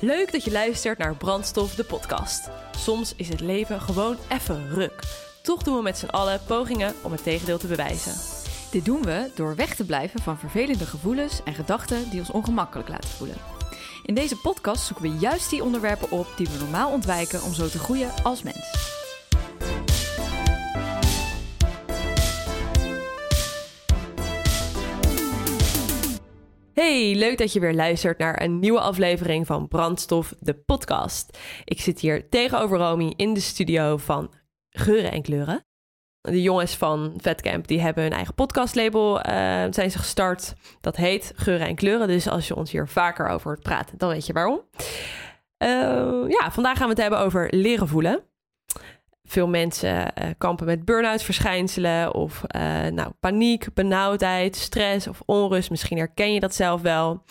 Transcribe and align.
Leuk 0.00 0.32
dat 0.32 0.44
je 0.44 0.50
luistert 0.50 0.98
naar 0.98 1.16
Brandstof, 1.16 1.74
de 1.74 1.84
podcast. 1.84 2.50
Soms 2.78 3.14
is 3.16 3.28
het 3.28 3.40
leven 3.40 3.80
gewoon 3.80 4.16
even 4.28 4.68
ruk. 4.68 5.02
Toch 5.42 5.62
doen 5.62 5.76
we 5.76 5.82
met 5.82 5.98
z'n 5.98 6.06
allen 6.06 6.40
pogingen 6.46 6.94
om 7.02 7.12
het 7.12 7.22
tegendeel 7.22 7.58
te 7.58 7.66
bewijzen. 7.66 8.12
Dit 8.70 8.84
doen 8.84 9.02
we 9.02 9.30
door 9.34 9.56
weg 9.56 9.74
te 9.74 9.84
blijven 9.84 10.20
van 10.22 10.38
vervelende 10.38 10.86
gevoelens 10.86 11.40
en 11.44 11.54
gedachten 11.54 12.10
die 12.10 12.18
ons 12.18 12.30
ongemakkelijk 12.30 12.88
laten 12.88 13.08
voelen. 13.08 13.36
In 14.02 14.14
deze 14.14 14.36
podcast 14.36 14.86
zoeken 14.86 15.10
we 15.10 15.18
juist 15.18 15.50
die 15.50 15.62
onderwerpen 15.62 16.10
op 16.10 16.26
die 16.36 16.46
we 16.46 16.58
normaal 16.58 16.92
ontwijken 16.92 17.42
om 17.42 17.54
zo 17.54 17.68
te 17.68 17.78
groeien 17.78 18.10
als 18.22 18.42
mens. 18.42 19.04
Hey, 26.80 27.14
leuk 27.14 27.38
dat 27.38 27.52
je 27.52 27.60
weer 27.60 27.74
luistert 27.74 28.18
naar 28.18 28.42
een 28.42 28.58
nieuwe 28.58 28.80
aflevering 28.80 29.46
van 29.46 29.68
Brandstof, 29.68 30.34
de 30.38 30.54
podcast. 30.54 31.38
Ik 31.64 31.80
zit 31.80 32.00
hier 32.00 32.28
tegenover 32.28 32.78
Romy 32.78 33.12
in 33.16 33.34
de 33.34 33.40
studio 33.40 33.96
van 33.96 34.32
Geuren 34.70 35.12
en 35.12 35.22
Kleuren. 35.22 35.64
De 36.20 36.42
jongens 36.42 36.76
van 36.76 37.14
Vetcamp 37.16 37.66
die 37.66 37.80
hebben 37.80 38.02
hun 38.02 38.12
eigen 38.12 38.34
podcastlabel, 38.34 39.16
uh, 39.16 39.22
zijn 39.70 39.90
ze 39.90 39.98
gestart. 39.98 40.54
Dat 40.80 40.96
heet 40.96 41.32
Geuren 41.36 41.66
en 41.66 41.74
Kleuren. 41.74 42.08
Dus 42.08 42.28
als 42.28 42.48
je 42.48 42.56
ons 42.56 42.70
hier 42.70 42.88
vaker 42.88 43.28
over 43.28 43.58
praten, 43.58 43.98
dan 43.98 44.08
weet 44.08 44.26
je 44.26 44.32
waarom. 44.32 44.60
Uh, 45.64 46.24
ja, 46.28 46.50
vandaag 46.50 46.76
gaan 46.76 46.86
we 46.86 46.92
het 46.92 47.02
hebben 47.02 47.18
over 47.18 47.48
leren 47.54 47.88
voelen. 47.88 48.24
Veel 49.26 49.48
mensen 49.48 49.96
uh, 49.96 50.30
kampen 50.38 50.66
met 50.66 50.84
burn-out 50.84 51.22
verschijnselen 51.22 52.14
of 52.14 52.42
uh, 52.56 52.86
nou, 52.86 53.12
paniek, 53.20 53.66
benauwdheid, 53.74 54.56
stress 54.56 55.06
of 55.06 55.22
onrust. 55.24 55.70
Misschien 55.70 55.98
herken 55.98 56.32
je 56.32 56.40
dat 56.40 56.54
zelf 56.54 56.82
wel. 56.82 57.22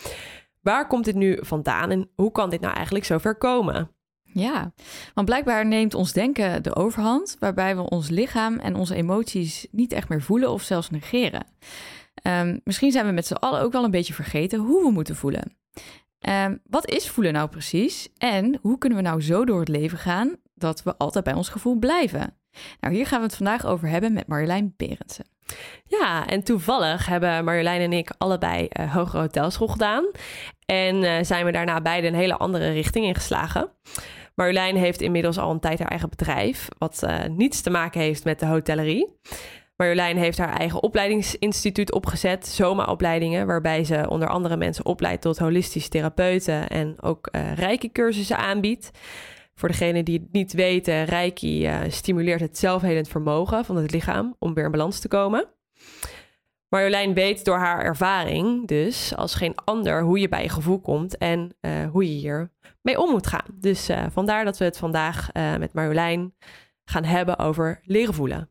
Waar 0.60 0.86
komt 0.86 1.04
dit 1.04 1.14
nu 1.14 1.38
vandaan 1.40 1.90
en 1.90 2.10
hoe 2.14 2.32
kan 2.32 2.50
dit 2.50 2.60
nou 2.60 2.74
eigenlijk 2.74 3.04
zover 3.04 3.36
komen? 3.36 3.90
Ja, 4.22 4.72
want 5.14 5.26
blijkbaar 5.26 5.66
neemt 5.66 5.94
ons 5.94 6.12
denken 6.12 6.62
de 6.62 6.74
overhand, 6.74 7.36
waarbij 7.38 7.76
we 7.76 7.88
ons 7.88 8.08
lichaam 8.08 8.58
en 8.58 8.74
onze 8.74 8.94
emoties 8.94 9.66
niet 9.70 9.92
echt 9.92 10.08
meer 10.08 10.22
voelen 10.22 10.50
of 10.50 10.62
zelfs 10.62 10.90
negeren. 10.90 11.46
Um, 12.22 12.60
misschien 12.64 12.92
zijn 12.92 13.06
we 13.06 13.12
met 13.12 13.26
z'n 13.26 13.34
allen 13.34 13.60
ook 13.60 13.72
wel 13.72 13.84
een 13.84 13.90
beetje 13.90 14.14
vergeten 14.14 14.58
hoe 14.58 14.82
we 14.82 14.90
moeten 14.90 15.16
voelen. 15.16 15.56
Um, 16.28 16.60
wat 16.64 16.90
is 16.90 17.08
voelen 17.08 17.32
nou 17.32 17.48
precies 17.48 18.08
en 18.18 18.58
hoe 18.62 18.78
kunnen 18.78 18.98
we 18.98 19.04
nou 19.04 19.22
zo 19.22 19.44
door 19.44 19.58
het 19.58 19.68
leven 19.68 19.98
gaan 19.98 20.36
dat 20.58 20.82
we 20.82 20.96
altijd 20.96 21.24
bij 21.24 21.34
ons 21.34 21.48
gevoel 21.48 21.78
blijven? 21.78 22.34
Nou, 22.80 22.94
hier 22.94 23.06
gaan 23.06 23.18
we 23.18 23.26
het 23.26 23.36
vandaag 23.36 23.66
over 23.66 23.88
hebben 23.88 24.12
met 24.12 24.26
Marjolein 24.26 24.74
Berendsen. 24.76 25.24
Ja, 25.84 26.26
en 26.26 26.42
toevallig 26.42 27.06
hebben 27.06 27.44
Marjolein 27.44 27.80
en 27.80 27.92
ik 27.92 28.10
allebei 28.18 28.68
uh, 28.80 28.94
hogere 28.94 29.20
hotelschool 29.20 29.68
gedaan. 29.68 30.10
En 30.66 31.02
uh, 31.02 31.12
zijn 31.22 31.44
we 31.44 31.52
daarna 31.52 31.80
beide 31.80 32.06
een 32.06 32.14
hele 32.14 32.36
andere 32.36 32.70
richting 32.70 33.04
ingeslagen. 33.04 33.70
Marjolein 34.34 34.76
heeft 34.76 35.00
inmiddels 35.00 35.38
al 35.38 35.50
een 35.50 35.60
tijd 35.60 35.78
haar 35.78 35.88
eigen 35.88 36.08
bedrijf, 36.08 36.68
wat 36.78 37.02
uh, 37.04 37.24
niets 37.24 37.60
te 37.60 37.70
maken 37.70 38.00
heeft 38.00 38.24
met 38.24 38.40
de 38.40 38.46
hotellerie. 38.46 39.18
Marjolein 39.76 40.16
heeft 40.16 40.38
haar 40.38 40.58
eigen 40.58 40.82
opleidingsinstituut 40.82 41.92
opgezet, 41.92 42.46
Soma-opleidingen, 42.46 43.46
waarbij 43.46 43.84
ze 43.84 44.06
onder 44.08 44.28
andere 44.28 44.56
mensen 44.56 44.84
opleidt 44.84 45.22
tot 45.22 45.38
holistisch 45.38 45.88
therapeuten 45.88 46.68
en 46.68 47.02
ook 47.02 47.28
uh, 47.32 47.52
Reiki-cursussen 47.52 48.38
aanbiedt. 48.38 48.90
Voor 49.58 49.68
degenen 49.68 50.04
die 50.04 50.18
het 50.18 50.32
niet 50.32 50.52
weten, 50.52 51.04
Reiki 51.04 51.66
uh, 51.66 51.80
stimuleert 51.88 52.40
het 52.40 52.58
zelfhelend 52.58 53.08
vermogen 53.08 53.64
van 53.64 53.76
het 53.76 53.90
lichaam 53.90 54.36
om 54.38 54.54
weer 54.54 54.64
in 54.64 54.70
balans 54.70 54.98
te 55.00 55.08
komen. 55.08 55.48
Marjolein 56.68 57.14
weet 57.14 57.44
door 57.44 57.58
haar 57.58 57.84
ervaring 57.84 58.66
dus 58.66 59.14
als 59.14 59.34
geen 59.34 59.54
ander 59.54 60.02
hoe 60.02 60.18
je 60.18 60.28
bij 60.28 60.42
je 60.42 60.48
gevoel 60.48 60.80
komt 60.80 61.18
en 61.18 61.56
uh, 61.60 61.90
hoe 61.90 62.04
je 62.04 62.18
hier 62.18 62.50
mee 62.82 63.00
om 63.00 63.10
moet 63.10 63.26
gaan. 63.26 63.46
Dus 63.54 63.90
uh, 63.90 64.06
vandaar 64.10 64.44
dat 64.44 64.58
we 64.58 64.64
het 64.64 64.78
vandaag 64.78 65.28
uh, 65.32 65.56
met 65.56 65.72
Marjolein 65.72 66.34
gaan 66.84 67.04
hebben 67.04 67.38
over 67.38 67.80
leren 67.84 68.14
voelen. 68.14 68.50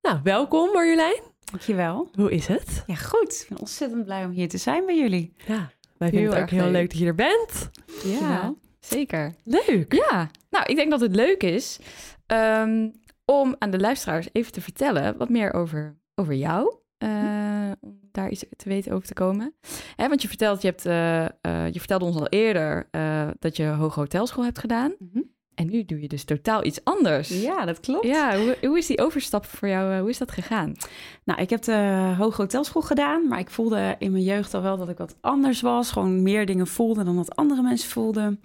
Nou, 0.00 0.20
welkom 0.22 0.72
Marjolein. 0.72 1.20
Dankjewel. 1.44 2.08
Hoe 2.12 2.30
is 2.30 2.46
het? 2.46 2.84
Ja, 2.86 2.94
goed. 2.94 3.40
Ik 3.42 3.46
ben 3.48 3.58
ontzettend 3.58 4.04
blij 4.04 4.24
om 4.24 4.30
hier 4.30 4.48
te 4.48 4.58
zijn 4.58 4.86
bij 4.86 4.98
jullie. 4.98 5.34
Ja, 5.46 5.70
wij 5.96 6.10
vinden 6.10 6.32
het 6.32 6.42
ook 6.42 6.50
heel 6.50 6.62
leuk. 6.62 6.72
leuk 6.72 6.90
dat 6.90 6.98
je 6.98 7.06
er 7.06 7.14
bent. 7.14 7.70
Ja, 8.04 8.18
ja, 8.18 8.54
zeker. 8.84 9.34
Leuk. 9.44 9.92
Ja, 9.92 10.30
nou, 10.50 10.64
ik 10.66 10.76
denk 10.76 10.90
dat 10.90 11.00
het 11.00 11.14
leuk 11.14 11.42
is 11.42 11.78
um, 12.26 12.92
om 13.24 13.56
aan 13.58 13.70
de 13.70 13.80
luisteraars 13.80 14.28
even 14.32 14.52
te 14.52 14.60
vertellen 14.60 15.16
wat 15.16 15.28
meer 15.28 15.52
over, 15.52 15.96
over 16.14 16.34
jou. 16.34 16.76
Uh, 16.98 17.70
om 17.80 17.98
daar 18.12 18.30
iets 18.30 18.44
te 18.56 18.68
weten 18.68 18.92
over 18.92 19.06
te 19.06 19.14
komen. 19.14 19.54
Hè, 19.96 20.08
want 20.08 20.22
je, 20.22 20.28
vertelt, 20.28 20.62
je, 20.62 20.68
hebt, 20.68 20.86
uh, 20.86 21.20
uh, 21.22 21.72
je 21.72 21.78
vertelde 21.78 22.04
ons 22.04 22.16
al 22.16 22.28
eerder 22.28 22.88
dat 23.38 23.56
je 23.56 23.66
hoge 23.66 24.00
hotelschool 24.00 24.44
hebt 24.44 24.58
gedaan. 24.58 24.94
Mm 24.98 25.10
-hmm. 25.12 25.33
En 25.54 25.70
nu 25.70 25.84
doe 25.84 26.00
je 26.00 26.08
dus 26.08 26.24
totaal 26.24 26.64
iets 26.64 26.80
anders. 26.84 27.28
Ja, 27.28 27.64
dat 27.64 27.80
klopt. 27.80 28.06
Ja, 28.06 28.38
hoe, 28.38 28.56
hoe 28.62 28.78
is 28.78 28.86
die 28.86 29.00
overstap 29.00 29.44
voor 29.44 29.68
jou, 29.68 30.00
hoe 30.00 30.08
is 30.08 30.18
dat 30.18 30.30
gegaan? 30.30 30.74
Nou, 31.24 31.40
ik 31.40 31.50
heb 31.50 31.62
de 31.62 32.14
hoge 32.18 32.40
hotelschool 32.40 32.82
gedaan, 32.82 33.28
maar 33.28 33.38
ik 33.38 33.50
voelde 33.50 33.96
in 33.98 34.12
mijn 34.12 34.24
jeugd 34.24 34.54
al 34.54 34.62
wel 34.62 34.76
dat 34.76 34.88
ik 34.88 34.98
wat 34.98 35.16
anders 35.20 35.60
was. 35.60 35.90
Gewoon 35.90 36.22
meer 36.22 36.46
dingen 36.46 36.66
voelde 36.66 37.04
dan 37.04 37.16
wat 37.16 37.36
andere 37.36 37.62
mensen 37.62 37.90
voelden. 37.90 38.40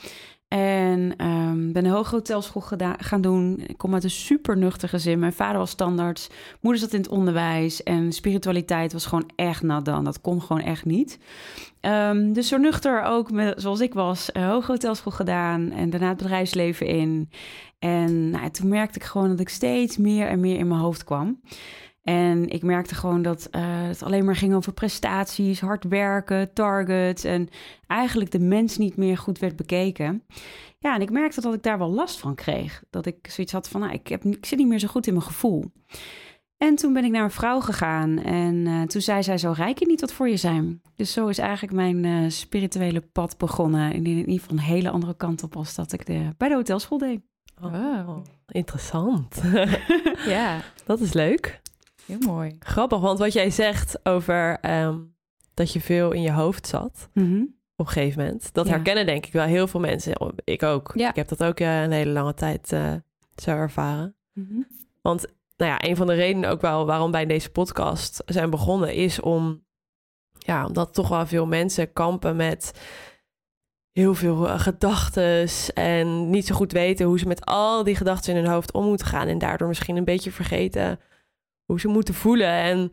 En 0.50 1.26
um, 1.26 1.72
ben 1.72 1.86
een 1.86 1.92
hoge 1.92 2.16
hotelschool 2.16 2.64
gaan 2.98 3.22
doen. 3.22 3.64
Ik 3.68 3.78
kom 3.78 3.94
uit 3.94 4.04
een 4.04 4.10
super 4.10 4.58
nuchter 4.58 4.90
gezin. 4.90 5.20
Mijn 5.20 5.34
vader 5.34 5.58
was 5.58 5.70
standaard. 5.70 6.30
Moeder 6.62 6.82
zat 6.82 6.94
in 6.94 7.00
het 7.00 7.10
onderwijs. 7.10 7.84
En 7.84 8.12
spiritualiteit 8.12 8.94
was 8.94 9.06
gewoon 9.06 9.30
echt 9.36 9.64
nadan. 9.64 10.04
Dat 10.04 10.22
kon 10.22 10.42
gewoon 10.42 10.62
echt 10.62 10.86
niet. 10.86 11.20
Um, 11.82 12.34
dus 12.34 12.48
zo 12.48 12.58
nuchter 12.58 13.04
ook, 13.04 13.32
met, 13.32 13.62
zoals 13.62 13.80
ik 13.80 13.94
was, 13.94 14.30
hoge 14.34 14.72
hotelschool 14.72 15.12
gedaan. 15.12 15.72
En 15.72 15.90
daarna 15.90 16.08
het 16.08 16.18
bedrijfsleven 16.18 16.88
in. 16.88 17.30
En 17.80 18.30
nou, 18.30 18.50
toen 18.50 18.68
merkte 18.68 19.00
ik 19.00 19.06
gewoon 19.06 19.30
dat 19.30 19.40
ik 19.40 19.50
steeds 19.50 19.98
meer 19.98 20.28
en 20.28 20.40
meer 20.40 20.58
in 20.58 20.68
mijn 20.68 20.80
hoofd 20.80 21.04
kwam. 21.04 21.40
En 22.10 22.50
ik 22.50 22.64
merkte 22.64 22.96
gewoon 22.96 23.22
dat 23.22 23.48
uh, 23.52 23.62
het 23.64 24.04
alleen 24.04 24.26
maar 24.26 24.36
ging 24.36 24.54
over 24.54 24.74
prestaties, 24.74 25.60
hard 25.60 25.84
werken, 25.84 26.54
targets 26.54 27.24
en 27.24 27.50
eigenlijk 27.88 28.32
de 28.32 28.40
mens 28.40 28.78
niet 28.78 28.96
meer 28.96 29.18
goed 29.18 29.40
werd 29.40 29.56
bekeken. 29.56 30.24
Ja, 30.80 30.96
en 30.96 31.02
ik 31.02 31.12
merkte 31.12 31.42
dat 31.42 31.54
ik 31.54 31.64
daar 31.64 31.78
wel 31.78 31.90
last 31.90 32.20
van 32.20 32.36
kreeg. 32.36 32.84
Dat 32.90 33.06
ik 33.06 33.28
zoiets 33.30 33.54
had 33.54 33.70
van, 33.70 33.82
nou, 33.82 33.94
ik, 33.94 34.08
heb, 34.08 34.26
ik 34.26 34.46
zit 34.46 34.58
niet 34.58 34.68
meer 34.68 34.80
zo 34.80 34.88
goed 34.88 35.08
in 35.08 35.14
mijn 35.14 35.26
gevoel. 35.26 35.72
En 36.58 36.76
toen 36.76 36.94
ben 36.94 37.04
ik 37.04 37.12
naar 37.12 37.24
een 37.24 37.32
vrouw 37.32 37.60
gegaan 37.60 38.20
en 38.20 38.56
uh, 38.56 38.82
toen 38.82 39.02
zei 39.02 39.24
zij, 39.24 39.38
zo 39.38 39.52
rijk 39.52 39.80
je 39.80 39.86
niet 39.86 40.02
wat 40.02 40.14
voor 40.14 40.30
je 40.30 40.38
zijn. 40.38 40.82
Dus 40.96 41.14
zo 41.14 41.28
is 41.28 41.38
eigenlijk 41.38 41.74
mijn 41.74 42.04
uh, 42.04 42.30
spirituele 42.30 43.02
pad 43.02 43.38
begonnen. 43.38 43.94
In 43.94 44.06
ieder 44.06 44.40
geval 44.40 44.58
een 44.58 44.64
hele 44.64 44.90
andere 44.90 45.16
kant 45.16 45.44
op 45.44 45.56
als 45.56 45.76
dat 45.76 45.92
ik 45.92 46.06
de, 46.06 46.34
bij 46.38 46.48
de 46.48 46.56
hotelschool 46.56 46.98
deed. 46.98 47.22
Oh, 47.62 48.06
wow, 48.06 48.26
interessant. 48.48 49.42
ja, 50.36 50.62
dat 50.86 51.00
is 51.00 51.14
leuk. 51.14 51.62
Heel 52.10 52.34
mooi. 52.34 52.56
Grappig, 52.60 53.00
want 53.00 53.20
wat 53.20 53.34
jij 53.34 53.50
zegt 53.50 54.00
over 54.06 54.58
um, 54.86 55.16
dat 55.54 55.74
je 55.74 55.82
veel 55.82 56.12
in 56.12 56.22
je 56.22 56.32
hoofd 56.32 56.68
zat 56.68 57.10
mm 57.14 57.26
-hmm. 57.26 57.56
op 57.76 57.86
een 57.86 57.92
gegeven 57.92 58.24
moment, 58.24 58.54
dat 58.54 58.66
ja. 58.66 58.72
herkennen 58.72 59.06
denk 59.06 59.26
ik 59.26 59.34
wel 59.34 59.46
heel 59.46 59.68
veel 59.68 59.80
mensen. 59.80 60.34
Ik 60.44 60.64
ook. 60.64 60.92
Ja. 60.96 61.10
Ik 61.10 61.16
heb 61.16 61.28
dat 61.28 61.44
ook 61.44 61.60
uh, 61.60 61.82
een 61.82 61.92
hele 61.92 62.12
lange 62.12 62.34
tijd 62.34 62.72
uh, 62.72 62.94
zo 63.36 63.52
ervaren. 63.52 64.16
Mm 64.34 64.48
-hmm. 64.50 64.68
Want 65.02 65.26
nou 65.58 65.72
ja, 65.72 65.90
een 65.90 65.96
van 65.96 66.08
de 66.08 66.14
redenen 66.14 66.50
ook 66.50 66.62
wel 66.62 66.86
waarom 66.86 67.12
wij 67.12 67.26
deze 67.26 67.50
podcast 67.50 68.24
zijn 68.26 68.50
begonnen, 68.50 68.94
is 68.94 69.20
om, 69.20 69.64
ja, 70.38 70.66
omdat 70.66 70.94
toch 70.94 71.10
wel 71.10 71.26
veel 71.26 71.46
mensen 71.46 71.94
kampen 71.94 72.36
met 72.36 72.72
heel 73.92 74.16
veel 74.16 74.46
uh, 74.46 74.60
gedachten 74.60 75.48
en 75.74 76.30
niet 76.30 76.48
zo 76.48 76.56
goed 76.56 76.72
weten 76.72 77.06
hoe 77.06 77.20
ze 77.20 77.28
met 77.28 77.46
al 77.46 77.84
die 77.84 77.96
gedachten 77.96 78.36
in 78.36 78.44
hun 78.44 78.52
hoofd 78.52 78.72
om 78.72 78.86
moeten 78.86 79.08
gaan 79.08 79.28
en 79.28 79.38
daardoor 79.38 79.68
misschien 79.68 79.96
een 79.96 80.04
beetje 80.04 80.32
vergeten 80.32 81.00
hoe 81.70 81.80
ze 81.80 81.88
moeten 81.88 82.14
voelen. 82.14 82.48
En 82.48 82.92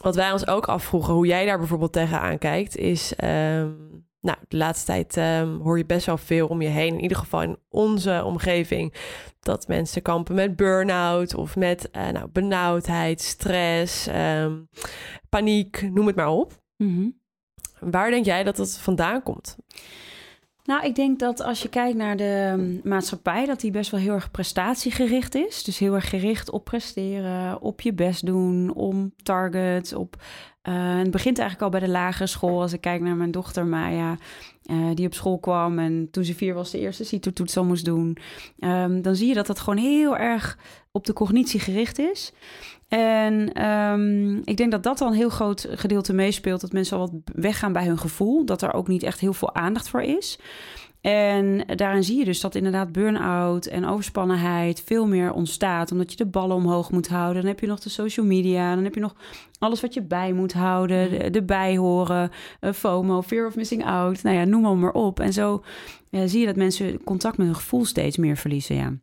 wat 0.00 0.14
wij 0.14 0.32
ons 0.32 0.46
ook 0.46 0.66
afvroegen, 0.66 1.14
hoe 1.14 1.26
jij 1.26 1.44
daar 1.44 1.58
bijvoorbeeld 1.58 1.92
tegenaan 1.92 2.38
kijkt, 2.38 2.76
is. 2.76 3.12
Um, 3.24 4.04
nou, 4.20 4.38
de 4.48 4.56
laatste 4.56 4.86
tijd 4.86 5.16
um, 5.16 5.60
hoor 5.60 5.78
je 5.78 5.86
best 5.86 6.06
wel 6.06 6.16
veel 6.16 6.46
om 6.46 6.62
je 6.62 6.68
heen. 6.68 6.94
In 6.94 7.00
ieder 7.00 7.16
geval 7.16 7.42
in 7.42 7.58
onze 7.68 8.22
omgeving. 8.24 8.94
Dat 9.40 9.68
mensen 9.68 10.02
kampen 10.02 10.34
met 10.34 10.56
burn-out 10.56 11.34
of 11.34 11.56
met 11.56 11.88
uh, 11.92 12.08
nou, 12.08 12.28
benauwdheid, 12.28 13.20
stress, 13.20 14.08
um, 14.08 14.68
paniek, 15.28 15.90
noem 15.92 16.06
het 16.06 16.16
maar 16.16 16.28
op. 16.28 16.62
Mm 16.76 16.94
-hmm. 16.94 17.20
Waar 17.90 18.10
denk 18.10 18.24
jij 18.24 18.42
dat 18.42 18.56
het 18.56 18.78
vandaan 18.78 19.22
komt? 19.22 19.56
Nou, 20.64 20.84
ik 20.84 20.94
denk 20.94 21.18
dat 21.18 21.42
als 21.42 21.62
je 21.62 21.68
kijkt 21.68 21.96
naar 21.96 22.16
de 22.16 22.80
maatschappij, 22.84 23.46
dat 23.46 23.60
die 23.60 23.70
best 23.70 23.90
wel 23.90 24.00
heel 24.00 24.14
erg 24.14 24.30
prestatiegericht 24.30 25.34
is. 25.34 25.62
Dus 25.62 25.78
heel 25.78 25.94
erg 25.94 26.08
gericht 26.08 26.50
op 26.50 26.64
presteren, 26.64 27.60
op 27.60 27.80
je 27.80 27.92
best 27.92 28.26
doen, 28.26 28.74
om 28.74 29.12
targets, 29.22 29.92
op... 29.92 30.16
Uh, 30.68 30.98
het 30.98 31.10
begint 31.10 31.38
eigenlijk 31.38 31.72
al 31.72 31.78
bij 31.78 31.88
de 31.88 31.92
lagere 31.92 32.26
school. 32.26 32.60
Als 32.60 32.72
ik 32.72 32.80
kijk 32.80 33.00
naar 33.00 33.16
mijn 33.16 33.30
dochter 33.30 33.66
Maya, 33.66 34.16
uh, 34.66 34.94
die 34.94 35.06
op 35.06 35.14
school 35.14 35.38
kwam 35.38 35.78
en 35.78 36.08
toen 36.10 36.24
ze 36.24 36.34
vier 36.34 36.54
was 36.54 36.70
de 36.70 36.78
eerste 36.78 37.04
CITO-toets 37.04 37.56
al 37.56 37.64
moest 37.64 37.84
doen. 37.84 38.16
Um, 38.58 39.02
dan 39.02 39.16
zie 39.16 39.28
je 39.28 39.34
dat 39.34 39.46
dat 39.46 39.60
gewoon 39.60 39.78
heel 39.78 40.16
erg 40.16 40.58
op 40.92 41.06
de 41.06 41.12
cognitie 41.12 41.60
gericht 41.60 41.98
is. 41.98 42.32
En 42.98 43.64
um, 43.68 44.40
ik 44.44 44.56
denk 44.56 44.70
dat 44.70 44.82
dat 44.82 45.00
al 45.00 45.08
een 45.08 45.14
heel 45.14 45.28
groot 45.28 45.66
gedeelte 45.70 46.12
meespeelt. 46.12 46.60
Dat 46.60 46.72
mensen 46.72 46.96
al 46.96 47.10
wat 47.10 47.20
weggaan 47.34 47.72
bij 47.72 47.84
hun 47.84 47.98
gevoel. 47.98 48.44
Dat 48.44 48.62
er 48.62 48.72
ook 48.72 48.88
niet 48.88 49.02
echt 49.02 49.20
heel 49.20 49.32
veel 49.32 49.54
aandacht 49.54 49.88
voor 49.88 50.02
is. 50.02 50.38
En 51.00 51.64
daarin 51.76 52.04
zie 52.04 52.18
je 52.18 52.24
dus 52.24 52.40
dat 52.40 52.54
inderdaad 52.54 52.92
burn-out 52.92 53.66
en 53.66 53.86
overspannenheid 53.86 54.82
veel 54.86 55.06
meer 55.06 55.32
ontstaat. 55.32 55.92
Omdat 55.92 56.10
je 56.10 56.16
de 56.16 56.26
ballen 56.26 56.56
omhoog 56.56 56.90
moet 56.90 57.08
houden. 57.08 57.42
Dan 57.42 57.50
heb 57.50 57.60
je 57.60 57.66
nog 57.66 57.80
de 57.80 57.88
social 57.88 58.26
media. 58.26 58.74
Dan 58.74 58.84
heb 58.84 58.94
je 58.94 59.00
nog 59.00 59.14
alles 59.58 59.80
wat 59.80 59.94
je 59.94 60.02
bij 60.02 60.32
moet 60.32 60.52
houden. 60.52 61.10
De, 61.10 61.30
de 61.30 61.42
bijhoren, 61.42 62.30
uh, 62.60 62.72
FOMO, 62.72 63.22
fear 63.22 63.46
of 63.46 63.56
missing 63.56 63.84
out. 63.84 64.22
Nou 64.22 64.36
ja, 64.36 64.44
noem 64.44 64.62
maar, 64.62 64.76
maar 64.76 64.92
op. 64.92 65.20
En 65.20 65.32
zo 65.32 65.62
uh, 66.10 66.22
zie 66.26 66.40
je 66.40 66.46
dat 66.46 66.56
mensen 66.56 67.04
contact 67.04 67.36
met 67.36 67.46
hun 67.46 67.56
gevoel 67.56 67.84
steeds 67.84 68.16
meer 68.16 68.36
verliezen. 68.36 68.76
Ja. 68.76 68.98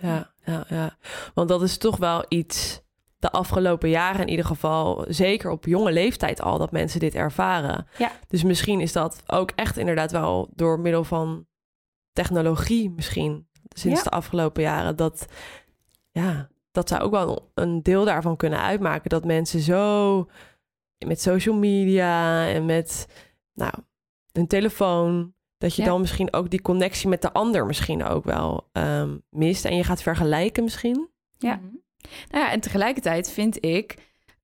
Ja, 0.00 0.30
ja, 0.44 0.64
ja. 0.68 0.96
Want 1.34 1.48
dat 1.48 1.62
is 1.62 1.76
toch 1.76 1.96
wel 1.96 2.24
iets 2.28 2.84
de 3.26 3.38
afgelopen 3.38 3.88
jaren 3.88 4.20
in 4.20 4.28
ieder 4.28 4.44
geval, 4.44 5.04
zeker 5.08 5.50
op 5.50 5.64
jonge 5.64 5.92
leeftijd 5.92 6.40
al, 6.40 6.58
dat 6.58 6.70
mensen 6.70 7.00
dit 7.00 7.14
ervaren. 7.14 7.86
Ja. 7.98 8.12
Dus 8.28 8.42
misschien 8.42 8.80
is 8.80 8.92
dat 8.92 9.22
ook 9.26 9.50
echt 9.54 9.76
inderdaad 9.76 10.12
wel 10.12 10.50
door 10.54 10.80
middel 10.80 11.04
van 11.04 11.46
technologie 12.12 12.90
misschien 12.90 13.48
sinds 13.68 14.02
de 14.02 14.10
afgelopen 14.10 14.62
jaren 14.62 14.96
dat 14.96 15.26
ja, 16.10 16.48
dat 16.70 16.88
zou 16.88 17.02
ook 17.02 17.10
wel 17.10 17.50
een 17.54 17.82
deel 17.82 18.04
daarvan 18.04 18.36
kunnen 18.36 18.60
uitmaken 18.60 19.10
dat 19.10 19.24
mensen 19.24 19.60
zo 19.60 20.28
met 21.06 21.20
social 21.20 21.54
media 21.54 22.46
en 22.48 22.64
met 22.64 23.08
nou, 23.52 23.72
hun 24.32 24.46
telefoon 24.46 25.34
dat 25.58 25.74
je 25.74 25.84
dan 25.84 26.00
misschien 26.00 26.32
ook 26.32 26.50
die 26.50 26.62
connectie 26.62 27.08
met 27.08 27.22
de 27.22 27.32
ander 27.32 27.66
misschien 27.66 28.04
ook 28.04 28.24
wel 28.24 28.68
um, 28.72 29.22
mist 29.30 29.64
en 29.64 29.76
je 29.76 29.84
gaat 29.84 30.02
vergelijken 30.02 30.64
misschien. 30.64 31.08
Ja. 31.38 31.54
Mhm. 31.56 31.74
Nou 32.30 32.44
ja, 32.44 32.52
en 32.52 32.60
tegelijkertijd 32.60 33.30
vind 33.30 33.64
ik. 33.64 33.94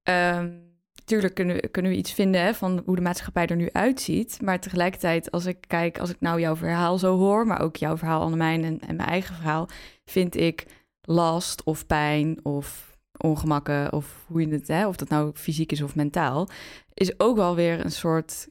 Um, 0.03 0.71
tuurlijk 1.05 1.35
kunnen, 1.35 1.71
kunnen 1.71 1.91
we 1.91 1.97
iets 1.97 2.13
vinden 2.13 2.41
hè, 2.41 2.55
van 2.55 2.83
hoe 2.85 2.97
de 2.97 3.03
maatschappij 3.03 3.47
er 3.47 3.57
nu 3.57 3.69
uitziet. 3.73 4.39
Maar 4.43 4.61
tegelijkertijd, 4.61 5.31
als 5.31 5.47
ik 5.47 5.57
kijk, 5.67 5.99
als 5.99 6.11
ik 6.11 6.17
nou 6.21 6.41
jouw 6.41 6.57
verhaal 6.57 6.99
zo 6.99 7.17
hoor, 7.19 7.47
maar 7.47 7.61
ook 7.61 7.77
jouw 7.77 7.97
verhaal, 7.97 8.21
Annemijn, 8.21 8.65
en, 8.65 8.81
en 8.81 8.97
mijn 8.97 9.09
eigen 9.09 9.35
verhaal, 9.35 9.69
vind 10.05 10.37
ik 10.37 10.67
last 11.01 11.65
of 11.65 11.87
pijn 11.87 12.45
of 12.45 12.97
ongemakken 13.17 13.93
of 13.93 14.25
hoe 14.27 14.41
je 14.41 14.53
het, 14.53 14.69
hè, 14.69 14.87
of 14.87 14.97
dat 14.97 15.09
nou 15.09 15.31
fysiek 15.35 15.73
is 15.73 15.83
of 15.83 15.95
mentaal, 15.95 16.49
is 16.95 17.21
ook 17.21 17.37
wel 17.37 17.55
weer 17.55 17.85
een 17.85 17.91
soort 17.93 18.49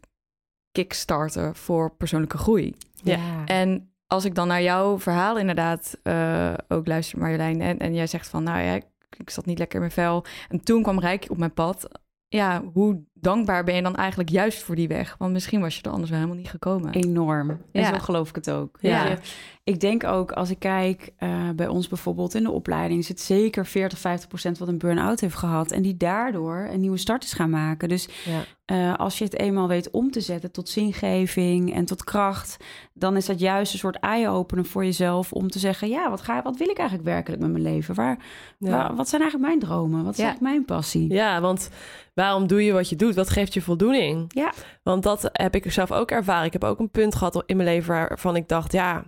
kickstarter 0.72 1.56
voor 1.56 1.96
persoonlijke 1.96 2.38
groei. 2.38 2.75
Ja. 3.04 3.46
En 3.46 3.94
als 4.08 4.25
ik 4.25 4.36
dan 4.36 4.48
naar 4.48 4.62
jouw 4.62 5.00
verhaal 5.00 5.38
inderdaad 5.38 5.98
uh, 6.04 6.54
ook 6.68 6.88
luister, 6.88 7.19
Marjolein, 7.19 7.62
en, 7.62 7.80
en 7.80 7.94
jij 7.94 8.08
zegt 8.08 8.28
van, 8.28 8.44
nou 8.44 8.62
ja, 8.62 8.74
ik 8.74 8.86
zat 9.25 9.46
niet 9.46 9.58
lekker 9.58 9.75
in 9.75 9.81
mijn 9.81 9.92
vel. 9.92 10.25
En 10.50 10.63
toen 10.63 10.84
kwam 10.84 11.00
Rijk 11.00 11.25
op 11.30 11.38
mijn 11.38 11.54
pad. 11.54 11.88
Ja, 12.28 12.63
hoe 12.74 13.04
dankbaar 13.13 13.63
ben 13.63 13.75
je 13.75 13.81
dan 13.81 13.96
eigenlijk 13.96 14.30
juist 14.30 14.63
voor 14.63 14.75
die 14.75 14.88
weg? 14.88 15.16
Want 15.18 15.34
misschien 15.34 15.62
was 15.62 15.75
je 15.75 15.81
er 15.84 15.92
anders 15.92 16.10
wel 16.10 16.19
helemaal 16.19 16.42
niet 16.42 16.50
gekomen. 16.50 16.94
Enorm. 16.94 17.50
En 17.50 17.81
ja. 17.81 17.94
zo 17.94 18.00
geloof 18.00 18.30
ik 18.30 18.36
het 18.36 18.50
ook. 18.50 18.78
Ja. 18.81 19.18
Ik 19.63 19.80
denk 19.80 20.04
ook, 20.04 20.31
als 20.31 20.50
ik 20.50 20.60
kijk 20.60 21.13
uh, 21.19 21.50
bij 21.56 21.68
ons 21.68 21.88
bijvoorbeeld 21.88 22.36
in 22.36 22.44
de 22.44 22.52
opleiding... 22.52 23.06
zit 23.06 23.19
zeker 23.19 23.66
40, 23.66 24.00
50 24.00 24.28
procent 24.28 24.58
wat 24.58 24.68
een 24.68 24.78
burn-out 24.78 25.19
heeft 25.19 25.36
gehad... 25.36 25.72
en 25.72 25.81
die 25.81 25.98
daardoor 25.98 26.68
een 26.72 26.80
nieuwe 26.80 26.98
start 26.98 27.24
is 27.24 27.34
gaan 27.34 27.50
maken. 27.50 27.90
Dus 27.90 28.10
ja. 28.25 28.44
Uh, 28.71 28.95
als 28.95 29.18
je 29.18 29.23
het 29.23 29.39
eenmaal 29.39 29.68
weet 29.68 29.89
om 29.89 30.12
te 30.12 30.21
zetten 30.21 30.51
tot 30.51 30.69
zingeving 30.69 31.73
en 31.73 31.85
tot 31.85 32.03
kracht... 32.03 32.57
dan 32.94 33.15
is 33.15 33.25
dat 33.25 33.39
juist 33.39 33.73
een 33.73 33.79
soort 33.79 34.00
eye-opener 34.00 34.65
voor 34.65 34.85
jezelf... 34.85 35.33
om 35.33 35.50
te 35.50 35.59
zeggen, 35.59 35.89
ja, 35.89 36.09
wat, 36.09 36.21
ga, 36.21 36.41
wat 36.41 36.57
wil 36.57 36.69
ik 36.69 36.77
eigenlijk 36.77 37.09
werkelijk 37.09 37.41
met 37.41 37.51
mijn 37.51 37.63
leven? 37.63 37.95
Waar, 37.95 38.18
waar 38.57 38.95
wat 38.95 39.09
zijn 39.09 39.21
eigenlijk 39.21 39.51
mijn 39.51 39.59
dromen? 39.59 40.03
Wat 40.03 40.13
is 40.13 40.19
eigenlijk 40.19 40.53
mijn 40.53 40.65
passie? 40.65 41.13
Ja, 41.13 41.41
want 41.41 41.69
waarom 42.13 42.47
doe 42.47 42.63
je 42.63 42.71
wat 42.71 42.89
je 42.89 42.95
doet? 42.95 43.15
Wat 43.15 43.29
geeft 43.29 43.53
je 43.53 43.62
voldoening? 43.62 44.25
Ja. 44.33 44.53
Want 44.83 45.03
dat 45.03 45.29
heb 45.31 45.56
ik 45.56 45.71
zelf 45.71 45.91
ook 45.91 46.12
ervaren. 46.12 46.45
Ik 46.45 46.53
heb 46.53 46.63
ook 46.63 46.79
een 46.79 46.91
punt 46.91 47.15
gehad 47.15 47.44
in 47.45 47.57
mijn 47.57 47.69
leven 47.69 47.94
waarvan 47.94 48.35
ik 48.35 48.47
dacht, 48.47 48.71
ja, 48.71 49.03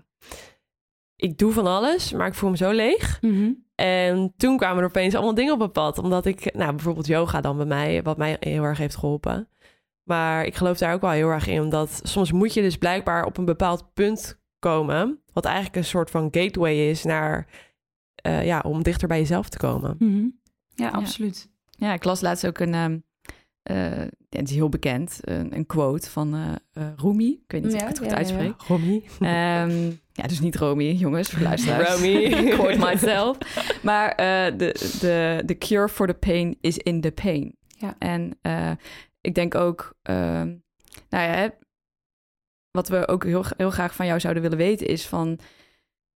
ik 1.16 1.38
doe 1.38 1.52
van 1.52 1.68
alles, 1.68 2.12
maar 2.12 2.28
ik 2.28 2.34
voel 2.34 2.50
me 2.50 2.58
zo 2.58 2.72
leeg. 2.72 3.18
Mm 3.22 3.64
En 3.76 4.34
toen 4.38 4.58
kwamen 4.58 4.78
er 4.78 4.90
opeens 4.90 5.16
allemaal 5.16 5.34
dingen 5.34 5.54
op 5.54 5.58
mijn 5.58 5.72
pad. 5.72 5.98
Omdat 5.98 6.26
ik, 6.26 6.54
nou, 6.54 6.72
bijvoorbeeld 6.72 7.08
yoga 7.08 7.42
dan 7.42 7.58
bij 7.58 7.66
mij, 7.66 8.04
wat 8.04 8.18
mij 8.18 8.38
heel 8.40 8.64
erg 8.64 8.78
heeft 8.78 8.96
geholpen. 8.96 9.48
Maar 10.04 10.46
ik 10.46 10.56
geloof 10.56 10.78
daar 10.78 10.94
ook 10.94 11.02
wel 11.02 11.10
heel 11.10 11.30
erg 11.30 11.48
in, 11.48 11.62
omdat 11.62 12.00
soms 12.04 12.32
moet 12.32 12.54
je 12.54 12.62
dus 12.62 12.78
blijkbaar 12.78 13.26
op 13.26 13.38
een 13.38 13.46
bepaald 13.46 13.94
punt 13.94 14.42
komen, 14.60 15.20
wat 15.34 15.46
eigenlijk 15.46 15.76
een 15.76 15.86
soort 15.86 16.10
van 16.10 16.28
gateway 16.32 16.90
is 16.90 17.04
naar, 17.04 17.48
uh, 18.28 18.46
ja, 18.46 18.60
om 18.60 18.84
dichter 18.84 19.08
bij 19.08 19.20
jezelf 19.20 19.50
te 19.50 19.58
komen. 19.58 19.96
Mm 20.00 20.14
-hmm. 20.14 20.40
ja, 20.76 20.90
absoluut. 20.90 21.50
Ja, 21.70 21.94
ik 21.94 22.04
las 22.04 22.22
laatst 22.22 22.48
ook 22.48 22.60
een, 22.60 22.74
um, 22.74 23.04
uh, 23.72 24.06
het 24.30 24.50
is 24.50 24.56
heel 24.56 24.70
bekend, 24.70 25.20
een, 25.22 25.56
een 25.56 25.66
quote 25.66 26.10
van 26.10 26.36
uh, 26.36 26.52
uh, 26.74 26.84
Rumi. 26.96 27.32
Ik 27.32 27.52
weet 27.52 27.64
niet 27.64 27.72
ja, 27.72 27.78
of 27.78 27.84
ik 27.84 27.88
het 27.88 27.98
goed 27.98 28.10
ja, 28.10 28.16
uitspreek. 28.16 28.62
Ja, 28.68 28.76
Rumi. 28.76 29.04
Um, 29.20 30.00
ja, 30.12 30.28
dus 30.28 30.40
niet 30.40 30.56
Romy, 30.56 30.92
jongens, 30.92 31.30
voor 31.30 31.42
luisteraars. 31.42 31.90
Romy. 31.90 32.30
quote 32.56 32.78
myself. 32.78 33.38
Maar 33.84 34.16
de, 34.58 34.98
de, 35.00 35.42
de 35.46 35.58
cure 35.58 35.90
for 35.90 36.08
the 36.08 36.14
pain 36.14 36.58
is 36.62 36.78
in 36.78 37.02
the 37.02 37.12
pain. 37.12 37.56
Ja. 37.78 37.96
En 38.00 38.40
ik 39.24 39.36
denk 39.36 39.56
ook, 39.56 39.94
nou 40.04 40.62
ja, 41.10 41.54
wat 42.72 42.88
we 42.88 43.08
ook 43.08 43.24
heel, 43.24 43.44
heel 43.58 43.72
graag 43.72 43.96
van 43.96 44.06
jou 44.06 44.20
zouden 44.20 44.44
willen 44.44 44.58
weten 44.58 44.88
is 44.88 45.08
van... 45.08 45.40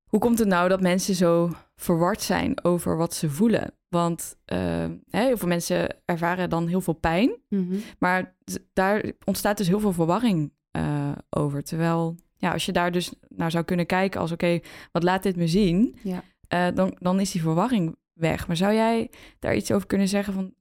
Hoe 0.07 0.19
komt 0.19 0.39
het 0.39 0.47
nou 0.47 0.69
dat 0.69 0.81
mensen 0.81 1.15
zo 1.15 1.51
verward 1.75 2.21
zijn 2.21 2.63
over 2.63 2.97
wat 2.97 3.13
ze 3.13 3.29
voelen? 3.29 3.73
Want 3.87 4.37
uh, 4.53 4.57
hè, 5.09 5.25
heel 5.25 5.37
veel 5.37 5.47
mensen 5.47 5.95
ervaren 6.05 6.49
dan 6.49 6.67
heel 6.67 6.81
veel 6.81 6.93
pijn. 6.93 7.35
Mm 7.49 7.69
-hmm. 7.69 7.81
Maar 7.99 8.35
daar 8.73 9.11
ontstaat 9.25 9.57
dus 9.57 9.67
heel 9.67 9.79
veel 9.79 9.93
verwarring 9.93 10.53
uh, 10.71 11.11
over. 11.29 11.63
Terwijl, 11.63 12.15
ja, 12.35 12.51
als 12.51 12.65
je 12.65 12.71
daar 12.71 12.91
dus 12.91 13.13
naar 13.27 13.51
zou 13.51 13.63
kunnen 13.63 13.85
kijken 13.85 14.21
als... 14.21 14.31
oké, 14.31 14.45
okay, 14.45 14.63
wat 14.91 15.03
laat 15.03 15.23
dit 15.23 15.35
me 15.35 15.47
zien? 15.47 15.95
Ja. 16.03 16.23
Uh, 16.53 16.75
dan, 16.75 16.97
dan 16.99 17.19
is 17.19 17.31
die 17.31 17.41
verwarring 17.41 17.95
weg. 18.13 18.47
Maar 18.47 18.57
zou 18.57 18.73
jij 18.73 19.11
daar 19.39 19.55
iets 19.55 19.71
over 19.71 19.87
kunnen 19.87 20.07
zeggen 20.07 20.33
van 20.33 20.53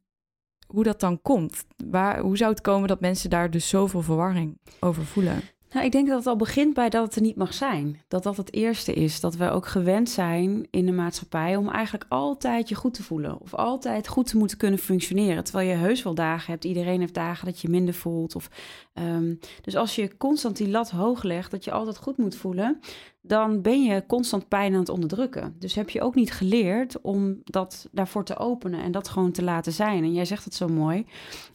hoe 0.67 0.85
dat 0.85 1.01
dan 1.01 1.23
komt? 1.23 1.65
Waar, 1.91 2.19
hoe 2.19 2.37
zou 2.37 2.51
het 2.51 2.61
komen 2.61 2.89
dat 2.89 3.01
mensen 3.01 3.31
daar 3.31 3.51
dus 3.51 3.69
zoveel 3.69 4.03
verwarring 4.03 4.59
over 4.81 5.05
voelen? 5.05 5.43
Nou, 5.77 5.89
ik 5.89 5.95
denk 5.95 6.09
dat 6.09 6.19
het 6.19 6.27
al 6.27 6.37
begint 6.37 6.75
bij 6.75 6.89
dat 6.89 7.05
het 7.05 7.17
er 7.17 7.23
niet 7.23 7.37
mag 7.37 7.55
zijn. 7.55 8.01
Dat 8.09 8.23
dat 8.23 8.37
het 8.37 8.53
eerste 8.53 8.93
is. 8.93 9.21
Dat 9.21 9.37
we 9.37 9.51
ook 9.51 9.67
gewend 9.67 10.11
zijn 10.11 10.67
in 10.71 10.87
de 10.87 10.93
maatschappij 10.93 11.57
om 11.57 11.69
eigenlijk 11.69 12.05
altijd 12.09 12.69
je 12.69 12.75
goed 12.75 12.95
te 12.95 13.03
voelen. 13.03 13.41
Of 13.41 13.55
altijd 13.55 14.09
goed 14.09 14.27
te 14.27 14.37
moeten 14.37 14.57
kunnen 14.57 14.79
functioneren. 14.79 15.45
Terwijl 15.45 15.69
je 15.69 15.75
heus 15.75 16.03
wel 16.03 16.15
dagen 16.15 16.53
hebt. 16.53 16.65
Iedereen 16.65 17.01
heeft 17.01 17.15
dagen 17.15 17.47
dat 17.47 17.61
je 17.61 17.69
minder 17.69 17.95
voelt. 17.95 18.35
Of, 18.35 18.51
um, 18.95 19.39
dus 19.63 19.77
als 19.77 19.95
je 19.95 20.17
constant 20.17 20.57
die 20.57 20.69
lat 20.69 20.91
hoog 20.91 21.23
legt, 21.23 21.51
dat 21.51 21.65
je 21.65 21.73
altijd 21.73 21.97
goed 21.97 22.17
moet 22.17 22.37
voelen. 22.37 22.81
Dan 23.21 23.63
ben 23.63 23.83
je 23.83 24.07
constant 24.07 24.49
pijn 24.49 24.73
aan 24.73 24.79
het 24.79 24.89
onderdrukken. 24.89 25.57
Dus 25.59 25.75
heb 25.75 25.91
je 25.91 26.03
ook 26.03 26.15
niet 26.15 26.33
geleerd 26.33 27.01
om 27.01 27.41
dat 27.45 27.89
daarvoor 27.93 28.25
te 28.25 28.37
openen 28.37 28.83
en 28.83 28.93
dat 28.93 29.09
gewoon 29.09 29.33
te 29.33 29.45
laten 29.45 29.73
zijn. 29.73 30.05
En 30.05 30.13
jij 30.13 30.25
zegt 30.25 30.45
het 30.45 30.55
zo 30.55 30.69
mooi. 30.69 31.07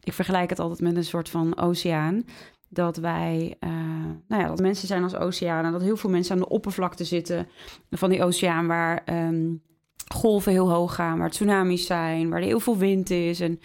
Ik 0.03 0.13
vergelijk 0.13 0.49
het 0.49 0.59
altijd 0.59 0.81
met 0.81 0.95
een 0.95 1.03
soort 1.03 1.29
van 1.29 1.57
oceaan 1.57 2.25
dat 2.73 2.97
wij, 2.97 3.55
uh, 3.59 3.69
nou 4.27 4.41
ja, 4.41 4.47
dat 4.47 4.59
mensen 4.59 4.87
zijn 4.87 5.03
als 5.03 5.15
oceanen, 5.15 5.71
dat 5.71 5.81
heel 5.81 5.97
veel 5.97 6.09
mensen 6.09 6.33
aan 6.33 6.41
de 6.41 6.49
oppervlakte 6.49 7.03
zitten 7.03 7.47
van 7.89 8.09
die 8.09 8.23
oceaan 8.23 8.67
waar 8.67 9.03
um, 9.05 9.61
golven 10.13 10.51
heel 10.51 10.71
hoog 10.71 10.95
gaan, 10.95 11.17
waar 11.17 11.29
tsunamis 11.29 11.85
zijn, 11.85 12.29
waar 12.29 12.39
er 12.39 12.45
heel 12.45 12.59
veel 12.59 12.77
wind 12.77 13.09
is 13.09 13.39
en 13.39 13.59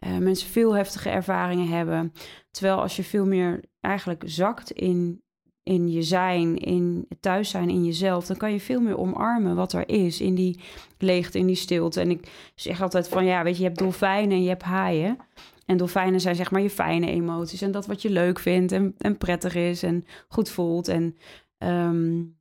uh, 0.00 0.18
mensen 0.18 0.48
veel 0.48 0.72
heftige 0.72 1.08
ervaringen 1.08 1.68
hebben. 1.68 2.12
Terwijl 2.50 2.80
als 2.80 2.96
je 2.96 3.02
veel 3.04 3.26
meer 3.26 3.60
eigenlijk 3.80 4.22
zakt 4.26 4.70
in, 4.70 5.22
in 5.62 5.90
je 5.90 6.02
zijn, 6.02 6.56
in 6.58 7.04
het 7.08 7.22
thuis 7.22 7.50
zijn 7.50 7.68
in 7.68 7.84
jezelf, 7.84 8.26
dan 8.26 8.36
kan 8.36 8.52
je 8.52 8.60
veel 8.60 8.80
meer 8.80 8.98
omarmen 8.98 9.56
wat 9.56 9.72
er 9.72 9.88
is 9.88 10.20
in 10.20 10.34
die 10.34 10.60
leegte, 10.98 11.38
in 11.38 11.46
die 11.46 11.56
stilte. 11.56 12.00
En 12.00 12.10
ik 12.10 12.28
zeg 12.54 12.82
altijd 12.82 13.08
van 13.08 13.24
ja, 13.24 13.42
weet 13.42 13.56
je, 13.56 13.62
je 13.62 13.68
hebt 13.68 13.78
dolfijnen 13.78 14.36
en 14.36 14.42
je 14.42 14.48
hebt 14.48 14.62
haaien. 14.62 15.18
En 15.70 15.76
dolfijnen 15.76 16.20
zijn 16.20 16.34
zeg 16.34 16.50
maar 16.50 16.60
je 16.60 16.70
fijne 16.70 17.06
emoties 17.06 17.62
en 17.62 17.70
dat 17.70 17.86
wat 17.86 18.02
je 18.02 18.10
leuk 18.10 18.38
vindt 18.38 18.72
en, 18.72 18.94
en 18.98 19.18
prettig 19.18 19.54
is 19.54 19.82
en 19.82 20.06
goed 20.28 20.48
voelt. 20.48 20.88
En 20.88 21.16
um, 21.58 22.38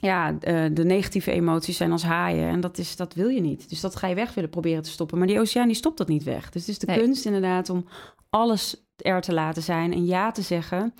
ja, 0.00 0.32
de, 0.32 0.70
de, 0.72 0.84
negatieve 0.84 1.30
emoties 1.30 1.76
zijn 1.76 1.92
als 1.92 2.02
haaien 2.02 2.48
en 2.48 2.60
dat, 2.60 2.78
is, 2.78 2.96
dat 2.96 3.14
wil 3.14 3.28
je 3.28 3.40
niet. 3.40 3.68
Dus 3.68 3.80
dat 3.80 3.96
ga 3.96 4.06
je 4.06 4.14
weg 4.14 4.34
willen 4.34 4.50
proberen 4.50 4.82
te 4.82 4.90
stoppen. 4.90 5.18
Maar 5.18 5.26
die 5.26 5.40
oceaan 5.40 5.66
die 5.66 5.76
stopt 5.76 5.98
dat 5.98 6.08
niet 6.08 6.22
weg. 6.22 6.50
Dus 6.50 6.60
het 6.60 6.70
is 6.70 6.78
de 6.78 6.86
nee. 6.86 6.98
kunst 6.98 7.24
inderdaad 7.24 7.70
om 7.70 7.86
alles 8.30 8.84
er 8.96 9.20
te 9.20 9.32
laten 9.32 9.62
zijn 9.62 9.92
en 9.92 10.06
ja 10.06 10.30
te 10.30 10.42
zeggen 10.42 10.94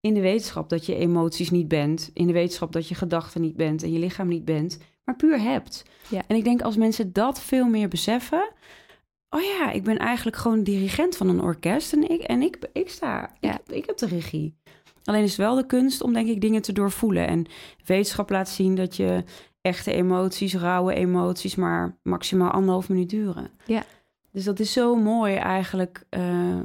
in 0.00 0.14
de 0.14 0.20
wetenschap 0.20 0.68
dat 0.68 0.86
je 0.86 0.94
emoties 0.94 1.50
niet 1.50 1.68
bent, 1.68 2.10
in 2.14 2.26
de 2.26 2.32
wetenschap 2.32 2.72
dat 2.72 2.88
je 2.88 2.94
gedachten 2.94 3.40
niet 3.40 3.56
bent 3.56 3.82
en 3.82 3.92
je 3.92 3.98
lichaam 3.98 4.28
niet 4.28 4.44
bent, 4.44 4.78
maar 5.04 5.16
puur 5.16 5.40
hebt. 5.40 5.84
Ja. 6.08 6.22
En 6.26 6.36
ik 6.36 6.44
denk 6.44 6.62
als 6.62 6.76
mensen 6.76 7.12
dat 7.12 7.40
veel 7.40 7.68
meer 7.68 7.88
beseffen, 7.88 8.52
oh 9.34 9.42
ja, 9.42 9.70
ik 9.70 9.82
ben 9.82 9.98
eigenlijk 9.98 10.36
gewoon 10.36 10.62
dirigent 10.62 11.16
van 11.16 11.28
een 11.28 11.40
orkest 11.40 11.92
en 11.92 12.10
ik, 12.10 12.22
en 12.22 12.42
ik, 12.42 12.58
ik 12.72 12.88
sta, 12.88 13.30
ja. 13.40 13.60
ik, 13.66 13.74
ik 13.74 13.86
heb 13.86 13.96
de 13.96 14.06
regie. 14.06 14.54
Alleen 15.04 15.22
is 15.22 15.30
het 15.30 15.38
wel 15.38 15.54
de 15.54 15.66
kunst 15.66 16.02
om 16.02 16.12
denk 16.12 16.28
ik 16.28 16.40
dingen 16.40 16.62
te 16.62 16.72
doorvoelen. 16.72 17.26
En 17.26 17.46
wetenschap 17.84 18.30
laat 18.30 18.48
zien 18.48 18.74
dat 18.74 18.96
je 18.96 19.24
echte 19.60 19.92
emoties, 19.92 20.54
rauwe 20.54 20.94
emoties, 20.94 21.54
maar 21.54 21.98
maximaal 22.02 22.50
anderhalf 22.50 22.88
minuut 22.88 23.10
duren. 23.10 23.50
Ja. 23.66 23.84
Dus 24.32 24.44
dat 24.44 24.60
is 24.60 24.72
zo 24.72 24.94
mooi 24.94 25.34
eigenlijk 25.34 26.04
uh, 26.10 26.58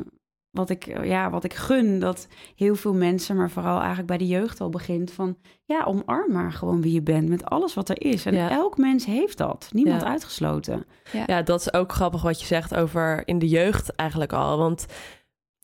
wat 0.51 0.70
ik, 0.70 0.88
eh, 0.88 1.10
ja, 1.10 1.30
wat 1.30 1.44
ik 1.44 1.54
gun, 1.54 2.00
dat 2.00 2.27
heel 2.56 2.75
veel 2.75 2.94
mensen, 2.94 3.36
maar 3.36 3.50
vooral 3.50 3.77
eigenlijk 3.77 4.08
bij 4.08 4.18
de 4.18 4.27
jeugd 4.27 4.62
al 4.62 4.70
begint 4.70 5.12
van, 5.12 5.38
ja, 5.66 5.84
omarm 5.84 6.32
maar 6.32 6.51
gewoon 6.51 6.82
wie 6.82 6.94
je 6.94 7.01
bent 7.01 7.30
met 7.30 7.46
alles 7.46 7.74
wat 7.74 7.89
er 7.89 8.01
is. 8.01 8.25
En 8.25 8.50
elk 8.50 8.77
mens 8.77 9.06
heeft 9.06 9.38
dat, 9.38 9.70
niemand 9.72 10.04
uitgesloten. 10.04 10.86
Ja. 11.12 11.24
ja, 11.25 11.42
dat 11.42 11.60
is 11.60 11.74
ook 11.74 11.92
grappig 11.92 12.22
wat 12.22 12.39
je 12.39 12.46
zegt 12.46 12.75
over 12.75 13.27
in 13.27 13.39
de 13.39 13.48
jeugd 13.48 13.96
eigenlijk 13.96 14.34
al, 14.34 14.58
want 14.58 14.86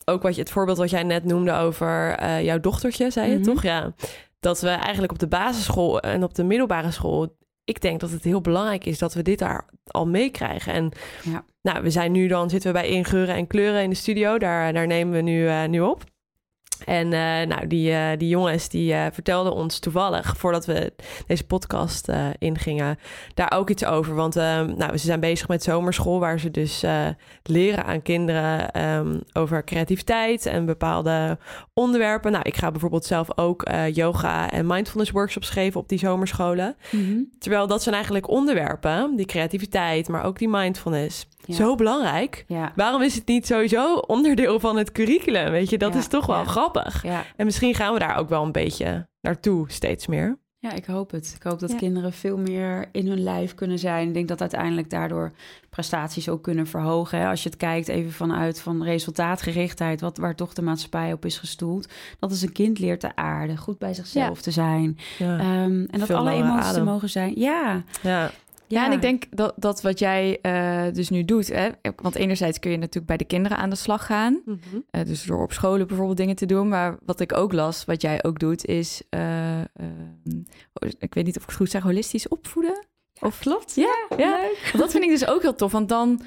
ook 0.06 0.22
wat 0.22 0.36
je, 0.36 0.42
het 0.42 0.52
voorbeeld 0.52 0.78
wat 0.78 0.90
jij 0.90 1.04
net 1.04 1.24
noemde 1.24 1.54
over 1.54 2.20
uh, 2.22 2.44
jouw 2.44 2.60
dochtertje, 2.60 3.12
zei 3.12 3.32
je 3.32 3.36
mhm. 3.38 3.44
toch? 3.44 3.64
Ja, 3.64 3.94
dat 4.40 4.62
we 4.62 4.70
eigenlijk 4.70 5.12
op 5.12 5.20
de 5.20 5.28
basisschool 5.28 6.00
en 6.00 6.24
op 6.24 6.36
de 6.36 6.44
middelbare 6.44 6.92
school 6.92 7.38
ik 7.66 7.82
denk 7.82 8.00
dat 8.00 8.12
het 8.12 8.24
heel 8.24 8.42
belangrijk 8.42 8.86
is 8.86 8.98
dat 8.98 9.14
we 9.14 9.22
dit 9.22 9.40
daar 9.40 9.66
al 9.88 10.08
meekrijgen. 10.08 10.74
En 10.74 10.92
ja. 11.24 11.46
nou, 11.62 11.84
we 11.84 11.90
zijn 11.90 12.12
nu 12.12 12.28
dan 12.28 12.50
zitten 12.50 12.74
we 12.74 12.80
bij 12.80 12.90
ingeuren 12.90 13.36
en 13.36 13.48
kleuren 13.48 13.84
in 13.84 13.90
de 13.90 13.96
studio. 13.96 14.38
Daar, 14.38 14.74
daar 14.74 14.88
nemen 14.88 15.14
we 15.14 15.22
nu, 15.22 15.44
uh, 15.44 15.66
nu 15.66 15.80
op. 15.80 16.04
En 16.86 17.06
uh, 17.06 17.42
nou, 17.56 17.68
die, 17.68 17.92
uh, 17.92 18.10
die 18.18 18.30
jongens 18.30 18.70
die 18.70 18.94
uh, 18.94 19.06
vertelden 19.12 19.54
ons 19.54 19.80
toevallig, 19.80 20.38
voordat 20.38 20.66
we 20.66 20.94
deze 21.28 21.46
podcast 21.46 22.12
ingingen, 22.38 23.00
daar 23.34 23.52
ook 23.56 23.70
iets 23.70 23.86
over. 23.86 24.16
Want 24.16 24.36
nou, 24.36 24.98
ze 24.98 25.06
zijn 25.06 25.20
bezig 25.20 25.48
met 25.48 25.64
zomerschool, 25.64 26.20
waar 26.20 26.40
ze 26.40 26.52
dus 26.52 26.84
leren 27.44 27.86
aan 27.86 28.02
kinderen 28.02 28.82
um, 28.84 29.22
over 29.34 29.64
creativiteit 29.64 30.46
en 30.46 30.66
bepaalde 30.66 31.38
onderwerpen. 31.74 32.32
Nou, 32.32 32.44
ik 32.44 32.56
ga 32.56 32.72
bijvoorbeeld 32.72 33.06
zelf 33.06 33.38
ook 33.38 33.70
yoga 33.92 34.52
en 34.52 34.68
mindfulness 34.68 35.12
workshops 35.12 35.50
geven 35.50 35.80
op 35.80 35.90
die 35.90 36.00
zomerscholen. 36.00 36.76
Mhm. 36.92 37.20
Terwijl 37.40 37.68
dat 37.68 37.84
zijn 37.84 37.96
eigenlijk 37.96 38.30
onderwerpen, 38.30 39.16
die 39.16 39.26
creativiteit, 39.26 40.08
maar 40.08 40.24
ook 40.24 40.38
die 40.38 40.50
mindfulness. 40.50 41.28
Zo 41.48 41.76
belangrijk. 41.76 42.46
Waarom 42.76 43.02
is 43.02 43.16
het 43.16 43.28
niet 43.28 43.48
sowieso 43.48 43.96
onderdeel 43.96 44.60
van 44.60 44.78
het 44.78 44.92
curriculum? 44.92 45.52
Weet 45.52 45.70
je, 45.70 45.78
dat 45.78 45.96
is 45.96 46.08
toch 46.08 46.26
wel 46.26 46.44
grappig. 46.44 47.06
En 47.36 47.46
misschien 47.46 47.76
gaan 47.76 47.94
we 47.94 48.00
daar 48.00 48.18
ook 48.18 48.30
wel 48.30 48.44
een 48.44 48.52
beetje 48.52 49.08
naartoe 49.22 49.72
steeds 49.72 50.08
meer. 50.08 50.42
Ja, 50.64 50.72
ik 50.72 50.86
hoop 50.86 51.12
het. 51.12 51.34
Ik 51.36 51.44
hoop 51.44 51.60
dat 51.60 51.76
kinderen 51.76 52.14
veel 52.14 52.38
meer 52.38 52.90
in 52.92 53.08
hun 53.08 53.24
lijf 53.24 53.56
kunnen 53.56 53.80
zijn. 53.80 54.08
Ik 54.08 54.14
denk 54.14 54.28
dat 54.28 54.42
uiteindelijk 54.42 54.90
daardoor 54.90 55.32
prestaties 55.70 56.30
ook 56.30 56.44
kunnen 56.44 56.68
verhogen. 56.68 57.20
Hè? 57.20 57.28
Als 57.28 57.44
je 57.44 57.50
het 57.50 57.58
kijkt 57.58 57.88
even 57.88 58.12
vanuit 58.12 58.62
van 58.62 58.84
resultaatgerichtheid, 58.84 60.02
wat, 60.02 60.18
waar 60.18 60.36
toch 60.36 60.54
de 60.54 60.62
maatschappij 60.62 61.14
op 61.14 61.26
is 61.26 61.38
gestoeld. 61.38 61.88
Dat 62.20 62.32
is 62.32 62.42
een 62.42 62.52
kind 62.52 62.80
leert 62.80 63.00
te 63.00 63.16
aarden, 63.16 63.58
goed 63.58 63.78
bij 63.78 63.94
zichzelf 63.94 64.42
te 64.42 64.52
zijn. 64.52 64.98
Um, 65.22 65.86
en 65.92 66.00
dat 66.00 66.10
alle 66.12 66.32
emoties 66.32 66.80
mogen 66.80 67.10
zijn. 67.10 67.34
Ja. 67.36 67.84
ja. 68.02 68.32
Ja, 68.74 68.86
en 68.86 68.92
ik 68.92 69.02
denk 69.02 69.24
dat, 69.30 69.54
dat 69.56 69.82
wat 69.82 70.00
jij 70.00 70.40
uh, 70.42 70.94
dus 70.94 71.10
nu 71.10 71.26
doet, 71.26 71.48
hè, 71.48 71.70
want 71.96 72.16
enerzijds 72.16 72.60
kun 72.60 72.72
je 72.72 72.78
natuurlijk 72.78 73.06
bij 73.06 73.18
de 73.18 73.26
kinderen 73.26 73.58
aan 73.58 73.70
de 73.70 73.76
slag 73.76 74.06
gaan, 74.06 74.42
mm 74.46 74.60
-hmm. 74.70 74.86
uh, 74.92 75.06
dus 75.06 75.24
door 75.24 75.44
op 75.44 75.54
scholen 75.54 75.88
bijvoorbeeld 75.88 76.18
dingen 76.18 76.36
te 76.36 76.46
doen, 76.46 76.68
maar 76.68 76.98
wat 77.06 77.20
ik 77.20 77.38
ook 77.38 77.54
las, 77.54 77.86
wat 77.86 78.02
jij 78.02 78.24
ook 78.24 78.40
doet, 78.40 78.66
is, 78.66 79.02
uh, 79.10 79.62
ik 81.00 81.14
weet 81.14 81.26
niet 81.26 81.38
of 81.38 81.42
ik 81.42 81.50
het 81.50 81.58
goed 81.58 81.70
zeg, 81.70 81.84
holistisch 81.84 82.28
opvoeden? 82.28 82.86
Of 83.20 83.40
klopt? 83.40 83.76
Ja, 83.76 83.96
ja. 84.18 84.38
Leuk. 84.38 84.74
dat 84.78 84.92
vind 84.92 85.04
ik 85.04 85.10
dus 85.10 85.28
ook 85.28 85.42
heel 85.42 85.56
tof, 85.56 85.72
want 85.72 85.90
dan 85.90 86.22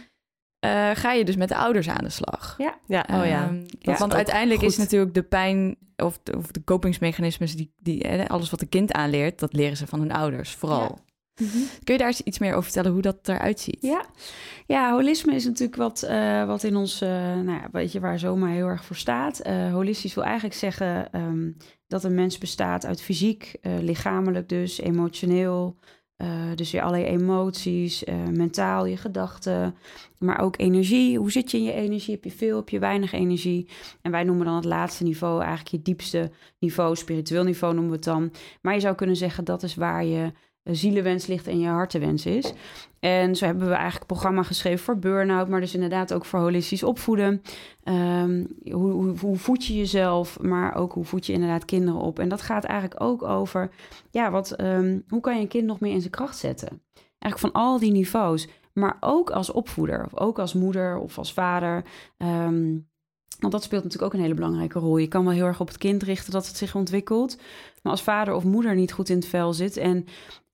ga 0.94 1.12
je 1.12 1.24
dus 1.24 1.36
met 1.36 1.48
de 1.48 1.56
ouders 1.56 1.88
aan 1.88 2.04
de 2.04 2.10
slag. 2.10 2.54
Ja, 2.58 2.78
ja. 2.86 3.04
oh 3.10 3.26
ja. 3.26 3.52
Ja 3.78 3.96
want 3.96 4.14
uiteindelijk 4.14 4.62
is 4.62 4.76
natuurlijk 4.76 5.14
de 5.14 5.22
pijn 5.22 5.76
of 5.96 6.18
de, 6.22 6.36
of 6.36 6.50
de 6.50 6.60
kopingsmechanismes, 6.60 7.56
die, 7.56 7.72
die, 7.76 8.22
alles 8.22 8.50
wat 8.50 8.60
de 8.60 8.66
kind 8.66 8.92
aanleert, 8.92 9.38
dat 9.38 9.52
leren 9.52 9.76
ze 9.76 9.86
van 9.86 9.98
hun 9.98 10.12
ouders 10.12 10.54
vooral. 10.54 10.98
Mhm. 11.40 11.58
Kun 11.84 11.94
je 11.94 11.98
daar 11.98 12.06
eens 12.06 12.22
iets 12.22 12.38
meer 12.38 12.50
over 12.50 12.62
vertellen 12.62 12.92
hoe 12.92 13.02
dat 13.02 13.28
eruit 13.28 13.60
ziet? 13.60 13.78
Ja, 13.80 14.04
ja 14.66 14.92
holisme 14.92 15.34
is 15.34 15.44
natuurlijk 15.44 15.76
wat, 15.76 16.06
uh, 16.10 16.46
wat 16.46 16.62
in 16.62 16.76
ons, 16.76 17.02
uh, 17.02 17.08
nou 17.08 17.50
ja, 17.50 17.68
weet 17.72 17.92
je, 17.92 18.00
waar 18.00 18.18
zomaar 18.18 18.50
heel 18.50 18.66
erg 18.66 18.84
voor 18.84 18.96
staat. 18.96 19.46
Uh, 19.46 19.72
holistisch 19.72 20.14
wil 20.14 20.24
eigenlijk 20.24 20.54
zeggen 20.54 21.08
um, 21.20 21.56
dat 21.86 22.04
een 22.04 22.14
mens 22.14 22.38
bestaat 22.38 22.86
uit 22.86 23.02
fysiek, 23.02 23.56
lichamelijk 23.80 24.48
dus, 24.48 24.80
emotioneel, 24.80 25.78
dus 26.54 26.70
je 26.70 26.82
allerlei 26.82 27.04
emoties, 27.04 28.04
mentaal, 28.30 28.86
je 28.86 28.96
gedachten, 28.96 29.74
maar 30.18 30.40
ook 30.40 30.58
energie. 30.58 31.18
Hoe 31.18 31.30
zit 31.30 31.50
je 31.50 31.56
in 31.56 31.62
je 31.62 31.72
energie? 31.72 32.14
Heb 32.14 32.24
je 32.24 32.30
veel, 32.30 32.56
heb 32.56 32.68
je 32.68 32.78
weinig 32.78 33.12
energie? 33.12 33.68
En 34.02 34.10
wij 34.10 34.24
noemen 34.24 34.46
dan 34.46 34.54
het 34.54 34.64
laatste 34.64 35.04
niveau 35.04 35.40
eigenlijk 35.40 35.68
je 35.68 35.82
diepste 35.82 36.30
niveau, 36.58 36.96
spiritueel 36.96 37.44
niveau 37.44 37.74
noemen 37.74 37.90
we 37.90 37.96
het 37.96 38.06
dan. 38.06 38.32
Maar 38.62 38.74
je 38.74 38.80
zou 38.80 38.94
kunnen 38.94 39.16
zeggen 39.16 39.44
dat 39.44 39.62
is 39.62 39.74
waar 39.74 40.04
je 40.04 40.32
zielenwens 40.70 41.26
ligt 41.26 41.46
en 41.46 41.60
je 41.60 41.68
hartenwens 41.68 42.26
is. 42.26 42.52
En 43.00 43.36
zo 43.36 43.44
hebben 43.44 43.66
we 43.66 43.72
eigenlijk 43.72 44.00
een 44.00 44.16
programma 44.16 44.42
geschreven 44.42 44.84
voor 44.84 44.98
burn-out, 44.98 45.48
maar 45.48 45.60
dus 45.60 45.74
inderdaad 45.74 46.12
ook 46.12 46.24
voor 46.24 46.40
holistisch 46.40 46.82
opvoeden. 46.82 47.42
Ehm, 47.82 48.44
hoe, 48.70 49.18
hoe, 49.18 49.36
voed 49.36 49.64
je 49.64 49.76
jezelf, 49.76 50.40
maar 50.40 50.74
ook 50.74 50.92
hoe 50.92 51.04
voed 51.04 51.26
je 51.26 51.32
inderdaad 51.32 51.64
kinderen 51.64 52.00
op. 52.00 52.18
En 52.18 52.28
dat 52.28 52.42
gaat 52.42 52.64
eigenlijk 52.64 53.00
ook 53.02 53.22
over, 53.22 53.70
ja, 54.10 54.30
wat, 54.30 54.60
um, 54.60 55.04
hoe 55.08 55.20
kan 55.20 55.34
je 55.34 55.40
een 55.40 55.48
kind 55.48 55.66
nog 55.66 55.80
meer 55.80 55.92
in 55.92 56.00
zijn 56.00 56.12
kracht 56.12 56.36
zetten? 56.36 56.82
Eigenlijk 57.18 57.54
van 57.54 57.62
al 57.62 57.78
die 57.78 57.92
niveaus, 57.92 58.48
maar 58.72 58.96
ook 59.00 59.30
als 59.30 59.50
opvoeder, 59.50 60.04
of 60.04 60.18
ook 60.18 60.38
als 60.38 60.54
moeder 60.54 60.98
of 60.98 61.18
als 61.18 61.32
vader. 61.32 61.84
Um, 62.18 62.88
want 63.38 63.52
dat 63.52 63.62
speelt 63.62 63.82
natuurlijk 63.82 64.12
ook 64.12 64.18
een 64.18 64.24
hele 64.24 64.40
belangrijke 64.40 64.78
rol. 64.78 64.96
Je 64.96 65.08
kan 65.08 65.24
wel 65.24 65.32
heel 65.32 65.46
erg 65.46 65.60
op 65.60 65.68
het 65.68 65.78
kind 65.78 66.02
richten 66.02 66.32
dat 66.32 66.46
het 66.46 66.56
zich 66.56 66.74
ontwikkelt. 66.74 67.36
Maar 67.82 67.92
als 67.92 68.02
vader 68.02 68.34
of 68.34 68.44
moeder 68.44 68.74
niet 68.74 68.92
goed 68.92 69.08
in 69.08 69.16
het 69.16 69.26
vel 69.26 69.52
zit 69.52 69.76
en 69.76 70.06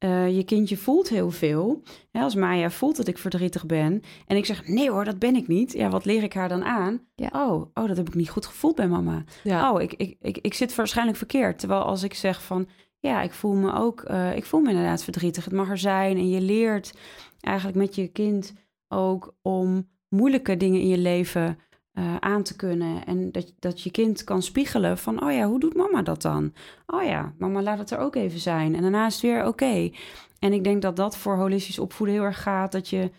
uh, 0.04 0.37
je 0.37 0.44
kindje 0.44 0.76
voelt 0.76 1.09
heel 1.09 1.30
veel. 1.30 1.82
Als 2.12 2.35
Maya 2.35 2.71
voelt 2.71 2.97
dat 2.97 3.09
ik 3.09 3.18
verdrietig 3.18 3.66
ben 3.66 4.02
en 4.26 4.37
ik 4.37 4.44
zeg 4.44 4.66
nee 4.66 4.90
hoor, 4.90 5.04
dat 5.04 5.18
ben 5.18 5.37
ik 5.37 5.49
niet. 5.49 5.73
Ja, 5.73 5.88
wat 5.88 6.04
leer 6.04 6.23
ik 6.23 6.32
haar 6.32 6.49
dan 6.49 6.64
aan? 6.64 7.00
Ja. 7.14 7.28
Oh, 7.32 7.66
oh, 7.75 7.88
dat 7.88 7.97
heb 7.97 8.09
ik 8.09 8.14
niet 8.14 8.30
goed 8.30 8.47
gevoeld 8.47 8.75
bij 8.75 8.88
mama. 8.88 9.25
Ja. 9.42 9.73
Oh, 9.73 9.82
ik, 9.82 9.92
ik, 9.92 10.16
ik, 10.21 10.38
ik 10.38 10.54
zit 10.54 10.75
waarschijnlijk 10.75 11.18
verkeerd. 11.18 11.59
Terwijl 11.59 11.82
als 11.82 12.02
ik 12.02 12.14
zeg 12.14 12.42
van 12.42 12.68
ja, 12.99 13.23
ik 13.23 13.32
voel 13.32 13.54
me 13.54 13.75
ook, 13.75 14.11
uh, 14.11 14.37
ik 14.37 14.44
voel 14.44 14.61
me 14.61 14.71
inderdaad 14.71 15.04
verdrietig. 15.04 15.44
Het 15.44 15.54
mag 15.54 15.71
er 15.71 15.78
zijn 15.78 16.16
en 16.16 16.28
je 16.28 16.40
leert 16.40 16.94
eigenlijk 17.40 17.76
met 17.76 17.94
je 17.94 18.06
kind 18.09 18.52
ook 18.88 19.35
om 19.42 19.88
moeilijke 20.09 20.56
dingen 20.56 20.80
in 20.80 20.88
je 20.88 20.99
leven 20.99 21.59
uh, 21.99 22.16
aan 22.16 22.42
te 22.42 22.56
kunnen. 22.56 23.06
En 23.06 23.32
dat, 23.32 23.52
dat 23.58 23.80
je 23.80 23.90
kind 23.90 24.25
kan 24.25 24.42
spiegelen 24.42 24.99
van, 24.99 25.25
oh 25.25 25.32
ja, 25.32 25.46
hoe 25.46 25.61
doet 25.61 25.75
mama 25.75 26.02
dat 26.02 26.22
dan? 26.22 26.52
Oh 26.87 27.02
ja, 27.02 27.32
mama 27.38 27.62
laat 27.62 27.78
het 27.78 27.90
er 27.90 27.99
ook 27.99 28.14
even 28.14 28.40
zijn. 28.40 28.75
En 28.75 28.82
daarna 28.82 29.06
is 29.06 29.12
het 29.12 29.22
weer 29.22 29.46
oké. 29.46 29.90
En 30.38 30.52
ik 30.52 30.64
denk 30.64 30.82
dat 30.82 30.96
dat 30.96 31.16
voor 31.16 31.37
holistisch 31.37 31.78
opvoeden 31.78 32.16
heel 32.16 32.25
erg 32.25 32.42
gaat. 32.42 32.72
Dat 32.72 32.88
je 32.88 33.11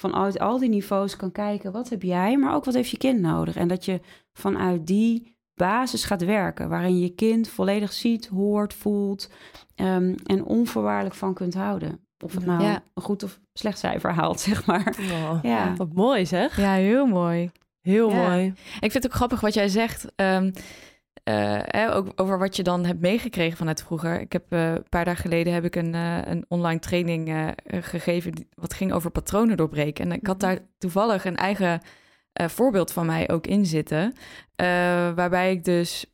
vanuit 0.00 0.38
al 0.38 0.58
die 0.58 0.68
niveaus 0.68 1.16
kan 1.16 1.32
kijken, 1.32 1.72
wat 1.72 1.88
heb 1.88 2.02
jij, 2.02 2.36
maar 2.36 2.54
ook 2.54 2.64
wat 2.64 2.74
heeft 2.74 2.90
je 2.90 2.98
kind 2.98 3.20
nodig? 3.20 3.56
En 3.56 3.68
dat 3.68 3.84
je 3.84 4.00
vanuit 4.32 4.86
die 4.86 5.36
basis 5.54 6.04
gaat 6.04 6.24
werken, 6.24 6.68
waarin 6.68 6.98
je 6.98 7.14
kind 7.14 7.48
volledig 7.48 7.92
ziet, 7.92 8.26
hoort, 8.26 8.74
voelt 8.74 9.30
um, 9.76 10.14
en 10.24 10.44
onvoorwaardelijk 10.44 11.14
van 11.14 11.34
kunt 11.34 11.54
houden. 11.54 12.00
Of 12.24 12.32
het 12.32 12.46
nou 12.46 12.64
een 12.94 13.02
goed 13.02 13.22
of 13.22 13.40
slecht 13.52 13.78
cijfer 13.78 14.12
haalt, 14.12 14.40
zeg 14.50 14.66
maar. 14.66 14.96
Oh, 15.12 15.38
ja. 15.42 15.74
Wat 15.76 15.92
mooi 15.92 16.26
zeg. 16.26 16.56
Ja, 16.56 16.72
heel 16.72 17.06
mooi. 17.06 17.50
Heel 17.86 18.10
mooi. 18.10 18.46
Ik 18.80 18.90
vind 18.90 18.92
het 18.92 19.06
ook 19.06 19.14
grappig 19.14 19.40
wat 19.40 19.54
jij 19.54 19.68
zegt. 19.68 20.06
Um, 20.16 20.52
uh, 21.28 21.90
ook 21.94 22.12
over 22.16 22.38
wat 22.38 22.56
je 22.56 22.62
dan 22.62 22.84
hebt 22.84 23.00
meegekregen 23.00 23.56
vanuit 23.56 23.82
vroeger. 23.82 24.20
Ik 24.20 24.32
heb 24.32 24.52
uh, 24.52 24.72
een 24.72 24.88
paar 24.88 25.04
dagen 25.04 25.22
geleden 25.22 25.52
heb 25.52 25.64
ik 25.64 25.76
een, 25.76 25.94
uh, 25.94 26.18
een 26.24 26.44
online 26.48 26.78
training 26.78 27.52
gegeven. 27.66 28.32
Die, 28.32 28.48
wat 28.54 28.74
ging 28.74 28.92
over 28.92 29.10
patronen 29.10 29.56
doorbreken. 29.56 30.04
En 30.04 30.12
ik 30.12 30.26
had 30.26 30.40
daar 30.40 30.58
toevallig 30.78 31.24
een 31.24 31.36
eigen 31.36 31.80
voorbeeld 32.32 32.92
van 32.92 33.06
mij 33.06 33.30
ook 33.30 33.46
in 33.46 33.66
zitten. 33.66 34.14
waarbij 35.14 35.52
ik 35.52 35.64
dus 35.64 36.06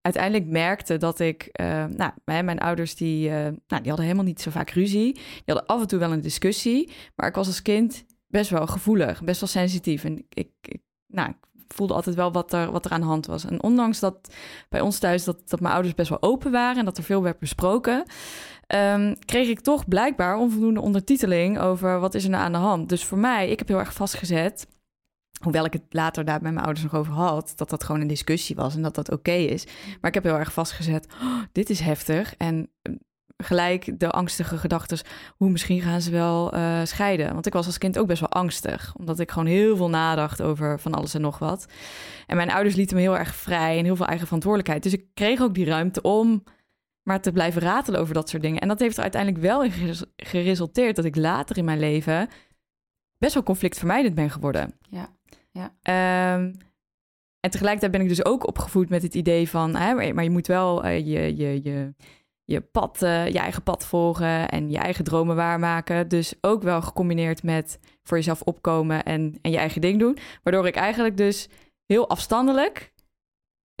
uiteindelijk 0.00 0.46
merkte 0.46 0.96
dat 0.96 1.20
ik, 1.20 1.48
nou, 1.96 2.12
mijn 2.24 2.58
ouders 2.58 2.96
die, 2.96 3.28
nou, 3.30 3.54
die 3.66 3.88
hadden 3.88 4.02
helemaal 4.02 4.24
niet 4.24 4.40
zo 4.40 4.50
vaak 4.50 4.70
ruzie. 4.70 5.12
Die 5.12 5.42
hadden 5.44 5.66
af 5.66 5.80
en 5.80 5.86
toe 5.86 5.98
wel 5.98 6.12
een 6.12 6.20
discussie, 6.20 6.90
maar 7.16 7.28
ik 7.28 7.34
was 7.34 7.46
als 7.46 7.62
kind 7.62 8.04
best 8.26 8.50
wel 8.50 8.66
gevoelig, 8.66 9.22
best 9.22 9.40
wel 9.40 9.48
sensitief. 9.48 10.04
En 10.04 10.26
ik, 10.28 10.50
ik 10.62 10.80
nou, 11.10 11.28
ik 11.30 11.74
voelde 11.74 11.94
altijd 11.94 12.16
wel 12.16 12.32
wat 12.32 12.52
er, 12.52 12.70
wat 12.70 12.84
er 12.84 12.90
aan 12.90 13.00
de 13.00 13.06
hand 13.06 13.26
was. 13.26 13.44
En 13.44 13.62
ondanks 13.62 14.00
dat 14.00 14.34
bij 14.68 14.80
ons 14.80 14.98
thuis 14.98 15.24
dat, 15.24 15.48
dat 15.48 15.60
mijn 15.60 15.74
ouders 15.74 15.94
best 15.94 16.08
wel 16.08 16.22
open 16.22 16.50
waren 16.50 16.78
en 16.78 16.84
dat 16.84 16.98
er 16.98 17.04
veel 17.04 17.22
werd 17.22 17.38
besproken, 17.38 18.04
um, 18.74 19.18
kreeg 19.24 19.48
ik 19.48 19.60
toch 19.60 19.88
blijkbaar 19.88 20.36
onvoldoende 20.36 20.80
ondertiteling 20.80 21.58
over 21.58 22.00
wat 22.00 22.14
is 22.14 22.24
er 22.24 22.30
nou 22.30 22.44
aan 22.44 22.52
de 22.52 22.58
hand. 22.58 22.88
Dus 22.88 23.04
voor 23.04 23.18
mij, 23.18 23.48
ik 23.48 23.58
heb 23.58 23.68
heel 23.68 23.78
erg 23.78 23.92
vastgezet. 23.92 24.66
Hoewel 25.42 25.64
ik 25.64 25.72
het 25.72 25.84
later 25.90 26.24
daar 26.24 26.42
met 26.42 26.52
mijn 26.52 26.64
ouders 26.64 26.82
nog 26.82 26.94
over 26.94 27.12
had, 27.12 27.52
dat 27.56 27.70
dat 27.70 27.84
gewoon 27.84 28.00
een 28.00 28.06
discussie 28.06 28.56
was 28.56 28.74
en 28.74 28.82
dat 28.82 28.94
dat 28.94 29.10
oké 29.10 29.32
is. 29.32 29.64
Maar 30.00 30.10
ik 30.10 30.14
heb 30.14 30.24
heel 30.24 30.38
erg 30.38 30.52
vastgezet, 30.52 31.06
oh, 31.22 31.42
dit 31.52 31.70
is 31.70 31.80
heftig. 31.80 32.34
En 32.36 32.70
gelijk 33.42 33.98
de 33.98 34.10
angstige 34.10 34.58
gedachten, 34.58 34.98
hoe 35.36 35.50
misschien 35.50 35.80
gaan 35.80 36.00
ze 36.00 36.10
wel 36.10 36.54
uh, 36.54 36.80
scheiden. 36.84 37.32
Want 37.32 37.46
ik 37.46 37.52
was 37.52 37.66
als 37.66 37.78
kind 37.78 37.98
ook 37.98 38.06
best 38.06 38.20
wel 38.20 38.28
angstig, 38.28 38.94
omdat 38.96 39.18
ik 39.18 39.30
gewoon 39.30 39.48
heel 39.48 39.76
veel 39.76 39.88
nadacht 39.88 40.42
over 40.42 40.80
van 40.80 40.94
alles 40.94 41.14
en 41.14 41.20
nog 41.20 41.38
wat. 41.38 41.66
En 42.26 42.36
mijn 42.36 42.50
ouders 42.50 42.74
lieten 42.74 42.96
me 42.96 43.02
heel 43.02 43.18
erg 43.18 43.34
vrij 43.34 43.78
en 43.78 43.84
heel 43.84 43.96
veel 43.96 44.06
eigen 44.06 44.26
verantwoordelijkheid. 44.26 44.82
Dus 44.82 44.92
ik 44.92 45.04
kreeg 45.14 45.40
ook 45.40 45.54
die 45.54 45.64
ruimte 45.64 46.02
om 46.02 46.42
maar 47.02 47.20
te 47.20 47.32
blijven 47.32 47.62
ratelen 47.62 48.00
over 48.00 48.14
dat 48.14 48.28
soort 48.28 48.42
dingen. 48.42 48.60
En 48.60 48.68
dat 48.68 48.78
heeft 48.78 48.96
er 48.96 49.02
uiteindelijk 49.02 49.42
wel 49.42 49.64
in 49.64 49.94
geresulteerd 50.16 50.96
dat 50.96 51.04
ik 51.04 51.16
later 51.16 51.56
in 51.56 51.64
mijn 51.64 51.78
leven 51.78 52.28
best 53.18 53.34
wel 53.34 53.42
conflictvermijdend 53.42 54.14
ben 54.14 54.30
geworden. 54.30 54.78
Ja, 54.90 55.08
ja. 55.50 56.34
Um, 56.34 56.56
en 57.40 57.50
tegelijkertijd 57.50 57.92
ben 57.92 58.00
ik 58.00 58.08
dus 58.08 58.24
ook 58.24 58.46
opgevoed 58.46 58.88
met 58.88 59.02
het 59.02 59.14
idee 59.14 59.48
van, 59.48 59.76
hè, 59.76 60.12
maar 60.12 60.24
je 60.24 60.30
moet 60.30 60.46
wel 60.46 60.84
uh, 60.84 60.98
je, 60.98 61.36
je, 61.36 61.60
je, 61.62 61.94
je 62.50 62.60
pad, 62.60 63.02
uh, 63.02 63.28
je 63.28 63.38
eigen 63.38 63.62
pad 63.62 63.86
volgen 63.86 64.48
en 64.48 64.70
je 64.70 64.78
eigen 64.78 65.04
dromen 65.04 65.36
waarmaken. 65.36 66.08
Dus 66.08 66.34
ook 66.40 66.62
wel 66.62 66.82
gecombineerd 66.82 67.42
met 67.42 67.78
voor 68.02 68.16
jezelf 68.16 68.42
opkomen 68.42 69.04
en, 69.04 69.38
en 69.42 69.50
je 69.50 69.56
eigen 69.56 69.80
ding 69.80 69.98
doen. 69.98 70.18
Waardoor 70.42 70.66
ik 70.66 70.76
eigenlijk 70.76 71.16
dus 71.16 71.48
heel 71.86 72.08
afstandelijk 72.08 72.92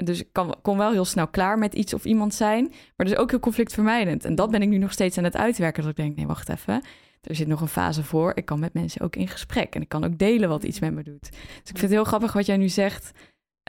dus 0.04 0.20
ik 0.20 0.28
kan, 0.32 0.54
kon 0.62 0.78
wel 0.78 0.92
heel 0.92 1.04
snel 1.04 1.28
klaar 1.28 1.58
met 1.58 1.74
iets 1.74 1.94
of 1.94 2.04
iemand 2.04 2.34
zijn, 2.34 2.72
maar 2.96 3.06
dus 3.06 3.16
ook 3.16 3.30
heel 3.30 3.40
conflictvermijdend. 3.40 4.24
En 4.24 4.34
dat 4.34 4.50
ben 4.50 4.62
ik 4.62 4.68
nu 4.68 4.78
nog 4.78 4.92
steeds 4.92 5.18
aan 5.18 5.24
het 5.24 5.36
uitwerken. 5.36 5.82
Dat 5.82 5.90
ik 5.90 5.96
denk, 5.96 6.16
nee, 6.16 6.26
wacht 6.26 6.48
even. 6.48 6.84
Er 7.20 7.34
zit 7.34 7.46
nog 7.46 7.60
een 7.60 7.68
fase 7.68 8.04
voor. 8.04 8.32
Ik 8.34 8.44
kan 8.44 8.58
met 8.58 8.74
mensen 8.74 9.00
ook 9.00 9.16
in 9.16 9.28
gesprek 9.28 9.74
en 9.74 9.82
ik 9.82 9.88
kan 9.88 10.04
ook 10.04 10.18
delen 10.18 10.48
wat 10.48 10.64
iets 10.64 10.80
met 10.80 10.92
me 10.92 11.02
doet. 11.02 11.30
Dus 11.30 11.70
ik 11.70 11.78
vind 11.78 11.80
het 11.80 11.90
heel 11.90 12.04
grappig 12.04 12.32
wat 12.32 12.46
jij 12.46 12.56
nu 12.56 12.68
zegt. 12.68 13.10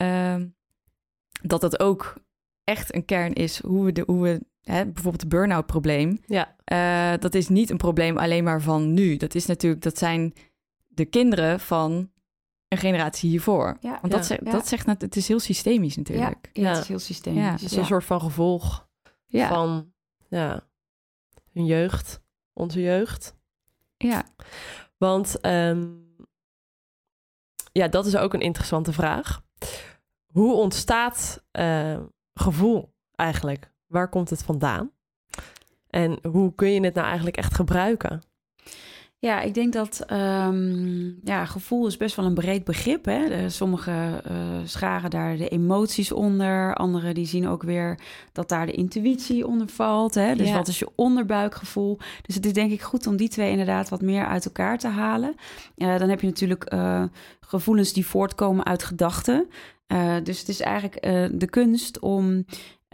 Uh, 0.01 0.36
dat 1.41 1.62
dat 1.62 1.79
ook 1.79 2.15
echt 2.63 2.96
een 2.96 3.05
kern 3.05 3.34
is 3.34 3.62
hoe 3.62 3.86
we, 3.86 3.91
de, 3.91 4.03
hoe 4.05 4.22
we 4.22 4.41
hè, 4.62 4.86
bijvoorbeeld 4.86 5.22
het 5.22 5.30
burn-out 5.30 5.65
probleem. 5.65 6.20
Ja. 6.25 6.56
Uh, 6.65 7.20
dat 7.20 7.36
is 7.36 7.48
niet 7.48 7.70
een 7.70 7.77
probleem 7.77 8.18
alleen 8.18 8.44
maar 8.44 8.62
van 8.62 8.94
nu. 8.94 9.18
Dat 9.18 9.36
is 9.36 9.46
natuurlijk, 9.46 9.82
dat 9.82 9.98
zijn 9.98 10.34
de 10.88 11.06
kinderen 11.06 11.60
van 11.60 12.12
een 12.68 12.77
generatie 12.77 13.30
hiervoor. 13.30 13.77
Ja, 13.80 13.98
Want 14.01 14.13
dat, 14.13 14.25
zegt, 14.25 14.46
dat 14.46 14.68
zegt, 14.68 14.86
het 14.86 15.15
is 15.15 15.27
heel 15.27 15.39
systemisch 15.39 15.98
natuurlijk. 15.98 16.50
Ja, 16.53 16.70
het 16.70 16.82
is 16.82 16.88
heel 16.88 17.00
systemisch. 17.00 17.62
Het 17.62 17.62
is 17.62 17.75
een 17.75 17.86
soort 17.86 18.06
van 18.06 18.22
gevolg 18.22 18.89
van 19.27 19.94
ja, 20.30 20.68
hun 21.51 21.65
jeugd, 21.65 22.22
onze 22.53 22.82
jeugd. 22.82 23.36
Ja. 23.98 24.25
Want 24.98 25.46
um, 25.46 26.10
ja, 27.72 27.88
dat 27.88 28.06
is 28.06 28.18
ook 28.18 28.34
een 28.34 28.41
interessante 28.41 28.94
vraag. 28.94 29.41
Hoe 30.25 30.53
ontstaat 30.53 31.46
uh, 31.51 32.00
gevoel 32.34 32.94
eigenlijk? 33.15 33.71
Waar 33.91 34.10
komt 34.10 34.29
het 34.29 34.43
vandaan? 34.43 34.91
En 35.89 36.19
hoe 36.29 36.55
kun 36.55 36.71
je 36.71 36.83
het 36.83 36.93
nou 36.93 37.05
eigenlijk 37.05 37.38
echt 37.38 37.53
gebruiken? 37.53 38.21
Ja, 39.19 39.41
ik 39.41 39.53
denk 39.53 39.74
dat 39.74 40.05
um, 40.12 41.19
ja, 41.24 41.45
gevoel 41.45 41.88
is 41.88 41.98
best 41.98 42.15
wel 42.15 42.25
een 42.25 42.33
breed 42.33 42.63
begrip. 42.63 43.05
Hè? 43.05 43.50
Sommige 43.50 43.91
uh, 43.91 44.38
scharen 44.63 45.10
daar 45.10 45.38
de 45.38 45.48
emoties 45.48 46.12
onder. 46.12 46.75
Anderen 46.75 47.13
die 47.13 47.25
zien 47.25 47.48
ook 47.48 47.63
weer 47.63 48.00
dat 48.31 48.50
daar 48.50 48.65
de 48.65 48.71
intuïtie 48.71 49.48
onder 49.48 49.67
valt. 49.67 50.13
Hè? 50.13 50.36
Dus 50.36 50.51
wat 50.51 50.67
is 50.67 50.79
je 50.79 50.89
onderbuikgevoel? 50.95 51.98
Dus 52.21 52.36
het 52.36 52.45
is 52.45 52.53
denk 52.53 52.71
ik 52.71 52.81
goed 52.81 53.07
om 53.07 53.17
die 53.17 53.29
twee 53.29 53.51
inderdaad 53.51 53.89
wat 53.89 54.01
meer 54.01 54.25
uit 54.25 54.45
elkaar 54.45 54.77
te 54.77 54.88
halen. 54.88 55.36
Uh, 55.77 55.98
dan 55.98 56.10
heb 56.10 56.21
je 56.21 56.27
natuurlijk 56.27 56.74
uh, 56.74 57.03
gevoelens 57.39 57.93
die 57.93 58.05
voortkomen 58.05 58.65
uit 58.65 58.83
gedachten. 58.83 59.48
dus 60.24 60.39
het 60.39 60.50
is 60.50 60.60
eigenlijk 60.62 61.01
de 61.39 61.48
kunst 61.50 62.00
om 62.00 62.45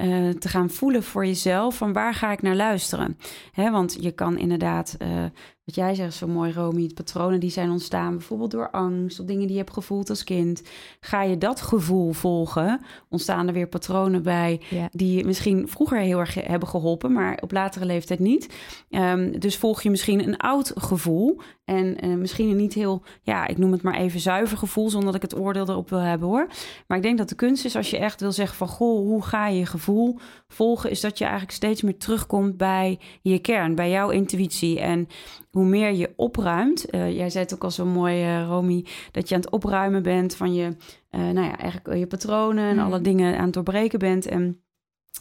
uh, 0.01 0.29
te 0.29 0.49
gaan 0.49 0.69
voelen 0.69 1.03
voor 1.03 1.25
jezelf 1.25 1.77
van 1.77 1.93
waar 1.93 2.13
ga 2.13 2.31
ik 2.31 2.41
naar 2.41 2.55
luisteren. 2.55 3.17
Hè, 3.51 3.71
want 3.71 3.97
je 3.99 4.11
kan 4.11 4.37
inderdaad, 4.37 4.97
uh, 5.01 5.25
wat 5.67 5.75
jij 5.75 5.95
zegt 5.95 6.13
zo 6.13 6.27
mooi 6.27 6.53
Romy, 6.53 6.91
patronen 6.93 7.39
die 7.39 7.50
zijn 7.50 7.69
ontstaan 7.69 8.12
bijvoorbeeld 8.17 8.51
door 8.51 8.69
angst 8.69 9.19
of 9.19 9.25
dingen 9.25 9.41
die 9.41 9.51
je 9.51 9.57
hebt 9.57 9.74
gevoeld 9.74 10.09
als 10.09 10.24
kind. 10.24 10.62
Ga 11.00 11.24
je 11.24 11.38
dat 11.38 11.62
gevoel 11.62 12.12
volgen, 12.12 12.81
ontstaan 13.09 13.47
er 13.47 13.53
weer 13.53 13.67
patronen 13.67 14.24
bij 14.24 14.62
ja. 14.69 14.89
die 14.91 15.25
misschien 15.25 15.67
vroeger 15.67 16.00
heel 16.00 16.19
erg 16.19 16.33
hebben 16.33 16.67
geholpen, 16.67 17.12
maar 17.12 17.38
op 17.41 17.51
latere 17.51 17.86
leeftijd 17.86 18.19
niet. 18.19 18.53
Um, 18.89 19.39
dus 19.39 19.57
volg 19.57 19.81
je 19.81 19.89
misschien 19.89 20.27
een 20.27 20.38
oud 20.38 20.71
gevoel 20.75 21.41
en 21.65 22.05
uh, 22.05 22.15
misschien 22.15 22.50
een 22.50 22.55
niet 22.55 22.74
heel, 22.74 23.01
ja, 23.21 23.47
ik 23.47 23.57
noem 23.57 23.71
het 23.71 23.81
maar 23.81 23.95
even 23.95 24.19
zuiver 24.19 24.57
gevoel, 24.57 24.89
zonder 24.89 25.12
dat 25.12 25.24
ik 25.24 25.29
het 25.29 25.39
oordeel 25.39 25.69
erop 25.69 25.89
wil 25.89 26.00
hebben 26.00 26.27
hoor. 26.27 26.47
Maar 26.88 26.97
ik 26.97 27.03
denk 27.03 27.17
dat 27.17 27.29
de 27.29 27.36
kunst 27.36 27.65
is 27.65 27.75
als 27.75 27.89
je 27.89 27.97
echt 27.97 28.21
wil 28.21 28.31
zeggen 28.31 28.57
van 28.57 28.67
goh, 28.67 28.97
hoe 28.97 29.24
ga 29.24 29.47
je 29.47 29.59
je 29.59 29.65
gevoel 29.65 30.17
volgen, 30.47 30.89
is 30.89 31.01
dat 31.01 31.17
je 31.17 31.24
eigenlijk 31.24 31.53
steeds 31.53 31.81
meer 31.81 31.97
terugkomt 31.97 32.57
bij 32.57 33.00
je 33.21 33.39
kern, 33.39 33.75
bij 33.75 33.89
jouw 33.89 34.09
intuïtie. 34.09 34.79
En 34.79 35.07
hoe 35.51 35.65
meer 35.65 35.93
je 35.93 36.13
opruimt, 36.15 36.93
uh, 36.93 37.15
jij 37.17 37.29
zei 37.29 37.43
het 37.43 37.53
ook 37.53 37.63
al 37.63 37.71
zo 37.71 37.86
mooi, 37.86 38.23
uh, 38.23 38.47
Romy, 38.47 38.86
dat 39.12 39.29
je 39.29 39.36
aan 39.36 39.41
het 39.41 39.49
opruimen 39.49 40.03
bent 40.03 40.36
van 40.36 40.53
je, 40.53 40.75
uh, 41.12 41.21
nou 41.21 41.47
ja, 41.47 41.57
eigenlijk 41.57 41.99
je 41.99 42.07
patronen 42.07 42.69
en 42.69 42.75
mm. 42.75 42.81
alle 42.81 43.01
dingen 43.01 43.38
aan 43.38 43.45
het 43.45 43.53
doorbreken 43.53 43.99
bent. 43.99 44.25
En 44.25 44.62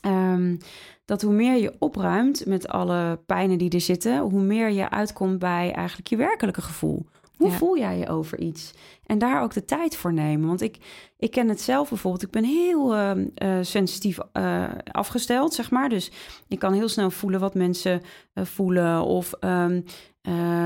um, 0.07 0.59
dat 1.05 1.23
hoe 1.23 1.33
meer 1.33 1.57
je 1.57 1.75
opruimt 1.79 2.47
met 2.47 2.69
alle 2.69 3.21
pijnen 3.27 3.59
die 3.59 3.71
er 3.71 3.81
zitten, 3.81 4.19
hoe 4.19 4.43
meer 4.43 4.71
je 4.71 4.91
uitkomt 4.91 5.39
bij 5.39 5.73
eigenlijk 5.73 6.09
je 6.09 6.17
werkelijke 6.17 6.63
gevoel. 6.63 7.07
Hoe 7.37 7.51
voel 7.51 7.79
jij 7.79 7.99
je 7.99 8.09
over 8.09 8.41
iets? 8.41 8.73
En 9.07 9.19
daar 9.19 9.43
ook 9.43 9.53
de 9.53 9.65
tijd 9.65 9.97
voor 9.97 10.13
nemen. 10.13 10.49
Want 10.49 10.61
ik, 10.61 10.77
ik 11.19 11.31
ken 11.31 11.49
het 11.49 11.61
zelf 11.61 11.89
bijvoorbeeld. 11.89 12.23
Ik 12.23 12.31
ben 12.31 12.45
heel 12.45 12.97
uh, 12.97 13.11
uh, 13.17 13.59
sensitief 13.61 14.19
uh, 14.33 14.65
afgesteld, 14.91 15.55
zeg 15.55 15.71
maar. 15.71 15.89
Dus 15.89 16.11
ik 16.49 16.59
kan 16.59 16.73
heel 16.73 16.89
snel 16.89 17.11
voelen 17.11 17.41
wat 17.41 17.55
mensen 17.55 18.03
voelen. 18.35 19.03
Of 19.03 19.33
um, 19.41 19.85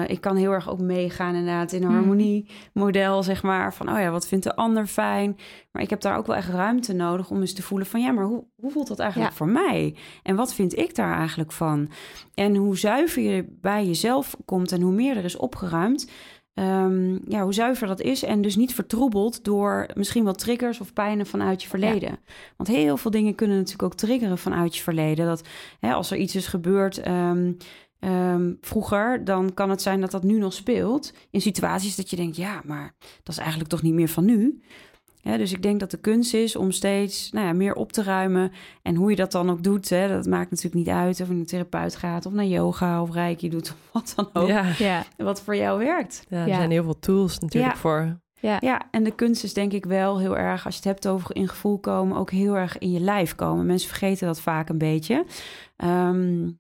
ik 0.07 0.21
kan 0.21 0.37
heel 0.37 0.53
erg 0.53 0.71
ook 0.71 0.81
meegaan 0.81 1.35
inderdaad 1.35 1.73
in 1.73 1.83
een 1.83 1.89
mhm. 1.89 1.97
harmoniemodel, 1.97 3.23
zeg 3.23 3.43
maar. 3.43 3.75
Van, 3.75 3.91
oh 3.91 3.99
ja, 3.99 4.11
wat 4.11 4.27
vindt 4.27 4.45
de 4.45 4.57
ander 4.57 4.87
fijn? 4.87 5.37
Maar 5.73 5.83
ik 5.83 5.91
heb 5.91 6.01
daar 6.01 6.17
ook 6.17 6.27
wel 6.27 6.37
echt 6.37 6.49
ruimte 6.49 6.93
nodig 6.93 7.31
om 7.31 7.41
eens 7.41 7.53
te 7.53 7.63
voelen 7.63 7.87
van... 7.87 8.01
ja, 8.01 8.13
maar 8.13 8.25
hoe, 8.25 8.45
hoe 8.57 8.71
voelt 8.71 8.89
dat 8.89 8.99
eigenlijk 8.99 9.33
voor 9.33 9.49
mij? 9.49 9.97
En 10.23 10.37
wat 10.37 10.55
vind 10.55 10.79
ik 10.79 10.95
daar 10.95 11.17
eigenlijk 11.17 11.53
van? 11.53 11.91
En 12.35 12.57
hoe 12.57 12.79
zuiver 12.79 13.23
je 13.23 13.57
bij 13.61 13.87
jezelf 13.87 14.37
komt 14.45 14.73
en 14.73 14.81
hoe 14.81 14.93
meer 14.93 15.17
er 15.17 15.25
is 15.25 15.37
opgeruimd... 15.37 16.11
Um, 16.61 17.21
ja, 17.29 17.43
hoe 17.43 17.53
zuiver 17.53 17.87
dat 17.87 18.01
is. 18.01 18.23
En 18.23 18.43
dus 18.43 18.57
niet 18.57 18.75
vertroebeld 18.75 19.45
door 19.45 19.87
misschien 19.95 20.25
wel 20.25 20.35
triggers 20.35 20.81
of 20.81 20.93
pijnen 20.93 21.27
vanuit 21.27 21.63
je 21.63 21.69
verleden. 21.69 22.19
Want 22.57 22.69
heel 22.69 22.97
veel 22.97 23.11
dingen 23.11 23.35
kunnen 23.35 23.57
natuurlijk 23.57 23.83
ook 23.83 23.95
triggeren 23.95 24.39
vanuit 24.39 24.77
je 24.77 24.83
verleden. 24.83 25.27
Dat 25.27 25.43
hè, 25.81 25.93
als 25.93 26.11
er 26.11 26.17
iets 26.17 26.35
is 26.35 26.47
gebeurd 26.47 27.07
um, 27.09 27.57
um, 28.01 28.59
vroeger, 28.61 29.25
dan 29.25 29.55
kan 29.55 29.71
het 29.71 29.83
zijn 29.83 30.01
dat 30.01 30.11
dat 30.11 30.23
nu 30.23 30.39
nog 30.39 30.53
speelt. 30.53 31.13
In 31.31 31.41
situaties 31.41 31.97
dat 31.97 32.11
je 32.11 32.17
denkt, 32.17 32.37
ja, 32.37 32.61
maar 32.65 32.95
dat 33.23 33.35
is 33.35 33.39
eigenlijk 33.39 33.71
toch 33.71 33.83
niet 33.83 33.95
meer 33.95 34.09
van 34.09 34.25
nu. 34.25 34.61
Ja, 35.23 35.37
dus 35.37 35.53
ik 35.53 35.63
denk 35.63 35.81
dat 35.81 35.91
de 35.91 35.97
kunst 35.97 36.35
is 36.35 36.57
om 36.57 36.71
steeds 36.71 37.31
nou 37.31 37.47
ja, 37.47 37.53
meer 37.53 37.75
op 37.75 37.93
te 37.93 38.03
ruimen. 38.03 38.53
En 38.83 38.95
hoe 38.95 39.11
je 39.11 39.17
dat 39.17 39.33
dan 39.33 39.51
ook 39.51 39.63
doet, 39.63 39.89
hè, 39.89 40.09
dat 40.09 40.27
maakt 40.27 40.51
natuurlijk 40.51 40.75
niet 40.75 40.95
uit 40.95 41.21
of 41.21 41.27
je 41.27 41.33
naar 41.33 41.41
een 41.41 41.47
therapeut 41.47 41.97
gaat 41.97 42.27
of 42.27 42.33
naar 42.33 42.45
yoga 42.45 43.03
of 43.03 43.13
reiki 43.13 43.49
doet 43.49 43.71
of 43.71 43.77
wat 43.93 44.13
dan 44.17 44.31
ook. 44.33 44.49
Ja. 44.79 45.05
Wat 45.17 45.43
voor 45.43 45.57
jou 45.57 45.79
werkt. 45.79 46.27
Ja, 46.29 46.47
er 46.47 46.55
zijn 46.55 46.71
heel 46.71 46.85
veel 46.85 46.99
tools 46.99 47.39
natuurlijk 47.39 47.77
voor. 47.77 48.19
Ja. 48.41 48.57
ja, 48.61 48.83
en 48.91 49.05
de 49.05 49.15
kunst 49.15 49.45
is 49.45 49.55
denk 49.55 49.73
ik 49.73 49.85
wel 49.85 50.19
heel 50.19 50.37
erg, 50.37 50.65
als 50.65 50.75
je 50.75 50.81
het 50.81 50.89
hebt 50.89 51.09
over 51.09 51.37
in 51.37 51.49
gevoel 51.49 51.79
komen, 51.79 52.17
ook 52.17 52.31
heel 52.31 52.57
erg 52.57 52.79
in 52.79 52.91
je 52.91 53.01
lijf 53.01 53.35
komen. 53.35 53.67
Mensen 53.67 53.89
vergeten 53.89 54.27
dat 54.27 54.41
vaak 54.41 54.69
een 54.69 54.79
beetje. 54.79 55.25
Um, 55.85 56.59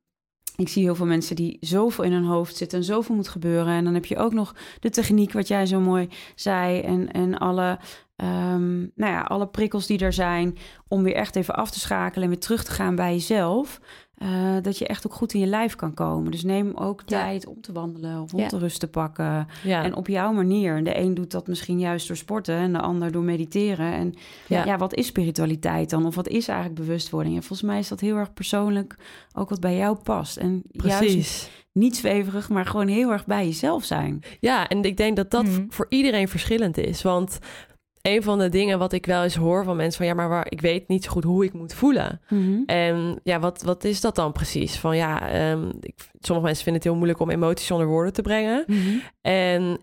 ik 0.60 0.68
zie 0.68 0.82
heel 0.82 0.94
veel 0.94 1.06
mensen 1.06 1.36
die 1.36 1.56
zoveel 1.60 2.04
in 2.04 2.12
hun 2.12 2.24
hoofd 2.24 2.56
zitten 2.56 2.78
en 2.78 2.84
zoveel 2.84 3.14
moet 3.14 3.28
gebeuren. 3.28 3.72
En 3.72 3.84
dan 3.84 3.94
heb 3.94 4.04
je 4.04 4.16
ook 4.16 4.32
nog 4.32 4.54
de 4.80 4.90
techniek, 4.90 5.32
wat 5.32 5.48
jij 5.48 5.66
zo 5.66 5.80
mooi 5.80 6.08
zei, 6.34 6.80
en, 6.80 7.12
en 7.12 7.38
alle 7.38 7.78
um, 8.22 8.92
nou 8.94 9.12
ja, 9.12 9.20
alle 9.20 9.46
prikkels 9.46 9.86
die 9.86 9.98
er 9.98 10.12
zijn, 10.12 10.58
om 10.88 11.02
weer 11.02 11.14
echt 11.14 11.36
even 11.36 11.54
af 11.54 11.70
te 11.70 11.80
schakelen 11.80 12.24
en 12.24 12.30
weer 12.30 12.40
terug 12.40 12.64
te 12.64 12.70
gaan 12.70 12.94
bij 12.94 13.12
jezelf. 13.12 13.80
Uh, 14.22 14.56
dat 14.62 14.78
je 14.78 14.86
echt 14.86 15.06
ook 15.06 15.14
goed 15.14 15.34
in 15.34 15.40
je 15.40 15.46
lijf 15.46 15.76
kan 15.76 15.94
komen. 15.94 16.30
Dus 16.30 16.42
neem 16.42 16.76
ook 16.76 17.02
tijd 17.02 17.46
om 17.46 17.60
te 17.60 17.72
wandelen 17.72 18.22
of 18.22 18.34
om 18.34 18.48
te 18.48 18.58
rust 18.58 18.80
te 18.80 18.88
pakken. 18.88 19.46
Ja. 19.64 19.84
En 19.84 19.94
op 19.94 20.06
jouw 20.06 20.32
manier. 20.32 20.84
De 20.84 20.98
een 20.98 21.14
doet 21.14 21.30
dat 21.30 21.46
misschien 21.46 21.78
juist 21.78 22.06
door 22.06 22.16
sporten 22.16 22.54
en 22.54 22.72
de 22.72 22.80
ander 22.80 23.12
door 23.12 23.22
mediteren. 23.22 23.92
En 23.92 24.14
ja. 24.46 24.76
wat 24.76 24.94
is 24.94 25.06
spiritualiteit 25.06 25.90
dan? 25.90 26.06
Of 26.06 26.14
wat 26.14 26.28
is 26.28 26.48
eigenlijk 26.48 26.80
bewustwording? 26.80 27.36
En 27.36 27.42
volgens 27.42 27.68
mij 27.68 27.78
is 27.78 27.88
dat 27.88 28.00
heel 28.00 28.16
erg 28.16 28.32
persoonlijk 28.32 28.96
ook 29.32 29.48
wat 29.48 29.60
bij 29.60 29.76
jou 29.76 29.96
past. 29.96 30.36
En 30.36 30.62
Precies. 30.72 31.14
Juist 31.14 31.50
niet 31.72 31.96
zweverig, 31.96 32.48
maar 32.48 32.66
gewoon 32.66 32.88
heel 32.88 33.10
erg 33.10 33.26
bij 33.26 33.44
jezelf 33.44 33.84
zijn. 33.84 34.22
Ja, 34.40 34.68
en 34.68 34.82
ik 34.82 34.96
denk 34.96 35.16
dat 35.16 35.30
dat 35.30 35.44
mhm. 35.44 35.64
voor 35.68 35.86
iedereen 35.88 36.28
verschillend 36.28 36.78
is. 36.78 37.02
Want 37.02 37.38
een 38.02 38.22
van 38.22 38.38
de 38.38 38.48
dingen 38.48 38.78
wat 38.78 38.92
ik 38.92 39.06
wel 39.06 39.22
eens 39.22 39.34
hoor 39.34 39.64
van 39.64 39.76
mensen 39.76 39.96
van 39.96 40.06
ja, 40.06 40.14
maar 40.14 40.28
waar, 40.28 40.46
ik 40.48 40.60
weet 40.60 40.88
niet 40.88 41.04
zo 41.04 41.10
goed 41.10 41.24
hoe 41.24 41.44
ik 41.44 41.52
moet 41.52 41.74
voelen. 41.74 42.20
Mhm. 42.28 42.62
En 42.66 43.20
ja, 43.22 43.40
wat, 43.40 43.62
wat 43.62 43.84
is 43.84 44.00
dat 44.00 44.14
dan 44.14 44.32
precies? 44.32 44.78
Van 44.78 44.96
ja, 44.96 45.28
ehm, 45.30 45.68
ik, 45.80 45.94
sommige 46.20 46.46
mensen 46.46 46.64
vinden 46.64 46.74
het 46.74 46.84
heel 46.84 46.94
moeilijk 46.94 47.20
om 47.20 47.30
emoties 47.30 47.70
onder 47.70 47.86
woorden 47.86 48.12
te 48.12 48.22
brengen. 48.22 48.64
Mhm. 48.66 48.98
En 49.20 49.78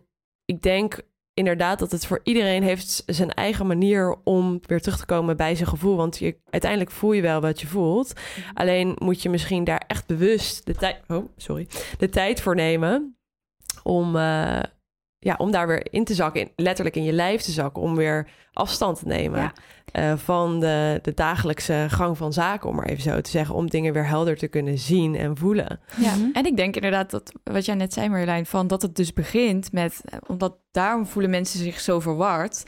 ik 0.46 0.62
denk 0.62 1.02
inderdaad 1.34 1.80
dat 1.80 1.92
het 1.92 2.06
voor 2.06 2.20
iedereen 2.24 2.64
heeft 2.64 3.04
zijn 3.06 3.34
eigen 3.34 3.68
manier 3.68 4.16
om 4.24 4.60
weer 4.66 4.82
terug 4.82 4.98
te 4.98 5.06
komen 5.06 5.38
bij 5.38 5.56
zijn 5.56 5.70
gevoel. 5.70 5.96
Want 5.96 6.18
je, 6.18 6.38
uiteindelijk 6.50 6.92
voel 6.92 7.12
je 7.12 7.22
wel 7.22 7.42
wat 7.42 7.62
je 7.62 7.68
voelt. 7.68 8.14
Mhm. 8.14 8.50
Alleen 8.54 8.96
moet 8.98 9.22
je 9.22 9.30
misschien 9.30 9.64
daar 9.64 9.84
echt 9.88 10.08
bewust 10.08 10.66
de 10.66 10.76
tijd, 10.76 11.02
oh, 11.08 11.26
sorry, 11.36 11.68
de 11.98 12.10
tijd 12.10 12.42
voor 12.42 12.56
nemen 12.56 13.18
om. 13.84 14.16
Uh, 14.16 14.60
ja, 15.20 15.36
om 15.38 15.52
daar 15.52 15.68
weer 15.68 15.88
in 15.90 16.04
te 16.04 16.14
zakken, 16.14 16.42
in, 16.42 16.52
letterlijk 16.56 16.96
in 16.96 17.04
je 17.04 17.14
lijf 17.14 17.42
te 17.42 17.52
zakken, 17.52 17.82
om 17.82 17.96
weer 17.96 18.28
afstand 18.54 19.00
te 19.00 19.08
nemen 19.08 19.52
uh, 19.94 20.18
van 20.18 20.60
de, 20.60 21.00
de 21.02 21.14
dagelijkse 21.14 21.86
gang 21.90 22.18
van 22.18 22.34
zaken, 22.34 22.70
om 22.70 22.76
maar 22.76 22.86
even 22.86 23.04
zo 23.04 23.22
te 23.22 23.30
zeggen, 23.30 23.56
om 23.56 23.70
dingen 23.70 23.94
weer 23.94 24.08
helder 24.08 24.38
te 24.38 24.48
kunnen 24.48 24.78
zien 24.78 25.16
en 25.16 25.38
voelen. 25.38 25.80
Ja, 25.98 26.16
mhm. 26.16 26.30
en 26.34 26.46
ik 26.46 26.58
denk 26.58 26.76
inderdaad 26.76 27.12
dat 27.12 27.32
wat 27.44 27.66
jij 27.66 27.76
net 27.76 27.94
zei, 27.94 28.10
Marjolein, 28.10 28.46
van 28.46 28.68
dat 28.68 28.82
het 28.82 28.96
dus 28.96 29.14
begint 29.14 29.72
met, 29.72 30.02
omdat 30.28 30.58
daarom 30.72 31.06
voelen 31.06 31.32
mensen 31.32 31.60
zich 31.60 31.80
zo 31.80 32.00
verward. 32.00 32.64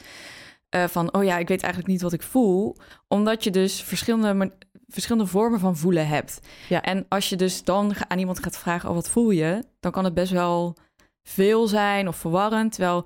uh, 0.76 0.84
van, 0.84 1.14
oh 1.14 1.24
ja, 1.24 1.38
ik 1.38 1.48
weet 1.48 1.62
eigenlijk 1.62 1.92
niet 1.92 2.02
wat 2.02 2.14
ik 2.14 2.24
voel. 2.24 2.76
Omdat 3.08 3.44
je 3.44 3.52
dus 3.52 3.82
verschillende, 3.82 4.52
verschillende 4.88 5.28
vormen 5.28 5.60
van 5.60 5.78
voelen 5.78 6.08
hebt. 6.08 6.40
Ja. 6.70 6.82
En 6.82 7.06
als 7.10 7.30
je 7.30 7.36
dus 7.36 7.64
dan 7.64 7.94
aan 8.08 8.20
iemand 8.20 8.44
gaat 8.44 8.58
vragen, 8.58 8.90
oh 8.90 8.96
wat 8.96 9.10
voel 9.10 9.30
je? 9.30 9.64
Dan 9.80 9.92
kan 9.92 10.04
het 10.04 10.14
best 10.14 10.32
wel 10.32 10.78
veel 11.24 11.68
zijn 11.68 12.08
of 12.08 12.16
verwarrend. 12.16 12.72
Terwijl, 12.72 13.06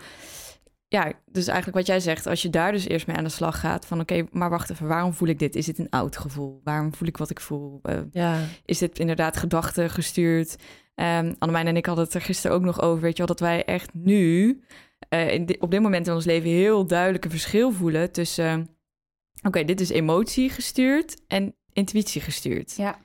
ja, 0.87 1.11
dus 1.25 1.47
eigenlijk 1.47 1.77
wat 1.77 1.87
jij 1.87 1.99
zegt, 1.99 2.27
als 2.27 2.41
je 2.41 2.49
daar 2.49 2.71
dus 2.71 2.87
eerst 2.87 3.07
mee 3.07 3.15
aan 3.15 3.23
de 3.23 3.29
slag 3.29 3.59
gaat, 3.59 3.85
van 3.85 3.99
oké, 3.99 4.25
maar 4.31 4.49
wacht 4.49 4.69
even, 4.69 4.87
waarom 4.87 5.13
voel 5.13 5.27
ik 5.27 5.39
dit? 5.39 5.55
Is 5.55 5.65
dit 5.65 5.79
een 5.79 5.89
oud 5.89 6.17
gevoel? 6.17 6.61
Waarom 6.63 6.95
voel 6.95 7.07
ik 7.07 7.17
wat 7.17 7.29
ik 7.29 7.39
voel? 7.39 7.79
Uh, 7.83 7.99
ja. 8.11 8.39
Is 8.65 8.77
dit 8.77 8.99
inderdaad 8.99 9.37
gedachten 9.37 9.89
gestuurd? 9.89 10.55
Um, 10.95 11.35
Annemijn 11.39 11.67
en 11.67 11.77
ik 11.77 11.85
hadden 11.85 12.05
het 12.05 12.13
er 12.13 12.21
gisteren 12.21 12.57
ook 12.57 12.63
nog 12.63 12.81
over, 12.81 13.01
weet 13.01 13.11
je 13.11 13.17
wel, 13.17 13.35
dat 13.35 13.39
wij 13.39 13.65
echt 13.65 13.93
nu 13.93 14.61
uh, 15.09 15.31
in 15.31 15.55
op 15.59 15.71
dit 15.71 15.81
moment 15.81 16.07
in 16.07 16.13
ons 16.13 16.25
leven 16.25 16.49
heel 16.49 16.87
duidelijk 16.87 17.23
een 17.23 17.31
verschil 17.31 17.71
voelen 17.71 18.11
tussen, 18.11 18.69
oké, 19.41 19.63
dit 19.63 19.81
is 19.81 19.89
emotie 19.89 20.49
gestuurd 20.49 21.21
en 21.27 21.55
intuïtie 21.71 22.21
gestuurd. 22.21 22.75
Ja. 22.75 22.99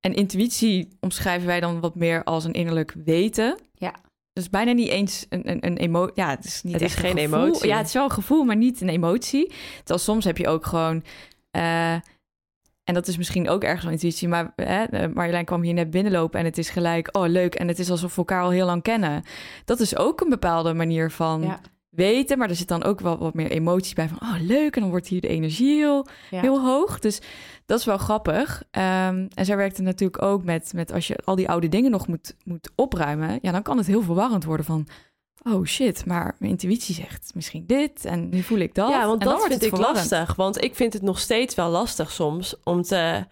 En 0.00 0.14
intuïtie 0.14 0.88
omschrijven 1.00 1.46
wij 1.46 1.60
dan 1.60 1.80
wat 1.80 1.94
meer 1.94 2.24
als 2.24 2.44
een 2.44 2.52
innerlijk 2.52 2.94
weten. 3.04 3.58
Ja. 3.74 3.94
Dus 4.38 4.50
bijna 4.50 4.72
niet 4.72 4.88
eens 4.88 5.26
een, 5.28 5.50
een, 5.50 5.66
een 5.66 5.76
emotie. 5.76 6.12
Ja, 6.14 6.30
het 6.30 6.44
is 6.44 6.62
niet 6.62 6.72
het 6.72 6.82
is 6.82 6.94
geen 6.94 7.16
emotie. 7.16 7.68
Ja, 7.68 7.76
het 7.76 7.86
is 7.86 7.92
wel 7.92 8.04
een 8.04 8.10
gevoel, 8.10 8.44
maar 8.44 8.56
niet 8.56 8.80
een 8.80 8.88
emotie. 8.88 9.52
Terwijl 9.76 9.98
soms 9.98 10.24
heb 10.24 10.36
je 10.36 10.48
ook 10.48 10.66
gewoon. 10.66 11.02
Uh, 11.56 11.92
en 12.84 12.94
dat 12.94 13.06
is 13.06 13.16
misschien 13.16 13.48
ook 13.48 13.62
ergens 13.62 13.82
wel 13.82 13.92
intuïtie, 13.92 14.28
maar 14.28 14.52
hè, 14.56 14.84
eh, 14.84 15.14
Marjolein 15.14 15.44
kwam 15.44 15.62
hier 15.62 15.74
net 15.74 15.90
binnenlopen 15.90 16.40
en 16.40 16.44
het 16.44 16.58
is 16.58 16.70
gelijk, 16.70 17.16
oh 17.16 17.28
leuk, 17.28 17.54
en 17.54 17.68
het 17.68 17.78
is 17.78 17.90
alsof 17.90 18.10
we 18.10 18.16
elkaar 18.16 18.42
al 18.42 18.50
heel 18.50 18.66
lang 18.66 18.82
kennen. 18.82 19.22
Dat 19.64 19.80
is 19.80 19.96
ook 19.96 20.20
een 20.20 20.28
bepaalde 20.28 20.74
manier 20.74 21.10
van 21.10 21.58
weten, 21.98 22.38
maar 22.38 22.48
er 22.48 22.56
zit 22.56 22.68
dan 22.68 22.84
ook 22.84 23.00
wel 23.00 23.18
wat 23.18 23.34
meer 23.34 23.50
emotie 23.50 23.94
bij 23.94 24.08
van, 24.08 24.20
oh 24.22 24.40
leuk, 24.40 24.74
en 24.74 24.80
dan 24.80 24.90
wordt 24.90 25.06
hier 25.06 25.20
de 25.20 25.28
energie 25.28 25.76
heel, 25.76 26.06
heel 26.30 26.60
hoog. 26.60 26.98
Dus 26.98 27.20
dat 27.66 27.78
is 27.78 27.84
wel 27.84 27.98
grappig. 27.98 28.62
Um, 28.70 29.28
en 29.34 29.44
zij 29.44 29.56
werkte 29.56 29.82
natuurlijk 29.82 30.22
ook 30.22 30.44
met, 30.44 30.72
met 30.74 30.92
als 30.92 31.06
je 31.06 31.18
al 31.24 31.34
die 31.34 31.48
oude 31.48 31.68
dingen 31.68 31.90
nog 31.90 32.06
moet, 32.06 32.34
moet 32.44 32.70
opruimen, 32.74 33.38
ja, 33.42 33.52
dan 33.52 33.62
kan 33.62 33.76
het 33.76 33.86
heel 33.86 34.02
verwarrend 34.02 34.44
worden 34.44 34.66
van, 34.66 34.86
oh 35.42 35.64
shit, 35.64 36.06
maar 36.06 36.36
mijn 36.38 36.50
intuïtie 36.50 36.94
zegt 36.94 37.30
misschien 37.34 37.66
dit 37.66 38.04
en 38.04 38.28
nu 38.28 38.42
voel 38.42 38.58
ik 38.58 38.74
dat. 38.74 38.88
Ja, 38.88 39.06
want 39.06 39.22
dat 39.22 39.46
vind 39.46 39.62
ik 39.62 39.76
lastig. 39.76 40.34
Want 40.34 40.62
ik 40.64 40.74
vind 40.74 40.92
het 40.92 41.02
nog 41.02 41.18
steeds 41.18 41.54
wel 41.54 41.70
lastig 41.70 42.10
soms 42.10 42.54
om 42.64 42.82
te, 42.82 43.26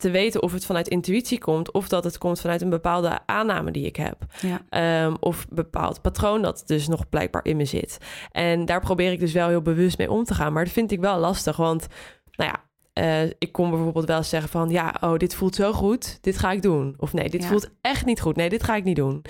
te 0.00 0.10
weten 0.10 0.42
of 0.42 0.52
het 0.52 0.64
vanuit 0.64 0.88
intuïtie 0.88 1.38
komt 1.38 1.72
of 1.72 1.88
dat 1.88 2.04
het 2.04 2.18
komt 2.18 2.40
vanuit 2.40 2.62
een 2.62 2.70
bepaalde 2.70 3.18
aanname 3.26 3.70
die 3.70 3.86
ik 3.86 3.96
heb. 3.96 4.16
Ja. 4.40 4.60
Ehm, 4.68 5.14
of 5.20 5.46
een 5.48 5.54
bepaald 5.54 6.00
patroon 6.00 6.42
dat 6.42 6.62
dus 6.66 6.88
nog 6.88 7.08
blijkbaar 7.08 7.44
in 7.44 7.56
me 7.56 7.64
zit. 7.64 7.98
En 8.30 8.64
daar 8.64 8.80
probeer 8.80 9.12
ik 9.12 9.20
dus 9.20 9.32
wel 9.32 9.48
heel 9.48 9.62
bewust 9.62 9.98
mee 9.98 10.10
om 10.10 10.24
te 10.24 10.34
gaan. 10.34 10.52
Maar 10.52 10.64
dat 10.64 10.72
vind 10.72 10.92
ik 10.92 11.00
wel 11.00 11.18
lastig, 11.18 11.56
want 11.56 11.86
nou 12.30 12.50
ja, 12.50 12.68
uh, 12.94 13.30
ik 13.38 13.52
kon 13.52 13.70
bijvoorbeeld 13.70 14.06
wel 14.06 14.22
zeggen 14.22 14.50
van 14.50 14.70
ja, 14.70 14.94
oh, 15.00 15.16
dit 15.16 15.34
voelt 15.34 15.54
zo 15.54 15.72
goed, 15.72 16.18
dit 16.20 16.38
ga 16.38 16.52
ik 16.52 16.62
doen. 16.62 16.94
Of 16.96 17.12
nee, 17.12 17.28
dit 17.28 17.46
voelt 17.46 17.70
echt 17.80 18.04
niet 18.04 18.20
goed, 18.20 18.36
nee, 18.36 18.48
dit 18.48 18.62
ga 18.62 18.76
ik 18.76 18.84
niet 18.84 18.96
doen. 18.96 19.24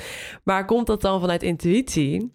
Maar 0.45 0.65
komt 0.65 0.87
dat 0.87 1.01
dan 1.01 1.21
vanuit 1.21 1.43
intuïtie? 1.43 2.31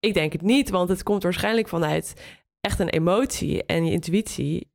Ik 0.00 0.14
denk 0.14 0.32
het 0.32 0.42
niet, 0.42 0.70
want 0.70 0.88
het 0.88 1.02
komt 1.02 1.22
waarschijnlijk 1.22 1.68
vanuit 1.68 2.14
echt 2.60 2.78
een 2.78 2.88
emotie. 2.88 3.64
En 3.64 3.84
je 3.84 3.92
intuïtie 3.92 4.70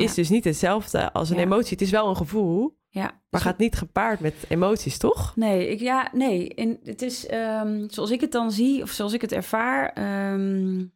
is 0.00 0.14
dus 0.14 0.28
niet 0.28 0.44
hetzelfde 0.44 1.12
als 1.12 1.30
een 1.30 1.38
emotie. 1.38 1.70
Het 1.70 1.80
is 1.80 1.90
wel 1.90 2.08
een 2.08 2.16
gevoel, 2.16 2.78
ja, 2.88 3.02
maar 3.02 3.20
dus 3.30 3.42
gaat 3.42 3.58
niet 3.58 3.76
gepaard 3.76 4.20
met 4.20 4.34
emoties, 4.48 4.98
toch? 4.98 5.36
Nee, 5.36 5.68
ik, 5.68 5.80
ja, 5.80 6.10
nee. 6.12 6.48
In, 6.48 6.80
het 6.84 7.02
is 7.02 7.30
um, 7.32 7.90
zoals 7.90 8.10
ik 8.10 8.20
het 8.20 8.32
dan 8.32 8.52
zie, 8.52 8.82
of 8.82 8.90
zoals 8.90 9.12
ik 9.12 9.20
het 9.20 9.32
ervaar. 9.32 9.96
Um, 10.32 10.92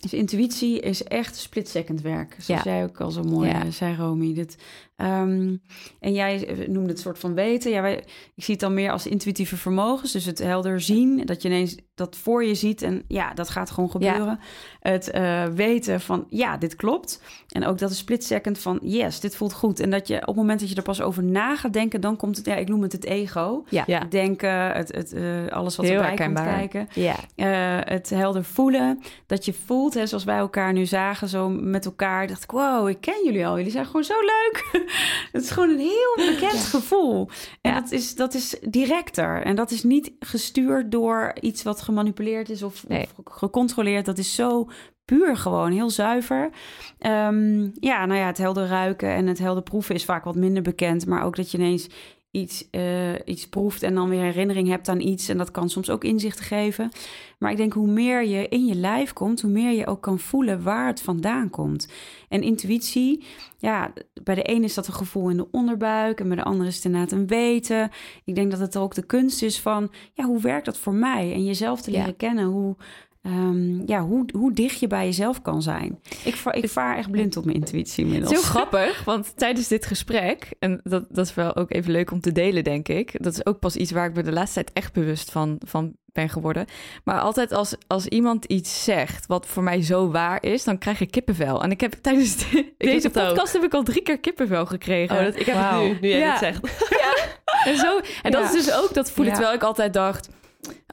dus 0.00 0.12
intuïtie 0.12 0.80
is 0.80 1.04
echt 1.04 1.36
split-second 1.36 2.00
werk. 2.00 2.36
Zoals 2.38 2.62
ja. 2.62 2.70
jij 2.72 2.84
ook 2.84 3.00
al 3.00 3.10
zo 3.10 3.22
mooi 3.22 3.48
ja. 3.48 3.70
zei, 3.70 3.96
Romy. 3.96 4.34
Dit, 4.34 4.56
um, 4.96 5.62
en 6.00 6.12
jij 6.12 6.64
noemde 6.68 6.90
het 6.90 7.00
soort 7.00 7.18
van 7.18 7.34
weten. 7.34 7.70
Ja, 7.70 7.82
wij, 7.82 7.96
ik 8.34 8.44
zie 8.44 8.54
het 8.54 8.62
dan 8.62 8.74
meer 8.74 8.90
als 8.90 9.06
intuïtieve 9.06 9.56
vermogens. 9.56 10.12
Dus 10.12 10.24
het 10.24 10.38
helder 10.38 10.80
zien, 10.80 11.26
dat 11.26 11.42
je 11.42 11.48
ineens 11.48 11.76
dat 11.94 12.16
voor 12.16 12.44
je 12.44 12.54
ziet. 12.54 12.82
En 12.82 13.04
ja, 13.08 13.34
dat 13.34 13.48
gaat 13.48 13.70
gewoon 13.70 13.90
gebeuren. 13.90 14.26
Ja. 14.26 14.38
Het 14.80 15.14
uh, 15.14 15.44
weten 15.44 16.00
van, 16.00 16.26
ja, 16.28 16.56
dit 16.56 16.76
klopt. 16.76 17.22
En 17.48 17.66
ook 17.66 17.78
dat 17.78 17.90
een 17.90 17.96
split-second 17.96 18.58
van, 18.58 18.78
yes, 18.82 19.20
dit 19.20 19.36
voelt 19.36 19.52
goed. 19.52 19.80
En 19.80 19.90
dat 19.90 20.08
je 20.08 20.20
op 20.20 20.26
het 20.26 20.36
moment 20.36 20.60
dat 20.60 20.68
je 20.68 20.74
er 20.74 20.82
pas 20.82 21.00
over 21.00 21.22
na 21.22 21.56
gaat 21.56 21.72
denken... 21.72 22.00
dan 22.00 22.16
komt 22.16 22.36
het, 22.36 22.46
ja, 22.46 22.54
ik 22.54 22.68
noem 22.68 22.82
het 22.82 22.92
het 22.92 23.04
ego. 23.04 23.64
Ja. 23.68 24.00
Denken, 24.08 24.72
het, 24.72 24.92
het, 24.94 25.12
uh, 25.12 25.46
alles 25.48 25.76
wat 25.76 25.86
Heel 25.86 25.94
erbij 25.94 26.08
herkenbaar. 26.08 26.58
komt 26.58 26.70
kijken. 26.70 27.02
Ja. 27.02 27.16
Uh, 27.36 27.84
het 27.84 28.10
helder 28.10 28.44
voelen. 28.44 29.00
Dat 29.26 29.44
je 29.44 29.52
voelt, 29.52 29.94
hè, 29.94 30.06
zoals 30.06 30.24
wij 30.24 30.38
elkaar 30.38 30.72
nu 30.72 30.86
zagen, 30.86 31.28
zo 31.28 31.48
met 31.48 31.84
elkaar. 31.84 32.26
dacht 32.26 32.42
ik, 32.42 32.50
wow, 32.50 32.88
ik 32.88 33.00
ken 33.00 33.24
jullie 33.24 33.46
al. 33.46 33.56
Jullie 33.56 33.72
zijn 33.72 33.86
gewoon 33.86 34.04
zo 34.04 34.14
leuk. 34.20 34.62
het 35.32 35.42
is 35.42 35.50
gewoon 35.50 35.70
een 35.70 35.78
heel 35.78 36.14
bekend 36.16 36.64
gevoel. 36.64 37.28
En 37.60 37.74
dat, 37.74 37.90
is, 37.90 38.14
dat 38.14 38.34
is 38.34 38.56
directer. 38.60 39.42
En 39.42 39.56
dat 39.56 39.70
is 39.70 39.82
niet 39.82 40.12
gestuurd 40.18 40.90
door 40.90 41.32
iets 41.40 41.62
wat 41.62 41.82
gemanipuleerd 41.82 42.50
is 42.50 42.62
of, 42.62 42.84
of 42.88 43.12
gecontroleerd. 43.24 44.04
Dat 44.06 44.18
is 44.18 44.34
zo 44.34 44.68
puur 45.04 45.36
gewoon, 45.36 45.72
heel 45.72 45.90
zuiver. 45.90 46.50
Um, 46.98 47.72
ja, 47.74 48.06
nou 48.06 48.20
ja, 48.20 48.26
het 48.26 48.38
helder 48.38 48.66
ruiken 48.66 49.08
en 49.08 49.26
het 49.26 49.38
helder 49.38 49.62
proeven 49.62 49.94
is 49.94 50.04
vaak 50.04 50.24
wat 50.24 50.36
minder 50.36 50.62
bekend. 50.62 51.06
Maar 51.06 51.24
ook 51.24 51.36
dat 51.36 51.50
je 51.50 51.58
ineens 51.58 51.88
iets, 52.34 52.68
uh, 52.70 53.12
iets 53.24 53.48
proeft 53.48 53.82
en 53.82 53.94
dan 53.94 54.08
weer 54.08 54.22
herinnering 54.22 54.68
hebt 54.68 54.88
aan 54.88 55.00
iets. 55.00 55.28
En 55.28 55.38
dat 55.38 55.50
kan 55.50 55.70
soms 55.70 55.90
ook 55.90 56.04
inzicht 56.04 56.40
geven. 56.40 56.90
Maar 57.38 57.50
ik 57.50 57.56
denk 57.56 57.72
hoe 57.72 57.86
meer 57.86 58.24
je 58.24 58.48
in 58.48 58.66
je 58.66 58.74
lijf 58.74 59.12
komt, 59.12 59.40
hoe 59.40 59.50
meer 59.50 59.72
je 59.72 59.86
ook 59.86 60.00
kan 60.00 60.18
voelen 60.18 60.62
waar 60.62 60.86
het 60.86 61.00
vandaan 61.00 61.50
komt. 61.50 61.88
En 62.28 62.42
intuïtie, 62.42 63.24
ja, 63.58 63.92
bij 64.22 64.34
de 64.34 64.50
een 64.50 64.64
is 64.64 64.74
dat 64.74 64.86
een 64.86 64.94
gevoel 64.94 65.28
in 65.30 65.36
de 65.36 65.50
onderbuik 65.50 66.20
en 66.20 66.28
bij 66.28 66.36
de 66.36 66.44
andere 66.44 66.68
is 66.68 66.76
het 66.76 66.84
inderdaad 66.84 67.12
een 67.12 67.26
weten. 67.26 67.90
Ik 68.24 68.34
denk 68.34 68.50
dat 68.50 68.60
het 68.60 68.76
ook 68.76 68.94
de 68.94 69.06
kunst 69.06 69.42
is 69.42 69.60
van, 69.60 69.90
ja, 70.12 70.24
hoe 70.24 70.40
werkt 70.40 70.64
dat 70.64 70.78
voor 70.78 70.94
mij? 70.94 71.32
En 71.32 71.44
jezelf 71.44 71.80
te 71.80 71.90
leren 71.90 72.16
kennen. 72.16 72.44
Hoe, 72.44 72.76
Um, 73.26 73.82
ja, 73.86 74.00
hoe, 74.00 74.24
hoe 74.32 74.52
dicht 74.52 74.80
je 74.80 74.86
bij 74.86 75.04
jezelf 75.04 75.42
kan 75.42 75.62
zijn. 75.62 76.00
Ik, 76.24 76.34
vaar, 76.34 76.56
ik 76.56 76.68
vaar 76.68 76.96
echt 76.96 77.10
blind 77.10 77.36
op 77.36 77.44
mijn 77.44 77.56
intuïtie 77.56 78.04
inmiddels. 78.04 78.30
Het 78.30 78.40
is 78.40 78.46
heel 78.46 78.54
grappig, 78.54 79.04
want 79.04 79.32
tijdens 79.36 79.68
dit 79.68 79.86
gesprek... 79.86 80.48
en 80.58 80.80
dat, 80.82 81.04
dat 81.08 81.26
is 81.26 81.34
wel 81.34 81.56
ook 81.56 81.72
even 81.72 81.92
leuk 81.92 82.10
om 82.10 82.20
te 82.20 82.32
delen, 82.32 82.64
denk 82.64 82.88
ik... 82.88 83.22
dat 83.22 83.32
is 83.32 83.46
ook 83.46 83.58
pas 83.58 83.76
iets 83.76 83.90
waar 83.90 84.08
ik 84.08 84.14
me 84.14 84.22
de 84.22 84.32
laatste 84.32 84.54
tijd 84.54 84.72
echt 84.72 84.92
bewust 84.92 85.30
van, 85.30 85.60
van 85.66 85.96
ben 86.12 86.28
geworden. 86.28 86.66
Maar 87.04 87.20
altijd 87.20 87.52
als, 87.52 87.74
als 87.86 88.06
iemand 88.06 88.44
iets 88.44 88.84
zegt 88.84 89.26
wat 89.26 89.46
voor 89.46 89.62
mij 89.62 89.82
zo 89.82 90.10
waar 90.10 90.42
is... 90.42 90.64
dan 90.64 90.78
krijg 90.78 91.00
ik 91.00 91.10
kippenvel. 91.10 91.62
En 91.62 91.70
ik 91.70 91.80
heb 91.80 91.92
tijdens 91.92 92.36
deze 92.78 93.10
podcast 93.10 93.52
heb 93.52 93.62
ik 93.62 93.74
al 93.74 93.82
drie 93.82 94.02
keer 94.02 94.18
kippenvel 94.18 94.66
gekregen. 94.66 95.16
Oh, 95.16 95.24
dat, 95.24 95.36
ik 95.36 95.46
heb 95.46 95.56
het 95.58 95.80
nu, 95.80 95.98
nu 96.00 96.08
jij 96.08 96.18
ja. 96.18 96.30
het 96.30 96.38
zegt. 96.38 96.88
Ja, 96.90 97.14
en, 97.70 97.78
zo, 97.78 98.00
en 98.22 98.30
dat 98.30 98.44
is 98.44 98.64
dus 98.64 98.74
ook, 98.74 98.94
dat 98.94 99.10
voel 99.10 99.26
ik 99.26 99.32
terwijl 99.32 99.54
ik 99.54 99.62
altijd 99.62 99.92
dacht 99.92 100.28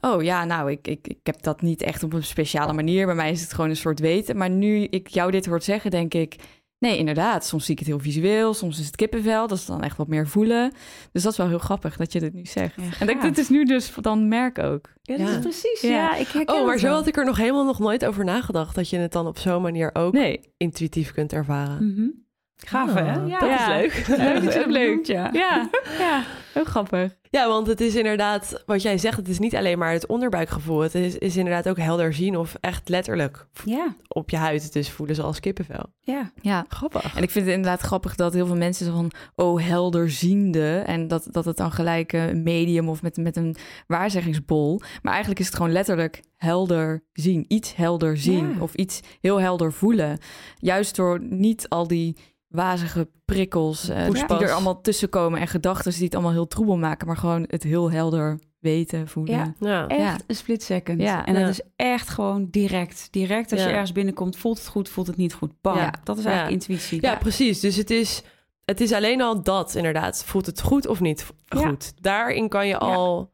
Oh 0.00 0.22
ja, 0.22 0.44
nou, 0.44 0.70
ik, 0.70 0.88
ik, 0.88 1.08
ik 1.08 1.18
heb 1.22 1.42
dat 1.42 1.60
niet 1.60 1.82
echt 1.82 2.02
op 2.02 2.12
een 2.12 2.24
speciale 2.24 2.72
manier. 2.72 3.06
Bij 3.06 3.14
mij 3.14 3.30
is 3.30 3.40
het 3.40 3.54
gewoon 3.54 3.70
een 3.70 3.76
soort 3.76 4.00
weten. 4.00 4.36
Maar 4.36 4.50
nu 4.50 4.84
ik 4.84 5.08
jou 5.08 5.30
dit 5.30 5.46
hoort 5.46 5.64
zeggen, 5.64 5.90
denk 5.90 6.14
ik... 6.14 6.36
Nee, 6.78 6.98
inderdaad. 6.98 7.46
Soms 7.46 7.64
zie 7.64 7.72
ik 7.72 7.78
het 7.78 7.88
heel 7.88 7.98
visueel. 7.98 8.54
Soms 8.54 8.78
is 8.78 8.86
het 8.86 8.96
kippenvel. 8.96 9.46
Dat 9.46 9.58
is 9.58 9.66
dan 9.66 9.82
echt 9.82 9.96
wat 9.96 10.08
meer 10.08 10.28
voelen. 10.28 10.72
Dus 11.12 11.22
dat 11.22 11.32
is 11.32 11.38
wel 11.38 11.48
heel 11.48 11.58
grappig 11.58 11.96
dat 11.96 12.12
je 12.12 12.20
dit 12.20 12.32
nu 12.32 12.44
zegt. 12.46 12.76
en 12.76 13.06
dat 13.06 13.08
ik 13.08 13.20
dit 13.20 13.38
is 13.38 13.48
nu 13.48 13.64
dus 13.64 13.92
dan 14.00 14.28
merk 14.28 14.58
ook. 14.58 14.88
Ja, 15.02 15.16
dat 15.16 15.28
is 15.28 15.38
precies. 15.38 15.80
Ja, 15.80 16.16
ik 16.16 16.26
herken 16.26 16.54
Oh, 16.54 16.66
maar 16.66 16.78
zo 16.78 16.88
had 16.88 17.06
ik 17.06 17.16
er 17.16 17.24
nog 17.24 17.36
helemaal 17.36 17.64
nog 17.64 17.78
nooit 17.78 18.04
over 18.04 18.24
nagedacht. 18.24 18.74
Dat 18.74 18.88
je 18.88 18.96
het 18.96 19.12
dan 19.12 19.26
op 19.26 19.38
zo'n 19.38 19.62
manier 19.62 19.90
ook 19.92 20.16
intuïtief 20.56 21.12
kunt 21.12 21.32
ervaren. 21.32 21.84
Mm 21.84 21.94
-hmm. 21.94 22.21
Gaaf, 22.66 22.94
hè? 22.94 23.12
Ja. 23.12 23.38
Dat 23.38 23.60
is 23.60 23.66
leuk. 23.66 24.06
Dat 24.34 24.42
is 24.42 24.56
ook 24.56 24.70
leuk. 24.70 25.06
Ja. 25.06 25.30
ja, 25.32 25.68
ja, 25.98 26.22
heel 26.52 26.64
grappig. 26.64 27.20
Ja, 27.32 27.48
want 27.48 27.66
het 27.66 27.80
is 27.80 27.94
inderdaad, 27.94 28.62
wat 28.66 28.82
jij 28.82 28.98
zegt, 28.98 29.16
het 29.16 29.28
is 29.28 29.38
niet 29.38 29.56
alleen 29.56 29.78
maar 29.78 29.92
het 29.92 30.06
onderbuikgevoel. 30.06 30.80
Het 30.80 30.94
is, 30.94 31.18
is 31.18 31.36
inderdaad 31.36 31.68
ook 31.68 31.78
helder 31.78 32.14
zien 32.14 32.36
of 32.36 32.56
echt 32.60 32.88
letterlijk 32.88 33.46
ja. 33.64 33.96
op 34.08 34.30
je 34.30 34.36
huid 34.36 34.72
dus 34.72 34.90
voelen 34.90 35.16
zoals 35.16 35.40
kippenvel. 35.40 35.92
Ja. 36.00 36.32
ja, 36.40 36.64
grappig. 36.68 37.16
En 37.16 37.22
ik 37.22 37.30
vind 37.30 37.44
het 37.44 37.54
inderdaad 37.54 37.80
grappig 37.80 38.14
dat 38.14 38.32
heel 38.32 38.46
veel 38.46 38.56
mensen 38.56 38.92
van, 38.92 39.10
oh, 39.34 39.60
helderziende. 39.66 40.82
En 40.86 41.08
dat, 41.08 41.28
dat 41.30 41.44
het 41.44 41.56
dan 41.56 41.72
gelijk 41.72 42.12
een 42.12 42.42
medium 42.42 42.88
of 42.88 43.02
met, 43.02 43.16
met 43.16 43.36
een 43.36 43.56
waarzeggingsbol. 43.86 44.80
Maar 45.02 45.12
eigenlijk 45.12 45.40
is 45.40 45.46
het 45.46 45.56
gewoon 45.56 45.72
letterlijk 45.72 46.22
helder 46.36 47.04
zien. 47.12 47.44
Iets 47.48 47.76
helder 47.76 48.16
zien 48.16 48.60
of 48.60 48.74
iets 48.74 49.00
heel 49.20 49.40
helder 49.40 49.72
voelen. 49.72 50.18
Juist 50.56 50.96
door 50.96 51.20
niet 51.22 51.68
al 51.68 51.86
die 51.86 52.16
wazige 52.52 53.08
prikkels 53.24 53.90
uh, 53.90 54.10
die 54.10 54.26
er 54.26 54.52
allemaal 54.52 54.80
tussen 54.80 55.08
komen 55.08 55.40
en 55.40 55.48
gedachten 55.48 55.92
die 55.92 56.04
het 56.04 56.14
allemaal 56.14 56.32
heel 56.32 56.46
troebel 56.46 56.76
maken, 56.76 57.06
maar 57.06 57.16
gewoon 57.16 57.44
het 57.46 57.62
heel 57.62 57.90
helder 57.90 58.38
weten, 58.58 59.08
voelen. 59.08 59.34
Ja, 59.34 59.54
ja. 59.60 59.88
echt 59.88 60.24
een 60.26 60.36
split 60.36 60.62
second. 60.62 61.00
Ja. 61.00 61.26
En 61.26 61.34
dat 61.34 61.48
is 61.48 61.60
echt 61.76 62.08
gewoon 62.08 62.48
direct. 62.50 63.08
Direct 63.10 63.52
als 63.52 63.62
je 63.62 63.68
ergens 63.68 63.92
binnenkomt, 63.92 64.36
voelt 64.36 64.58
het 64.58 64.68
goed, 64.68 64.88
voelt 64.88 65.06
het 65.06 65.16
niet 65.16 65.34
goed. 65.34 65.60
Bam. 65.60 65.90
Dat 66.04 66.18
is 66.18 66.24
eigenlijk 66.24 66.54
intuïtie. 66.54 67.02
Ja, 67.02 67.16
precies. 67.16 67.60
Dus 67.60 67.76
het 67.76 67.90
is, 67.90 68.22
het 68.64 68.80
is 68.80 68.92
alleen 68.92 69.22
al 69.22 69.42
dat 69.42 69.74
inderdaad. 69.74 70.24
Voelt 70.24 70.46
het 70.46 70.60
goed 70.60 70.86
of 70.86 71.00
niet 71.00 71.26
goed? 71.48 71.92
Daarin 72.02 72.48
kan 72.48 72.66
je 72.66 72.78
al 72.78 73.32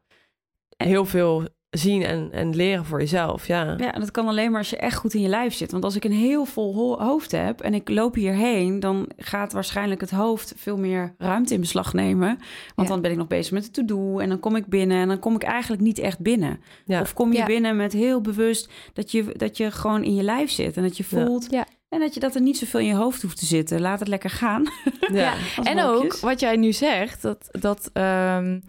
heel 0.77 1.05
veel 1.05 1.47
zien 1.69 2.03
en, 2.03 2.29
en 2.31 2.55
leren 2.55 2.85
voor 2.85 2.99
jezelf. 2.99 3.47
Ja. 3.47 3.75
ja, 3.77 3.93
en 3.93 3.99
dat 3.99 4.11
kan 4.11 4.27
alleen 4.27 4.49
maar 4.49 4.59
als 4.59 4.69
je 4.69 4.77
echt 4.77 4.97
goed 4.97 5.13
in 5.13 5.21
je 5.21 5.27
lijf 5.27 5.53
zit. 5.53 5.71
Want 5.71 5.83
als 5.83 5.95
ik 5.95 6.03
een 6.03 6.11
heel 6.11 6.45
vol 6.45 7.01
hoofd 7.01 7.31
heb 7.31 7.61
en 7.61 7.73
ik 7.73 7.89
loop 7.89 8.15
hierheen, 8.15 8.79
dan 8.79 9.09
gaat 9.17 9.53
waarschijnlijk 9.53 10.01
het 10.01 10.11
hoofd 10.11 10.53
veel 10.57 10.77
meer 10.77 11.13
ruimte 11.17 11.53
in 11.53 11.59
beslag 11.59 11.93
nemen. 11.93 12.39
Want 12.75 12.87
dan 12.87 13.01
ben 13.01 13.11
ik 13.11 13.17
nog 13.17 13.27
bezig 13.27 13.51
met 13.51 13.63
het 13.63 13.73
to-do 13.73 14.19
en 14.19 14.29
dan 14.29 14.39
kom 14.39 14.55
ik 14.55 14.65
binnen 14.65 14.97
en 14.97 15.07
dan 15.07 15.19
kom 15.19 15.35
ik 15.35 15.43
eigenlijk 15.43 15.81
niet 15.81 15.99
echt 15.99 16.19
binnen. 16.19 16.61
Ja. 16.85 17.01
Of 17.01 17.13
kom 17.13 17.33
je 17.33 17.45
binnen 17.45 17.75
met 17.75 17.93
heel 17.93 18.21
bewust 18.21 18.69
dat 18.93 19.11
je, 19.11 19.33
dat 19.37 19.57
je 19.57 19.71
gewoon 19.71 20.03
in 20.03 20.15
je 20.15 20.23
lijf 20.23 20.51
zit 20.51 20.77
en 20.77 20.83
dat 20.83 20.97
je 20.97 21.03
voelt. 21.03 21.47
Ja. 21.49 21.65
En 21.89 21.99
dat 21.99 22.13
je 22.13 22.19
dat 22.19 22.35
er 22.35 22.41
niet 22.41 22.57
zoveel 22.57 22.79
in 22.79 22.85
je 22.85 22.95
hoofd 22.95 23.21
hoeft 23.21 23.39
te 23.39 23.45
zitten. 23.45 23.81
Laat 23.81 23.99
het 23.99 24.07
lekker 24.07 24.29
gaan. 24.29 24.63
Ja. 25.11 25.33
en 25.63 25.83
ook 25.83 26.17
wat 26.17 26.39
jij 26.39 26.55
nu 26.55 26.73
zegt, 26.73 27.21
dat, 27.21 27.47
dat 27.51 27.89
um, 27.93 28.63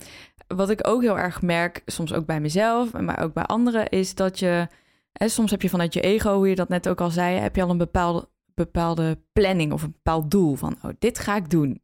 wat 0.55 0.71
ik 0.71 0.87
ook 0.89 1.03
heel 1.03 1.19
erg 1.19 1.43
merk, 1.43 1.83
soms 1.87 2.13
ook 2.13 2.27
bij 2.27 2.41
mezelf, 2.41 2.93
maar 2.93 3.23
ook 3.23 3.33
bij 3.33 3.45
anderen, 3.45 3.89
is 3.89 4.15
dat 4.15 4.39
je, 4.39 4.69
hè, 5.13 5.29
soms 5.29 5.51
heb 5.51 5.63
je 5.63 5.69
vanuit 5.69 5.95
je 5.95 6.01
ego, 6.01 6.35
hoe 6.35 6.49
je 6.49 6.55
dat 6.55 6.69
net 6.69 6.89
ook 6.89 7.01
al 7.01 7.11
zei, 7.11 7.39
heb 7.39 7.57
je 7.57 7.63
al 7.63 7.71
een 7.71 7.79
bepaalde, 7.79 8.29
bepaalde 8.55 9.19
planning 9.33 9.73
of 9.73 9.83
een 9.83 9.93
bepaald 9.93 10.31
doel 10.31 10.55
van, 10.55 10.77
oh, 10.83 10.91
dit 10.99 11.19
ga 11.19 11.37
ik 11.37 11.51
doen. 11.51 11.83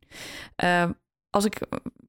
Uh, 0.65 0.91
als 1.31 1.45
ik 1.45 1.59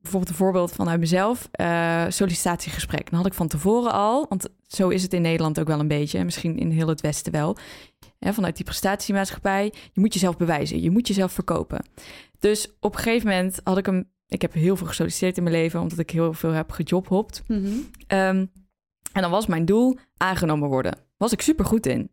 bijvoorbeeld 0.01 0.29
een 0.29 0.37
voorbeeld 0.37 0.71
vanuit 0.71 0.99
mezelf, 0.99 1.49
uh, 1.61 2.05
sollicitatiegesprek, 2.07 3.09
dan 3.09 3.17
had 3.17 3.27
ik 3.27 3.33
van 3.33 3.47
tevoren 3.47 3.91
al, 3.91 4.25
want 4.29 4.49
zo 4.67 4.89
is 4.89 5.03
het 5.03 5.13
in 5.13 5.21
Nederland 5.21 5.59
ook 5.59 5.67
wel 5.67 5.79
een 5.79 5.87
beetje, 5.87 6.17
en 6.17 6.25
misschien 6.25 6.57
in 6.57 6.71
heel 6.71 6.87
het 6.87 7.01
Westen 7.01 7.31
wel, 7.31 7.57
hè, 8.19 8.33
vanuit 8.33 8.55
die 8.55 8.65
prestatiemaatschappij, 8.65 9.73
je 9.93 10.01
moet 10.01 10.13
jezelf 10.13 10.37
bewijzen, 10.37 10.81
je 10.81 10.91
moet 10.91 11.07
jezelf 11.07 11.31
verkopen. 11.31 11.85
Dus 12.39 12.75
op 12.79 12.95
een 12.95 13.01
gegeven 13.01 13.27
moment 13.27 13.59
had 13.63 13.77
ik 13.77 13.87
een 13.87 14.07
ik 14.27 14.41
heb 14.41 14.53
heel 14.53 14.75
veel 14.75 14.87
gesolliciteerd 14.87 15.37
in 15.37 15.43
mijn 15.43 15.55
leven, 15.55 15.79
omdat 15.79 15.99
ik 15.99 16.09
heel 16.09 16.33
veel 16.33 16.51
heb 16.51 16.71
gejobhopt. 16.71 17.43
Mm 17.47 17.89
en 19.17 19.23
dan 19.23 19.31
was 19.31 19.47
mijn 19.47 19.65
doel 19.65 19.97
aangenomen 20.17 20.69
worden. 20.69 20.97
Was 21.17 21.31
ik 21.31 21.41
super 21.41 21.65
goed 21.65 21.85
in. 21.85 22.11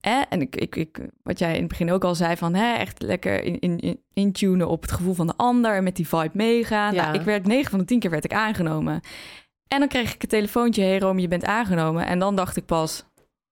Eh, 0.00 0.22
en 0.28 0.40
ik, 0.40 0.56
ik, 0.56 0.76
ik, 0.76 1.08
wat 1.22 1.38
jij 1.38 1.52
in 1.54 1.58
het 1.58 1.68
begin 1.68 1.90
ook 1.90 2.04
al 2.04 2.14
zei, 2.14 2.36
van 2.36 2.54
hè, 2.54 2.74
echt 2.74 3.02
lekker 3.02 3.42
in, 3.42 3.58
in, 3.58 4.02
intunen 4.12 4.68
op 4.68 4.82
het 4.82 4.92
gevoel 4.92 5.14
van 5.14 5.26
de 5.26 5.36
ander 5.36 5.74
en 5.74 5.84
met 5.84 5.96
die 5.96 6.08
vibe 6.08 6.30
meegaan. 6.32 6.94
Ja. 6.94 7.04
Nou, 7.04 7.18
ik 7.18 7.24
werd 7.24 7.46
9 7.46 7.70
van 7.70 7.78
de 7.78 7.84
10 7.84 7.98
keer 7.98 8.10
werd 8.10 8.24
ik 8.24 8.32
aangenomen. 8.32 9.00
En 9.68 9.78
dan 9.78 9.88
kreeg 9.88 10.14
ik 10.14 10.22
een 10.22 10.28
telefoontje, 10.28 10.82
hey 10.82 10.98
Rome, 10.98 11.20
je 11.20 11.28
bent 11.28 11.44
aangenomen. 11.44 12.06
En 12.06 12.18
dan 12.18 12.36
dacht 12.36 12.56
ik 12.56 12.66
pas, 12.66 13.04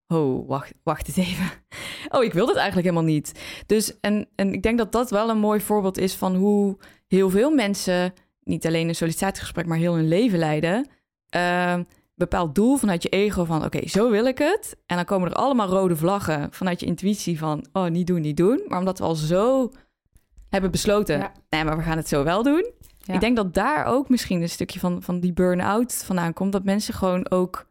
oh, 0.07 0.49
wacht, 0.49 0.73
wacht 0.83 1.09
eens 1.09 1.29
even. 1.29 1.51
Oh, 2.11 2.25
ik 2.25 2.33
wil 2.33 2.47
dat 2.47 2.57
eigenlijk 2.57 2.87
helemaal 2.87 3.13
niet. 3.13 3.41
Dus, 3.67 4.01
en, 4.01 4.29
en 4.35 4.53
ik 4.53 4.63
denk 4.63 4.79
dat 4.79 4.93
dat 4.93 5.11
wel 5.11 5.31
een 5.31 5.39
mooi 5.39 5.61
voorbeeld 5.61 5.99
is 5.99 6.15
van 6.15 6.35
hoe 6.37 6.79
heel 7.09 7.31
veel 7.31 7.51
mensen, 7.51 8.13
niet 8.43 8.67
alleen 8.67 8.89
een 8.89 8.95
sollicitatiegesprek, 8.95 9.67
maar 9.67 9.79
heel 9.79 9.95
hun 9.95 10.09
leven 10.09 10.39
leiden. 10.39 10.89
Uh, 11.37 11.79
bepaald 12.15 12.55
doel 12.55 12.77
vanuit 12.77 13.03
je 13.03 13.09
ego 13.09 13.45
van 13.45 13.65
oké, 13.65 13.89
zo 13.89 14.11
wil 14.11 14.27
ik 14.27 14.39
het. 14.39 14.77
En 14.87 14.97
dan 14.97 15.05
komen 15.05 15.31
er 15.31 15.35
allemaal 15.35 15.69
rode 15.69 15.97
vlaggen 15.97 16.49
vanuit 16.51 16.81
je 16.81 16.87
intuïtie 16.87 17.39
van 17.39 17.67
oh, 17.73 17.87
niet 17.87 18.07
doen, 18.07 18.21
niet 18.21 18.37
doen. 18.37 18.65
Maar 18.67 18.79
omdat 18.79 18.99
we 18.99 19.05
al 19.05 19.15
zo 19.15 19.73
hebben 20.49 20.71
besloten, 20.71 21.33
nee, 21.51 21.65
maar 21.65 21.77
we 21.77 21.83
gaan 21.83 21.97
het 21.97 22.09
zo 22.09 22.25
wel 22.25 22.43
doen. 22.43 22.71
Ik 23.07 23.21
denk 23.21 23.37
dat 23.37 23.55
daar 23.55 23.85
ook 23.85 24.09
misschien 24.09 24.43
een 24.43 24.49
stukje 24.49 24.79
van, 24.81 25.03
van 25.03 25.21
die 25.21 25.33
burn-out 25.33 25.95
vandaan 25.95 26.33
komt. 26.33 26.53
Dat 26.53 26.65
mensen 26.65 26.95
gewoon 26.95 27.31
ook 27.31 27.67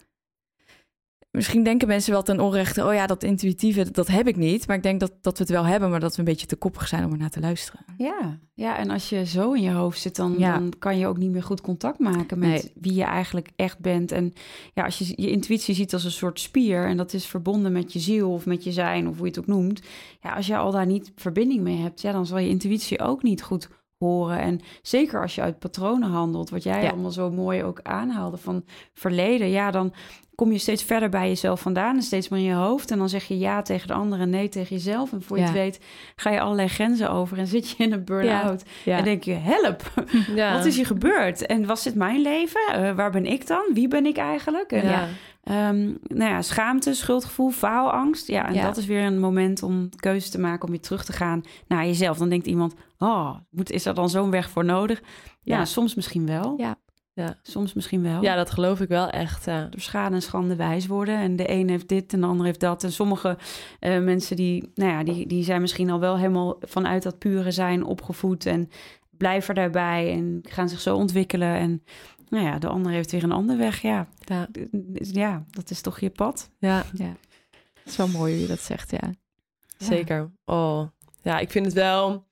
Misschien 1.38 1.64
denken 1.64 1.88
mensen 1.88 2.12
wel 2.12 2.24
ten 2.24 2.40
onrechte, 2.40 2.86
oh 2.86 2.94
ja, 2.94 3.08
dat 3.08 3.24
intuïtieve, 3.24 3.92
dat 3.92 4.08
heb 4.08 4.28
ik 4.28 4.36
niet. 4.36 4.68
Maar 4.68 4.76
ik 4.76 4.84
denk 4.84 5.00
dat, 5.00 5.12
dat 5.22 5.38
we 5.38 5.44
het 5.44 5.54
wel 5.54 5.66
hebben, 5.66 5.90
maar 5.90 6.00
dat 6.00 6.14
we 6.14 6.20
een 6.20 6.26
beetje 6.26 6.48
te 6.48 6.56
koppig 6.56 6.88
zijn 6.88 7.06
om 7.06 7.12
er 7.12 7.18
naar 7.18 7.30
te 7.30 7.40
luisteren. 7.40 7.86
Ja, 7.98 8.40
ja 8.54 8.78
en 8.78 8.90
als 8.90 9.10
je 9.10 9.26
zo 9.26 9.54
in 9.54 9.62
je 9.62 9.72
hoofd 9.72 10.02
zit, 10.02 10.16
dan, 10.16 10.38
dan 10.38 10.74
kan 10.80 10.98
je 10.98 11.08
ook 11.08 11.18
niet 11.18 11.32
meer 11.32 11.44
goed 11.44 11.62
contact 11.62 12.00
maken 12.00 12.40
met 12.40 12.72
wie 12.76 12.94
je 12.94 13.04
eigenlijk 13.04 13.50
echt 13.56 13.80
bent. 13.80 14.12
En 14.12 14.34
ja, 14.74 14.84
als 14.84 14.98
je 14.98 15.14
je 15.16 15.30
intuïtie 15.30 15.76
ziet 15.76 15.94
als 15.94 16.04
een 16.04 16.12
soort 16.12 16.40
spier 16.40 16.86
en 16.86 16.98
dat 16.98 17.14
is 17.14 17.26
verbonden 17.26 17.72
met 17.72 17.94
je 17.94 18.00
ziel 18.00 18.32
of 18.32 18.46
met 18.46 18.64
je 18.64 18.72
zijn 18.72 19.08
of 19.08 19.16
hoe 19.16 19.26
je 19.26 19.32
het 19.32 19.40
ook 19.40 19.48
noemt. 19.48 19.82
Ja, 20.22 20.34
als 20.34 20.48
je 20.48 20.58
al 20.58 20.72
daar 20.72 20.86
niet 20.86 21.12
verbinding 21.16 21.62
mee 21.62 21.78
hebt, 21.78 22.02
ja, 22.02 22.12
dan 22.12 22.26
zal 22.26 22.38
je 22.38 22.50
intuïtie 22.50 23.00
ook 23.00 23.24
niet 23.24 23.44
goed 23.44 23.70
horen. 23.98 24.40
En 24.40 24.60
zeker 24.82 25.22
als 25.22 25.36
je 25.36 25.42
uit 25.42 25.60
patronen 25.60 26.10
handelt, 26.10 26.50
wat 26.50 26.64
jij 26.64 26.92
allemaal 26.92 27.12
zo 27.12 27.32
mooi 27.32 27.64
ook 27.64 27.80
aanhaalde 27.82 28.38
van 28.38 28.64
verleden, 28.94 29.50
ja, 29.50 29.72
dan 29.72 29.94
kom 30.38 30.52
je 30.52 30.58
steeds 30.58 30.84
verder 30.84 31.10
bij 31.10 31.28
jezelf 31.28 31.62
vandaan 31.62 31.96
en 31.96 32.02
steeds 32.02 32.30
meer 32.30 32.40
in 32.40 32.46
je 32.46 32.54
hoofd. 32.54 32.92
En 32.92 32.98
dan 32.98 33.10
zeg 33.10 33.24
je 33.24 33.38
ja 33.38 33.62
tegen 33.62 33.88
de 33.88 33.94
anderen 33.94 34.24
en 34.24 34.30
nee 34.30 34.50
tegen 34.50 34.76
jezelf. 34.76 35.12
En 35.12 35.22
voor 35.22 35.38
je 35.38 35.44
het 35.44 35.54
weet 35.54 35.80
ga 36.16 36.30
je 36.30 36.40
allerlei 36.40 36.68
grenzen 36.68 37.12
over 37.12 37.38
en 37.38 37.48
zit 37.48 37.70
je 37.70 37.84
in 37.84 37.94
een 37.94 38.06
burn-out. 38.06 38.64
En 38.86 39.04
denk 39.04 39.24
je, 39.24 39.34
help, 39.34 39.92
wat 40.54 40.66
is 40.66 40.76
hier 40.76 40.86
gebeurd? 40.86 41.46
En 41.46 41.66
was 41.66 41.84
dit 41.84 41.96
mijn 41.96 42.22
leven? 42.22 42.62
Uh, 42.76 42.92
waar 42.92 43.12
ben 43.12 43.26
ik 43.26 43.48
dan? 43.48 43.70
Wie 43.74 43.88
ben 43.88 44.06
ik 44.06 44.18
eigenlijk? 44.18 44.72
En, 44.72 44.90
ja. 44.90 45.08
Um, 45.70 45.98
nou 46.08 46.32
ja, 46.32 46.42
schaamte, 46.42 46.94
schuldgevoel, 46.94 47.50
faalangst. 47.50 48.28
Ja, 48.28 48.48
en 48.48 48.62
dat 48.62 48.78
is 48.78 48.86
weer 48.86 49.04
een 49.04 49.20
moment 49.20 49.64
om 49.64 49.90
keuze 49.96 50.30
te 50.30 50.40
maken 50.40 50.64
om 50.64 50.70
weer 50.70 50.82
terug 50.82 51.06
te 51.06 51.14
gaan 51.14 51.44
naar 51.68 51.86
jezelf. 51.86 52.18
Dan 52.18 52.30
denkt 52.30 52.48
iemand, 52.48 52.74
oh, 52.98 53.36
moet, 53.50 53.72
is 53.72 53.86
er 53.86 53.94
dan 53.94 54.10
zo'n 54.10 54.32
weg 54.32 54.50
voor 54.50 54.66
nodig? 54.66 55.02
Ja, 55.42 55.66
soms 55.66 55.96
misschien 55.96 56.26
wel. 56.26 56.54
Ja. 56.58 56.78
Ja. 57.18 57.38
Soms 57.44 57.74
misschien 57.74 58.02
wel. 58.02 58.22
Ja, 58.22 58.36
dat 58.36 58.52
geloof 58.52 58.82
ik 58.82 58.88
wel 58.88 59.10
echt. 59.10 59.46
Ja. 59.46 59.68
Door 59.70 59.80
schade 59.82 60.16
en 60.16 60.22
schande 60.22 60.56
wijs 60.56 60.88
worden. 60.88 61.18
En 61.18 61.36
de 61.36 61.52
een 61.52 61.70
heeft 61.70 61.88
dit 61.88 62.14
en 62.14 62.22
de 62.22 62.28
ander 62.28 62.46
heeft 62.46 62.60
dat. 62.60 62.84
En 62.84 62.92
sommige 62.92 63.38
uh, 63.80 64.00
mensen 64.00 64.36
die, 64.36 64.72
nou 64.76 64.92
ja, 64.92 65.04
die, 65.04 65.28
die 65.28 65.44
zijn 65.44 65.62
misschien 65.62 65.90
al 65.90 66.00
wel 66.00 66.18
helemaal 66.18 66.58
vanuit 66.62 67.04
dat 67.04 67.18
pure 67.18 67.52
zijn 67.52 67.84
opgevoed. 67.84 68.46
En 68.46 68.70
blijven 69.10 69.56
daarbij 69.56 70.12
en 70.12 70.40
gaan 70.50 70.70
zich 70.70 70.80
zo 70.80 70.96
ontwikkelen. 70.96 71.56
En 71.56 71.84
nou 72.30 72.46
ja, 72.46 72.60
de 72.60 72.68
ander 72.68 72.92
heeft 72.92 73.12
weer 73.12 73.24
een 73.24 73.32
andere 73.32 73.58
weg. 73.58 73.82
Ja, 73.82 74.08
ja. 74.20 74.48
ja 75.00 75.46
dat 75.50 75.70
is 75.70 75.82
toch 75.82 76.00
je 76.00 76.10
pad. 76.10 76.50
Ja. 76.58 76.84
ja. 76.94 77.16
Het 77.74 77.86
is 77.86 77.96
wel 77.96 78.08
mooi 78.08 78.34
hoe 78.34 78.42
je 78.42 78.48
dat 78.48 78.62
zegt, 78.62 78.92
ja. 78.92 79.14
Zeker. 79.78 80.32
Oh, 80.46 80.88
ja, 81.22 81.40
ik 81.40 81.52
vind 81.52 81.66
het 81.66 81.76
wel 81.76 82.28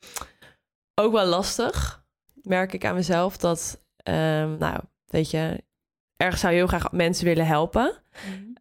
ook 0.96 1.12
wel 1.12 1.26
lastig, 1.26 2.06
merk 2.42 2.74
ik 2.74 2.86
aan 2.86 2.96
mezelf, 2.96 3.38
dat 3.38 3.84
Um, 4.10 4.58
nou, 4.58 4.80
weet 5.06 5.32
je, 5.32 5.64
ergens 6.18 6.42
zou 6.42 6.54
je 6.54 6.60
heel 6.60 6.68
graag 6.68 6.92
mensen 6.92 7.26
willen 7.26 7.46
helpen. 7.46 8.02
Mm 8.30 8.54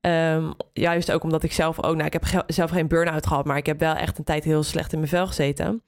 juist 0.72 1.12
ook 1.12 1.22
omdat 1.22 1.42
ik 1.42 1.52
zelf 1.52 1.82
ook, 1.82 1.94
nou, 1.94 2.06
ik 2.06 2.12
heb 2.12 2.44
zelf 2.46 2.70
geen 2.70 2.88
burn-out 2.88 3.26
gehad, 3.26 3.44
maar 3.44 3.56
ik 3.56 3.66
heb 3.66 3.78
wel 3.78 3.94
echt 3.94 4.18
een 4.18 4.24
tijd 4.24 4.44
heel 4.44 4.62
slecht 4.62 4.92
in 4.92 4.98
mijn 4.98 5.10
vel 5.10 5.26
gezeten. 5.26 5.82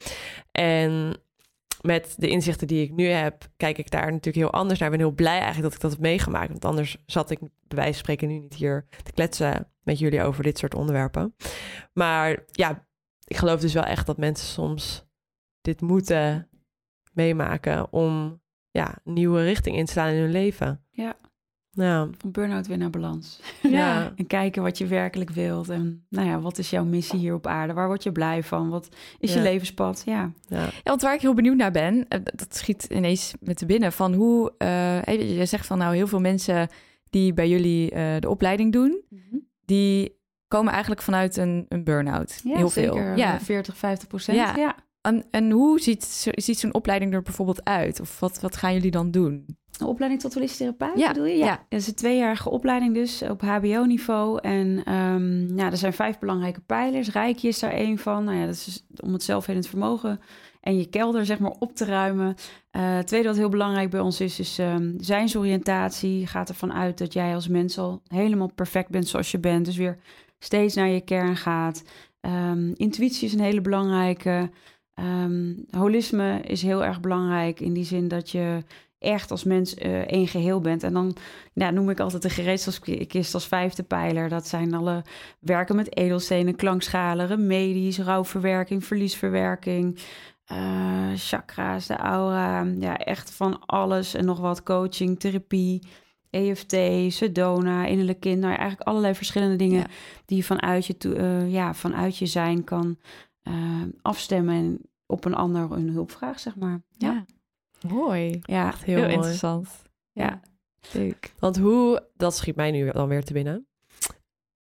En 0.53 1.21
met 1.81 2.15
de 2.17 2.29
inzichten 2.29 2.67
die 2.67 2.83
ik 2.83 2.93
nu 2.93 3.07
heb, 3.07 3.49
kijk 3.57 3.79
ik 3.79 3.91
daar 3.91 4.07
natuurlijk 4.13 4.37
heel 4.37 4.53
anders 4.53 4.79
naar. 4.79 4.93
Ik 4.93 4.97
ben 4.97 5.07
heel 5.07 5.15
blij 5.15 5.39
eigenlijk 5.39 5.63
dat 5.63 5.75
ik 5.75 5.81
dat 5.81 5.91
heb 5.91 6.01
meegemaakt. 6.01 6.49
Want 6.49 6.65
anders 6.65 7.03
zat 7.07 7.31
ik 7.31 7.39
bij 7.41 7.49
wijze 7.69 7.93
van 7.93 7.99
spreken 7.99 8.29
nu 8.29 8.39
niet 8.39 8.55
hier 8.55 8.87
te 9.03 9.13
kletsen 9.13 9.69
met 9.83 9.99
jullie 9.99 10.23
over 10.23 10.43
dit 10.43 10.59
soort 10.59 10.75
onderwerpen. 10.75 11.35
Maar 11.93 12.45
ja, 12.51 12.87
ik 13.25 13.37
geloof 13.37 13.61
dus 13.61 13.73
wel 13.73 13.85
echt 13.85 14.07
dat 14.07 14.17
mensen 14.17 14.47
soms 14.47 15.07
dit 15.61 15.81
moeten 15.81 16.49
meemaken 17.13 17.93
om 17.93 18.41
ja, 18.77 18.99
nieuwe 19.05 19.43
richting 19.43 19.77
inslaan 19.77 20.09
in 20.09 20.21
hun 20.21 20.31
leven. 20.31 20.85
Ja. 20.91 21.17
Nou. 21.77 22.11
Van 22.19 22.31
burn-out 22.31 22.67
weer 22.67 22.79
naar 22.79 22.91
balans. 22.91 23.41
Ja. 23.63 24.13
en 24.17 24.27
kijken 24.27 24.63
wat 24.63 24.79
je 24.79 24.87
werkelijk 24.87 25.31
wilt. 25.31 25.69
En 25.69 26.07
nou 26.09 26.29
ja, 26.29 26.41
wat 26.41 26.59
is 26.59 26.71
jouw 26.71 26.85
missie 26.85 27.19
hier 27.19 27.35
op 27.35 27.47
aarde? 27.47 27.73
Waar 27.73 27.87
word 27.87 28.03
je 28.03 28.13
blij 28.13 28.43
van? 28.43 28.69
Wat 28.69 28.89
is 29.19 29.35
je 29.35 29.41
levenspad? 29.41 30.03
Ja. 30.07 30.33
ja. 30.49 30.61
Ja. 30.61 30.71
want 30.83 31.03
waar 31.03 31.15
ik 31.15 31.21
heel 31.21 31.35
benieuwd 31.35 31.57
naar 31.57 31.71
ben, 31.71 32.09
eh, 32.09 32.21
dat 32.35 32.57
schiet 32.57 32.85
ineens 32.85 33.35
met 33.41 33.59
de 33.59 33.67
binnen. 33.67 33.93
Van 33.93 34.15
hoe, 34.15 34.53
uh, 34.59 35.03
je 35.39 35.47
zegt 35.47 35.67
van 35.67 35.79
nou 35.79 35.95
heel 35.95 36.07
veel 36.07 36.21
mensen 36.21 36.69
die 37.11 37.33
bij 37.35 37.49
jullie 37.49 37.93
uh, 37.93 38.17
de 38.19 38.29
opleiding 38.29 38.73
doen, 38.73 39.03
mm 39.09 39.23
-hmm. 39.31 39.47
die 39.65 40.17
komen 40.49 40.73
eigenlijk 40.73 41.03
vanuit 41.03 41.37
een, 41.37 41.67
een 41.69 41.85
burn-out. 41.85 42.41
Ja, 42.45 42.57
heel 42.57 42.69
zeker. 42.69 42.93
veel. 42.93 43.17
Ja, 43.17 43.41
40, 43.41 43.77
50 43.77 44.09
procent. 44.09 44.37
Ja. 44.37 44.57
ja. 44.57 44.77
En, 45.07 45.25
en 45.31 45.51
hoe 45.51 45.81
ziet, 45.81 46.05
ziet 46.31 46.59
zo'n 46.59 46.75
opleiding 46.75 47.15
er 47.15 47.23
bijvoorbeeld 47.23 47.65
uit? 47.65 48.01
Of 48.01 48.21
wat, 48.21 48.41
wat 48.41 48.57
gaan 48.57 48.73
jullie 48.73 48.91
dan 48.91 49.11
doen? 49.11 49.47
Een 49.79 49.87
opleiding 49.87 50.23
tot 50.23 50.35
holistisch 50.35 50.59
therapeut 50.59 50.99
ja, 50.99 51.09
bedoel 51.09 51.27
je? 51.27 51.37
Ja. 51.37 51.47
ja. 51.47 51.65
Dat 51.69 51.81
is 51.81 51.87
een 51.87 51.95
tweejarige 51.95 52.51
opleiding 52.51 52.95
dus 52.95 53.23
op 53.23 53.41
hbo-niveau. 53.41 54.41
En 54.41 54.93
um, 54.95 55.57
ja, 55.57 55.71
er 55.71 55.77
zijn 55.77 55.93
vijf 55.93 56.19
belangrijke 56.19 56.61
pijlers. 56.61 57.11
Rijkje 57.11 57.49
is 57.49 57.59
daar 57.59 57.73
één 57.73 57.99
van. 57.99 58.25
Nou 58.25 58.37
ja, 58.37 58.47
dat 58.47 58.55
is 58.55 58.85
om 59.01 59.13
het 59.13 59.23
zelfhelend 59.23 59.67
vermogen 59.67 60.21
en 60.61 60.77
je 60.77 60.89
kelder 60.89 61.27
zeg 61.27 61.39
maar 61.39 61.55
op 61.59 61.75
te 61.75 61.85
ruimen. 61.85 62.35
Uh, 62.77 62.99
tweede 62.99 63.29
wat 63.29 63.37
heel 63.37 63.49
belangrijk 63.49 63.91
bij 63.91 64.01
ons 64.01 64.21
is, 64.21 64.39
is 64.39 64.59
um, 64.59 64.95
zijnsoriëntatie. 65.01 66.27
Gaat 66.27 66.49
ervan 66.49 66.73
uit 66.73 66.99
dat 66.99 67.13
jij 67.13 67.35
als 67.35 67.49
mens 67.49 67.79
al 67.79 68.03
helemaal 68.07 68.53
perfect 68.55 68.91
bent 68.91 69.09
zoals 69.09 69.31
je 69.31 69.39
bent. 69.39 69.65
Dus 69.65 69.77
weer 69.77 69.99
steeds 70.39 70.75
naar 70.75 70.89
je 70.89 71.01
kern 71.01 71.37
gaat. 71.37 71.83
Um, 72.21 72.73
intuïtie 72.75 73.27
is 73.27 73.33
een 73.33 73.41
hele 73.41 73.61
belangrijke. 73.61 74.51
Um, 74.99 75.65
holisme 75.71 76.41
is 76.41 76.63
heel 76.63 76.85
erg 76.85 77.01
belangrijk 77.01 77.61
in 77.61 77.73
die 77.73 77.85
zin 77.85 78.09
dat 78.09 78.31
je 78.31 78.65
echt 78.99 79.31
als 79.31 79.45
mens 79.45 79.75
uh, 79.75 79.99
één 79.99 80.29
geheel 80.29 80.61
bent. 80.61 80.83
En 80.83 80.93
dan 80.93 81.17
ja, 81.53 81.71
noem 81.71 81.91
ik 81.91 82.01
altijd 82.01 82.23
de 82.23 82.31
gereedschapskist 82.31 83.35
als 83.35 83.47
vijfde 83.47 83.83
pijler. 83.83 84.29
Dat 84.29 84.47
zijn 84.47 84.75
alle 84.75 85.05
werken 85.41 85.77
met 85.77 85.97
edelstenen, 85.97 86.57
klankschalen, 86.57 87.27
remedies, 87.27 87.99
rouwverwerking, 87.99 88.85
verliesverwerking, 88.85 89.99
uh, 90.53 91.09
chakra's, 91.15 91.87
de 91.87 91.97
aura. 91.97 92.67
Ja, 92.79 92.99
echt 92.99 93.31
van 93.31 93.67
alles 93.67 94.15
en 94.15 94.25
nog 94.25 94.39
wat 94.39 94.63
coaching, 94.63 95.21
therapie 95.21 95.83
EFT, 96.31 96.77
Sedona, 97.09 97.87
innerlijk 97.87 98.21
kind. 98.21 98.41
Nou, 98.41 98.55
eigenlijk 98.55 98.89
allerlei 98.89 99.15
verschillende 99.15 99.57
dingen 99.57 99.87
die 100.25 100.37
je 100.37 100.45
vanuit 100.45 100.87
je, 100.87 100.97
uh, 101.03 101.53
ja, 101.53 101.75
vanuit 101.75 102.19
je 102.19 102.27
zijn 102.27 102.65
kan 102.65 102.97
uh, 103.49 103.83
afstemmen 104.03 104.81
op 105.07 105.25
een 105.25 105.35
ander 105.35 105.73
een 105.73 105.89
hulpvraag, 105.89 106.41
zeg 106.41 106.57
maar. 106.57 106.83
Ja, 106.91 107.25
mooi. 107.89 108.41
Ja, 108.43 108.67
Echt 108.69 108.85
heel, 108.85 109.09
interessant. 109.09 109.83
Ja, 110.13 110.41
leuk. 110.93 111.35
Want 111.39 111.59
hoe, 111.59 112.09
dat 112.15 112.37
schiet 112.37 112.57
mij 112.57 112.71
nu 112.71 112.91
dan 112.91 113.09
weer 113.09 113.25
te 113.25 113.33
binnen. 113.33 113.67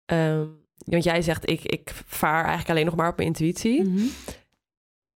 Um, 0.06 0.62
want 0.86 1.04
jij 1.04 1.22
zegt, 1.22 1.50
ik, 1.50 1.62
ik 1.64 1.90
vaar 2.06 2.40
eigenlijk 2.40 2.70
alleen 2.70 2.86
nog 2.86 2.96
maar 2.96 3.10
op 3.10 3.16
mijn 3.16 3.28
intuïtie. 3.28 3.84
Mhm. 3.84 4.06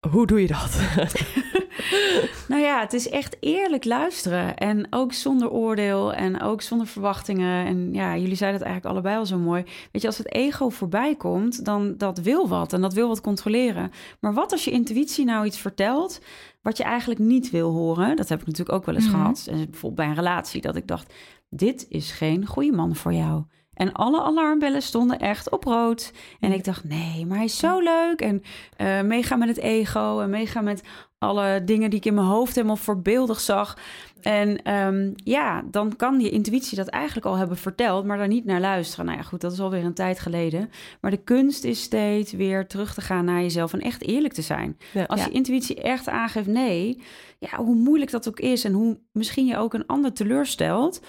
Hoe 0.09 0.27
doe 0.27 0.41
je 0.41 0.47
dat? 0.47 0.81
nou 2.49 2.63
ja, 2.63 2.81
het 2.81 2.93
is 2.93 3.09
echt 3.09 3.37
eerlijk 3.41 3.85
luisteren. 3.85 4.57
En 4.57 4.87
ook 4.91 5.13
zonder 5.13 5.51
oordeel 5.51 6.13
en 6.13 6.41
ook 6.41 6.63
zonder 6.63 6.87
verwachtingen. 6.87 7.67
En 7.67 7.93
ja, 7.93 8.17
jullie 8.17 8.37
zeiden 8.37 8.61
het 8.61 8.69
eigenlijk 8.69 8.97
allebei 8.97 9.17
al 9.17 9.27
zo 9.27 9.39
mooi. 9.39 9.65
Weet 9.93 10.03
je, 10.03 10.09
als 10.09 10.19
het 10.19 10.35
ego 10.35 10.69
voorbij 10.69 11.15
komt, 11.15 11.65
dan 11.65 11.95
dat 11.97 12.19
wil 12.19 12.49
wat. 12.49 12.73
En 12.73 12.81
dat 12.81 12.95
wil 12.95 13.09
wat 13.09 13.21
controleren. 13.21 13.91
Maar 14.21 14.35
wat 14.35 14.53
als 14.53 14.65
je 14.65 14.71
intuïtie 14.71 15.25
nou 15.25 15.47
iets 15.47 15.59
vertelt 15.59 16.21
wat 16.63 16.77
je 16.77 16.85
eigenlijk 16.85 17.21
niet 17.21 17.51
wil 17.51 17.71
horen? 17.71 18.17
Dat 18.17 18.29
heb 18.29 18.41
ik 18.41 18.47
natuurlijk 18.47 18.77
ook 18.79 18.87
wel 18.87 18.95
eens 18.95 19.07
mm 19.07 19.13
gehad. 19.13 19.45
Bijvoorbeeld 19.51 19.95
bij 19.95 20.07
een 20.07 20.15
relatie, 20.15 20.61
dat 20.61 20.77
ik 20.77 20.87
dacht, 20.87 21.13
dit 21.49 21.87
is 21.89 22.11
geen 22.11 22.47
goede 22.47 22.73
man 22.73 22.95
voor 22.95 23.13
jou. 23.13 23.43
En 23.75 23.93
alle 23.93 24.23
alarmbellen 24.23 24.83
stonden 24.83 25.19
echt 25.19 25.51
op 25.51 25.65
rood. 25.65 26.13
En 26.41 26.53
ik 26.53 26.65
dacht, 26.65 26.85
nee, 26.85 27.27
maar 27.27 27.37
hij 27.37 27.47
is 27.47 27.59
zo 27.59 27.81
leuk. 27.81 28.21
En 28.21 28.43
uh, 28.79 29.01
meegaan 29.01 29.39
met 29.39 29.49
het 29.49 29.59
ego 29.59 30.21
en 30.21 30.31
meegaan 30.31 30.65
met 30.65 30.83
alle 31.19 31.63
dingen 31.65 31.91
die 31.91 31.99
ik 31.99 32.05
in 32.05 32.15
mijn 32.15 32.27
hoofd 32.27 32.55
helemaal 32.55 32.77
voorbeeldig 32.77 33.41
zag. 33.41 33.79
En 34.25 34.75
um, 34.75 35.13
ja, 35.17 35.63
dan 35.71 35.97
kan 35.97 36.21
je 36.21 36.31
intuïtie 36.31 36.77
dat 36.77 36.89
eigenlijk 36.89 37.27
al 37.27 37.37
hebben 37.37 37.57
verteld, 37.57 38.05
maar 38.05 38.19
daar 38.19 38.29
niet 38.29 38.45
naar 38.45 38.61
luisteren. 38.61 39.05
Nou 39.05 39.19
ja, 39.19 39.25
goed, 39.25 39.41
dat 39.41 39.53
is 39.53 39.61
alweer 39.61 39.85
een 39.85 39.95
tijd 39.95 40.19
geleden. 40.19 40.71
Maar 41.01 41.11
de 41.11 41.23
kunst 41.25 41.65
is 41.65 41.83
steeds 41.83 42.33
weer 42.33 42.67
terug 42.67 42.95
te 42.95 43.01
gaan 43.01 43.25
naar 43.25 43.41
jezelf 43.41 43.73
en 43.73 43.81
echt 43.81 44.03
eerlijk 44.03 44.35
te 44.35 44.43
zijn. 44.43 44.79
Als 45.07 45.25
je 45.25 45.31
intuïtie 45.31 45.83
echt 45.83 46.09
aangeeft 46.09 46.47
nee, 46.47 47.03
ja, 47.39 47.57
hoe 47.57 47.75
moeilijk 47.75 48.11
dat 48.11 48.29
ook 48.29 48.41
is 48.41 48.65
en 48.65 48.73
hoe 48.73 48.99
misschien 49.13 49.47
je 49.47 49.57
ook 49.57 49.75
een 49.75 49.87
ander 49.87 50.13
teleurstelt, 50.13 51.01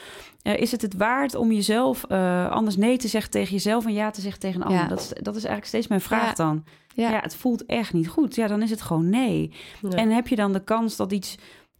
uh, 0.44 0.58
is 0.58 0.72
het 0.72 0.82
het 0.82 0.96
waard 0.96 1.36
om 1.36 1.52
jezelf 1.52 2.06
uh, 2.10 2.50
anders 2.50 2.76
nee 2.78 2.98
te 2.98 3.08
zeggen 3.08 3.32
tegen 3.32 3.54
jezelf 3.54 3.86
en 3.86 3.94
ja 3.94 4.12
te 4.12 4.22
zeggen 4.22 4.40
tegen 4.40 4.62
een 4.62 4.68
ander? 4.68 4.88
Dat, 4.88 5.00
is, 5.00 5.08
dat 5.08 5.36
is 5.36 5.44
eigenlijk 5.44 5.66
steeds 5.66 5.88
mijn 5.88 6.02
vraag 6.02 6.36
dan. 6.36 6.64
Ja. 6.94 7.10
ja. 7.10 7.20
het 7.20 7.36
voelt 7.36 7.66
echt 7.66 7.94
niet 7.94 8.08
goed. 8.08 8.36
Ja, 8.36 8.48
dan 8.48 8.62
is 8.62 8.70
het 8.70 8.82
gewoon 8.82 9.10
nee. 9.10 9.52
En 9.90 10.12
heb 10.12 10.28
je 10.28 10.36
dan 10.36 10.54
de 10.54 10.64
kans 10.64 10.96
dat 10.96 11.12
iets 11.12 11.38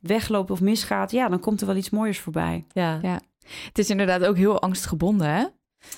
wegloopt 0.08 0.52
of 0.52 0.62
misgaat, 0.62 1.12
ja, 1.12 1.30
dan 1.30 1.40
komt 1.40 1.62
er 1.62 1.68
wel 1.68 1.76
iets 1.76 1.90
mooiers 1.90 2.20
voorbij. 2.20 2.66
Ja, 2.72 3.00
ja. 3.02 3.22
het 3.66 3.78
is 3.78 3.90
inderdaad 3.90 4.26
ook 4.26 4.38
heel 4.38 4.62
angstgebonden, 4.62 5.28
hè? 5.28 5.46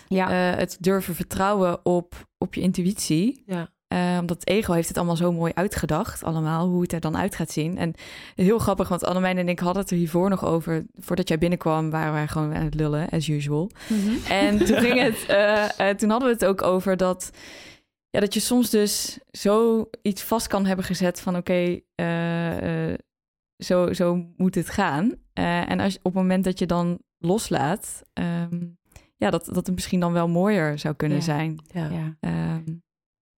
Ja. 0.07 0.51
Uh, 0.51 0.57
het 0.57 0.77
durven 0.79 1.15
vertrouwen 1.15 1.85
op, 1.85 2.27
op 2.37 2.53
je 2.53 2.61
intuïtie. 2.61 3.43
Ja. 3.45 3.69
Uh, 3.93 4.17
omdat 4.19 4.39
het 4.39 4.47
ego 4.47 4.73
heeft 4.73 4.87
het 4.87 4.97
allemaal 4.97 5.15
zo 5.15 5.31
mooi 5.31 5.51
uitgedacht, 5.55 6.23
allemaal, 6.23 6.67
hoe 6.67 6.81
het 6.81 6.93
er 6.93 6.99
dan 6.99 7.17
uit 7.17 7.35
gaat 7.35 7.51
zien. 7.51 7.77
En 7.77 7.93
heel 8.35 8.59
grappig, 8.59 8.87
want 8.87 9.05
Annemijn 9.05 9.37
en 9.37 9.49
ik 9.49 9.59
hadden 9.59 9.81
het 9.81 9.91
er 9.91 9.97
hiervoor 9.97 10.29
nog 10.29 10.45
over. 10.45 10.85
Voordat 10.95 11.27
jij 11.27 11.37
binnenkwam, 11.37 11.89
waren 11.89 12.13
wij 12.13 12.27
gewoon 12.27 12.55
aan 12.55 12.63
het 12.63 12.75
lullen, 12.75 13.09
as 13.09 13.27
usual. 13.27 13.71
Mm 13.87 14.17
En 14.29 14.57
toen 14.65 14.77
ging 14.77 15.01
het, 15.01 15.25
uh, 15.29 15.89
toen 15.89 16.09
hadden 16.09 16.27
we 16.27 16.33
het 16.33 16.45
ook 16.45 16.61
over 16.61 16.97
dat, 16.97 17.29
ja, 18.09 18.19
dat 18.19 18.33
je 18.33 18.39
soms 18.39 18.69
dus 18.69 19.19
zo 19.31 19.85
iets 20.01 20.23
vast 20.23 20.47
kan 20.47 20.65
hebben 20.65 20.85
gezet 20.85 21.21
van 21.21 21.35
oké, 21.35 21.51
okay, 21.51 22.97
zo, 23.57 23.93
zo 23.93 24.25
moet 24.37 24.55
het 24.55 24.69
gaan. 24.69 25.05
Uh, 25.05 25.69
en 25.69 25.79
als, 25.79 25.97
op 25.97 26.03
het 26.03 26.13
moment 26.13 26.43
dat 26.43 26.59
je 26.59 26.65
dan 26.65 26.99
loslaat, 27.17 28.03
um, 28.13 28.77
ja, 29.15 29.29
dat, 29.29 29.45
dat 29.45 29.65
het 29.65 29.75
misschien 29.75 29.99
dan 29.99 30.13
wel 30.13 30.27
mooier 30.27 30.79
zou 30.79 30.95
kunnen 30.95 31.23
zijn. 31.23 31.59
Ja. 31.73 31.89
Ja. 31.89 32.17
Um, 32.55 32.83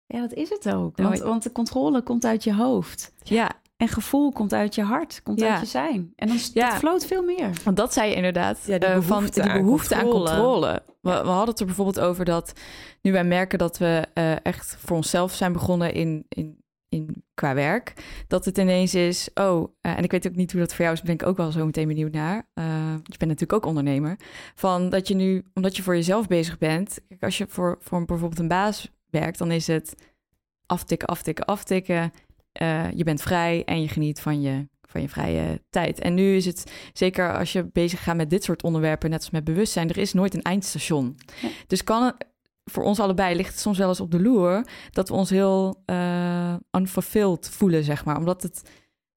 ja, 0.05 0.19
dat 0.19 0.33
is 0.33 0.49
het 0.49 0.73
ook. 0.73 0.97
Want, 0.97 1.19
want 1.19 1.43
de 1.43 1.51
controle 1.51 2.01
komt 2.01 2.25
uit 2.25 2.43
je 2.43 2.53
hoofd. 2.53 3.13
Ja. 3.23 3.51
En 3.77 3.87
gevoel 3.87 4.31
komt 4.31 4.53
uit 4.53 4.75
je 4.75 4.83
hart, 4.83 5.23
komt 5.23 5.43
uit 5.43 5.59
je 5.59 5.65
zijn. 5.65 6.13
En 6.15 6.27
dan 6.27 6.37
ja. 6.53 6.79
veel 6.97 7.23
meer. 7.23 7.51
Want 7.63 7.77
dat 7.77 7.93
zei 7.93 8.09
je 8.09 8.15
inderdaad. 8.15 8.59
Ja, 8.65 8.95
uh, 8.95 9.01
van 9.01 9.25
die 9.25 9.51
behoefte 9.51 9.95
aan 9.95 10.01
controle. 10.01 10.29
Aan 10.29 10.35
controle. 10.35 10.83
We, 11.01 11.09
we, 11.11 11.29
hadden 11.29 11.49
het 11.49 11.59
er 11.59 11.65
bijvoorbeeld 11.65 11.99
over 11.99 12.25
dat 12.25 12.53
nu 13.01 13.11
wij 13.11 13.23
merken 13.23 13.59
dat 13.59 13.77
we 13.77 14.07
uh, 14.13 14.45
echt 14.45 14.75
voor 14.79 14.95
onszelf 14.95 15.33
zijn 15.33 15.53
begonnen 15.53 15.93
in, 15.93 16.25
in 16.29 16.63
in, 16.89 17.23
qua 17.33 17.53
werk. 17.53 17.93
Dat 18.27 18.45
het 18.45 18.57
ineens 18.57 18.95
is, 18.95 19.29
oh, 19.33 19.73
uh, 19.81 19.97
en 19.97 20.03
ik 20.03 20.11
weet 20.11 20.27
ook 20.27 20.35
niet 20.35 20.51
hoe 20.51 20.61
dat 20.61 20.73
voor 20.73 20.83
jou 20.85 20.97
is, 20.97 21.01
ben 21.01 21.13
ik 21.13 21.25
ook 21.25 21.37
wel 21.37 21.51
zo 21.51 21.65
meteen 21.65 21.87
benieuwd 21.87 22.11
naar. 22.11 22.35
Uh, 22.35 22.65
je 23.03 23.17
bent 23.17 23.31
natuurlijk 23.31 23.53
ook 23.53 23.65
ondernemer. 23.65 24.17
Van 24.55 24.89
dat 24.89 25.07
je 25.07 25.15
nu, 25.15 25.43
omdat 25.53 25.75
je 25.75 25.83
voor 25.83 25.95
jezelf 25.95 26.27
bezig 26.27 26.57
bent, 26.57 26.99
kijk, 27.07 27.23
als 27.23 27.37
je 27.37 27.45
voor, 27.47 27.77
voor 27.79 28.05
bijvoorbeeld 28.05 28.39
een 28.39 28.47
baas 28.47 28.91
werkt, 29.09 29.37
dan 29.37 29.51
is 29.51 29.67
het 29.67 29.95
aftikken, 30.65 31.07
aftikken, 31.07 31.45
aftikken. 31.45 32.11
Uh, 32.61 32.91
je 32.91 33.03
bent 33.03 33.21
vrij 33.21 33.63
en 33.65 33.81
je 33.81 33.87
geniet 33.87 34.21
van 34.21 34.41
je, 34.41 34.67
van 34.81 35.01
je 35.01 35.09
vrije 35.09 35.61
tijd. 35.69 35.99
En 35.99 36.13
nu 36.13 36.35
is 36.35 36.45
het, 36.45 36.71
zeker 36.93 37.37
als 37.37 37.51
je 37.51 37.69
bezig 37.71 38.03
gaat 38.03 38.15
met 38.15 38.29
dit 38.29 38.43
soort 38.43 38.63
onderwerpen, 38.63 39.09
net 39.09 39.19
als 39.19 39.29
met 39.29 39.43
bewustzijn, 39.43 39.89
er 39.89 39.97
is 39.97 40.13
nooit 40.13 40.33
een 40.33 40.41
eindstation. 40.41 41.17
Dus 41.67 41.83
kan, 41.83 42.13
voor 42.69 42.83
ons 42.83 42.99
allebei 42.99 43.35
ligt 43.35 43.49
het 43.49 43.59
soms 43.59 43.77
wel 43.77 43.87
eens 43.87 43.99
op 43.99 44.11
de 44.11 44.21
loer 44.21 44.63
dat 44.91 45.09
we 45.09 45.15
ons 45.15 45.29
heel 45.29 45.83
uh, 45.85 46.53
unfulfilled 46.71 47.49
voelen, 47.49 47.83
zeg 47.83 48.05
maar. 48.05 48.17
Omdat 48.17 48.43
het, 48.43 48.69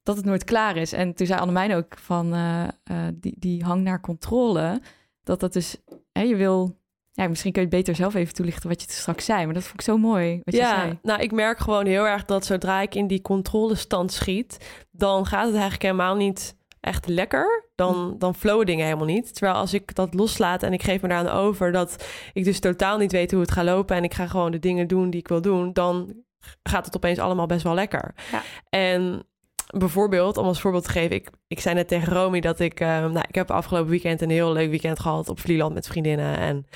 dat 0.03 0.17
het 0.17 0.25
nooit 0.25 0.45
klaar 0.45 0.77
is. 0.77 0.93
En 0.93 1.15
toen 1.15 1.27
zei 1.27 1.41
Annemijn 1.41 1.75
ook 1.75 1.99
van 1.99 2.35
uh, 2.35 2.63
uh, 2.91 2.97
die, 3.15 3.35
die 3.39 3.65
hang 3.65 3.83
naar 3.83 4.01
controle. 4.01 4.83
Dat 5.23 5.41
dat 5.41 5.53
dus, 5.53 5.77
hè, 6.13 6.23
je 6.23 6.37
wil 6.37 6.81
ja, 7.13 7.29
misschien 7.29 7.53
kun 7.53 7.63
je 7.63 7.69
het 7.69 7.77
beter 7.77 7.95
zelf 7.95 8.15
even 8.15 8.35
toelichten 8.35 8.69
wat 8.69 8.83
je 8.83 8.91
straks 8.91 9.25
zei. 9.25 9.45
Maar 9.45 9.55
dat 9.55 9.63
vond 9.63 9.75
ik 9.75 9.87
zo 9.87 9.97
mooi. 9.97 10.41
Wat 10.45 10.55
ja, 10.55 10.75
je 10.75 10.81
zei. 10.81 10.99
nou, 11.03 11.21
ik 11.21 11.33
merk 11.33 11.59
gewoon 11.59 11.87
heel 11.87 12.07
erg 12.07 12.25
dat 12.25 12.45
zodra 12.45 12.81
ik 12.81 12.95
in 12.95 13.07
die 13.07 13.23
controlestand 13.23 14.13
schiet, 14.13 14.85
dan 14.91 15.27
gaat 15.27 15.45
het 15.45 15.53
eigenlijk 15.53 15.83
helemaal 15.83 16.17
niet 16.17 16.57
echt 16.83 17.07
lekker, 17.07 17.69
dan, 17.75 17.95
hm. 17.95 18.19
dan 18.19 18.35
flowen 18.35 18.67
dingen 18.67 18.85
helemaal 18.85 19.07
niet. 19.07 19.35
Terwijl 19.35 19.57
als 19.57 19.75
ik 19.75 19.95
dat 19.95 20.15
loslaat 20.15 20.63
en 20.63 20.73
ik 20.73 20.83
geef 20.83 21.03
me 21.03 21.09
daar 21.09 21.19
aan 21.19 21.29
over 21.29 21.73
dat 21.73 22.07
ik 22.33 22.45
dus 22.45 22.61
totaal 22.61 22.99
niet 22.99 23.13
weet 23.13 23.31
hoe 23.31 23.41
het 23.41 23.51
gaat 23.51 23.65
lopen 23.65 23.97
en 23.97 24.05
ik 24.05 24.15
ga 24.15 24.27
gewoon 24.27 24.51
de 24.51 24.59
dingen 24.59 24.87
doen 24.87 25.11
die 25.11 25.21
ik 25.21 25.29
wil 25.29 25.41
doen, 25.41 25.73
dan 25.73 26.15
gaat 26.63 26.87
het 26.87 26.97
opeens 26.97 27.19
allemaal 27.19 27.47
best 27.47 27.63
wel 27.63 27.75
lekker. 27.75 28.15
Ja. 28.33 28.43
En 28.69 29.27
bijvoorbeeld, 29.67 30.37
om 30.37 30.45
als 30.45 30.61
voorbeeld 30.61 30.85
te 30.85 30.91
geven, 30.91 31.17
ik, 31.17 31.31
ik 31.47 31.61
zei 31.61 31.75
net 31.75 31.89
tegen 31.89 32.13
Romy 32.13 32.41
dat 32.41 32.61
ik, 32.61 32.81
uh, 32.81 32.89
nou, 32.89 33.25
ik 33.29 33.35
heb 33.35 33.51
afgelopen 33.51 33.91
weekend 33.91 34.21
een 34.21 34.31
heel 34.31 34.53
leuk 34.53 34.71
weekend 34.71 35.01
gehad 35.01 35.29
op 35.29 35.41
Vlieland 35.41 35.75
met 35.75 35.87
vriendinnen 35.87 36.39
en 36.39 36.67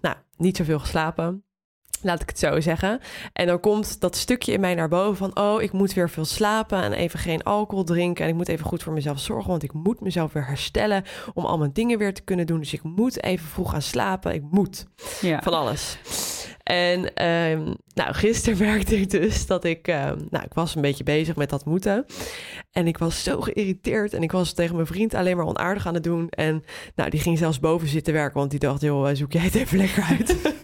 nou, 0.00 0.16
niet 0.36 0.56
zoveel 0.56 0.78
geslapen. 0.78 1.44
Laat 2.02 2.22
ik 2.22 2.28
het 2.28 2.38
zo 2.38 2.60
zeggen. 2.60 3.00
En 3.32 3.46
dan 3.46 3.60
komt 3.60 4.00
dat 4.00 4.16
stukje 4.16 4.52
in 4.52 4.60
mij 4.60 4.74
naar 4.74 4.88
boven 4.88 5.16
van... 5.16 5.44
oh, 5.44 5.62
ik 5.62 5.72
moet 5.72 5.94
weer 5.94 6.10
veel 6.10 6.24
slapen 6.24 6.82
en 6.82 6.92
even 6.92 7.18
geen 7.18 7.42
alcohol 7.42 7.84
drinken... 7.84 8.24
en 8.24 8.30
ik 8.30 8.36
moet 8.36 8.48
even 8.48 8.66
goed 8.66 8.82
voor 8.82 8.92
mezelf 8.92 9.18
zorgen... 9.18 9.50
want 9.50 9.62
ik 9.62 9.72
moet 9.72 10.00
mezelf 10.00 10.32
weer 10.32 10.46
herstellen 10.46 11.04
om 11.34 11.44
al 11.44 11.58
mijn 11.58 11.72
dingen 11.72 11.98
weer 11.98 12.14
te 12.14 12.22
kunnen 12.22 12.46
doen. 12.46 12.58
Dus 12.58 12.72
ik 12.72 12.82
moet 12.82 13.22
even 13.22 13.46
vroeg 13.46 13.70
gaan 13.70 13.82
slapen. 13.82 14.34
Ik 14.34 14.42
moet 14.50 14.86
ja. 15.20 15.42
van 15.42 15.52
alles. 15.52 15.98
En 16.62 17.26
um, 17.26 17.74
nou, 17.94 18.14
gisteren 18.14 18.58
merkte 18.66 19.00
ik 19.00 19.10
dus 19.10 19.46
dat 19.46 19.64
ik... 19.64 19.88
Um, 19.88 20.26
nou, 20.30 20.44
ik 20.44 20.54
was 20.54 20.74
een 20.74 20.82
beetje 20.82 21.04
bezig 21.04 21.36
met 21.36 21.50
dat 21.50 21.64
moeten. 21.64 22.04
En 22.70 22.86
ik 22.86 22.98
was 22.98 23.22
zo 23.22 23.40
geïrriteerd. 23.40 24.14
En 24.14 24.22
ik 24.22 24.32
was 24.32 24.52
tegen 24.52 24.74
mijn 24.74 24.86
vriend 24.86 25.14
alleen 25.14 25.36
maar 25.36 25.46
onaardig 25.46 25.86
aan 25.86 25.94
het 25.94 26.04
doen. 26.04 26.28
En 26.28 26.64
nou, 26.94 27.10
die 27.10 27.20
ging 27.20 27.38
zelfs 27.38 27.60
boven 27.60 27.88
zitten 27.88 28.12
werken... 28.12 28.38
want 28.38 28.50
die 28.50 28.60
dacht, 28.60 28.80
joh, 28.80 29.08
zoek 29.12 29.32
jij 29.32 29.42
het 29.42 29.54
even 29.54 29.78
lekker 29.78 30.02
uit. 30.02 30.36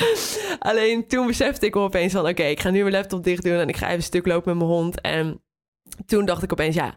Alleen 0.58 1.06
toen 1.06 1.26
besefte 1.26 1.66
ik 1.66 1.76
opeens 1.76 2.12
van... 2.12 2.28
oké, 2.28 2.42
ik 2.42 2.60
ga 2.60 2.70
nu 2.70 2.80
mijn 2.80 2.94
laptop 2.94 3.24
dicht 3.24 3.44
doen... 3.44 3.58
en 3.58 3.68
ik 3.68 3.76
ga 3.76 3.86
even 3.86 3.96
een 3.96 4.02
stuk 4.02 4.26
lopen 4.26 4.56
met 4.56 4.66
mijn 4.66 4.78
hond. 4.78 5.00
En 5.00 5.42
toen 6.06 6.24
dacht 6.24 6.42
ik 6.42 6.52
opeens, 6.52 6.74
ja... 6.74 6.94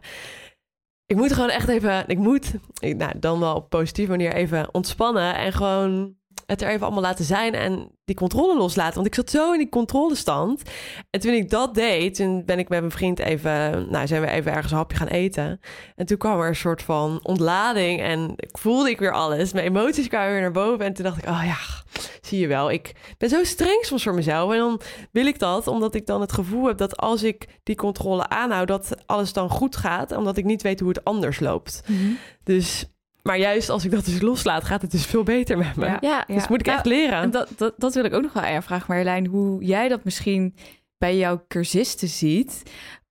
ik 1.06 1.16
moet 1.16 1.32
gewoon 1.32 1.50
echt 1.50 1.68
even... 1.68 2.04
ik 2.06 2.18
moet, 2.18 2.54
nou, 2.80 3.18
dan 3.18 3.40
wel 3.40 3.54
op 3.54 3.70
positieve 3.70 4.10
manier 4.10 4.34
even 4.34 4.74
ontspannen... 4.74 5.34
en 5.34 5.52
gewoon 5.52 6.16
het 6.46 6.62
er 6.62 6.68
even 6.68 6.82
allemaal 6.82 7.02
laten 7.02 7.24
zijn 7.24 7.54
en 7.54 7.90
die 8.04 8.16
controle 8.16 8.56
loslaten. 8.56 8.94
Want 8.94 9.06
ik 9.06 9.14
zat 9.14 9.30
zo 9.30 9.52
in 9.52 9.58
die 9.58 9.68
controlestand. 9.68 10.62
En 11.10 11.20
toen 11.20 11.32
ik 11.32 11.50
dat 11.50 11.74
deed, 11.74 12.14
toen 12.14 12.44
ben 12.44 12.58
ik 12.58 12.68
met 12.68 12.80
mijn 12.80 12.92
vriend 12.92 13.18
even, 13.18 13.86
nou 13.90 14.06
zijn 14.06 14.20
we 14.20 14.28
even 14.28 14.52
ergens 14.52 14.72
een 14.72 14.78
hapje 14.78 14.96
gaan 14.96 15.06
eten. 15.06 15.60
En 15.96 16.06
toen 16.06 16.18
kwam 16.18 16.40
er 16.40 16.48
een 16.48 16.56
soort 16.56 16.82
van 16.82 17.20
ontlading 17.22 18.00
en 18.00 18.32
ik 18.36 18.58
voelde 18.58 18.90
ik 18.90 18.98
weer 18.98 19.12
alles. 19.12 19.52
Mijn 19.52 19.66
emoties 19.66 20.08
kwamen 20.08 20.32
weer 20.32 20.40
naar 20.40 20.50
boven 20.50 20.84
en 20.84 20.92
toen 20.92 21.04
dacht 21.04 21.18
ik, 21.18 21.28
oh 21.28 21.42
ja, 21.44 21.56
zie 22.20 22.38
je 22.38 22.46
wel, 22.46 22.70
ik 22.70 22.92
ben 23.18 23.28
zo 23.28 23.44
streng 23.44 23.84
soms 23.84 24.02
voor 24.02 24.14
mezelf. 24.14 24.52
En 24.52 24.58
dan 24.58 24.80
wil 25.12 25.26
ik 25.26 25.38
dat, 25.38 25.66
omdat 25.66 25.94
ik 25.94 26.06
dan 26.06 26.20
het 26.20 26.32
gevoel 26.32 26.66
heb 26.66 26.78
dat 26.78 26.96
als 26.96 27.22
ik 27.22 27.48
die 27.62 27.76
controle 27.76 28.28
aanhoud, 28.28 28.68
dat 28.68 28.96
alles 29.06 29.32
dan 29.32 29.50
goed 29.50 29.76
gaat, 29.76 30.16
omdat 30.16 30.36
ik 30.36 30.44
niet 30.44 30.62
weet 30.62 30.80
hoe 30.80 30.88
het 30.88 31.04
anders 31.04 31.40
loopt. 31.40 31.82
Mhm. 31.86 32.12
Dus 32.42 32.86
maar 33.26 33.38
juist 33.38 33.68
als 33.68 33.84
ik 33.84 33.90
dat 33.90 34.04
dus 34.04 34.20
loslaat, 34.20 34.64
gaat 34.64 34.82
het 34.82 34.90
dus 34.90 35.06
veel 35.06 35.22
beter 35.22 35.58
met 35.58 35.76
me. 35.76 35.96
Ja, 36.00 36.24
dus 36.26 36.48
moet 36.48 36.60
ik 36.60 36.66
echt 36.66 36.84
nou, 36.84 36.96
leren. 36.96 37.30
Dat, 37.30 37.50
dat, 37.56 37.74
dat 37.76 37.94
wil 37.94 38.04
ik 38.04 38.14
ook 38.14 38.22
nog 38.22 38.32
wel 38.32 38.42
erg 38.42 38.64
vragen, 38.64 38.86
Marjolein. 38.88 39.26
Hoe 39.26 39.64
jij 39.64 39.88
dat 39.88 40.04
misschien 40.04 40.54
bij 40.98 41.16
jouw 41.16 41.44
cursisten 41.48 42.08
ziet. 42.08 42.62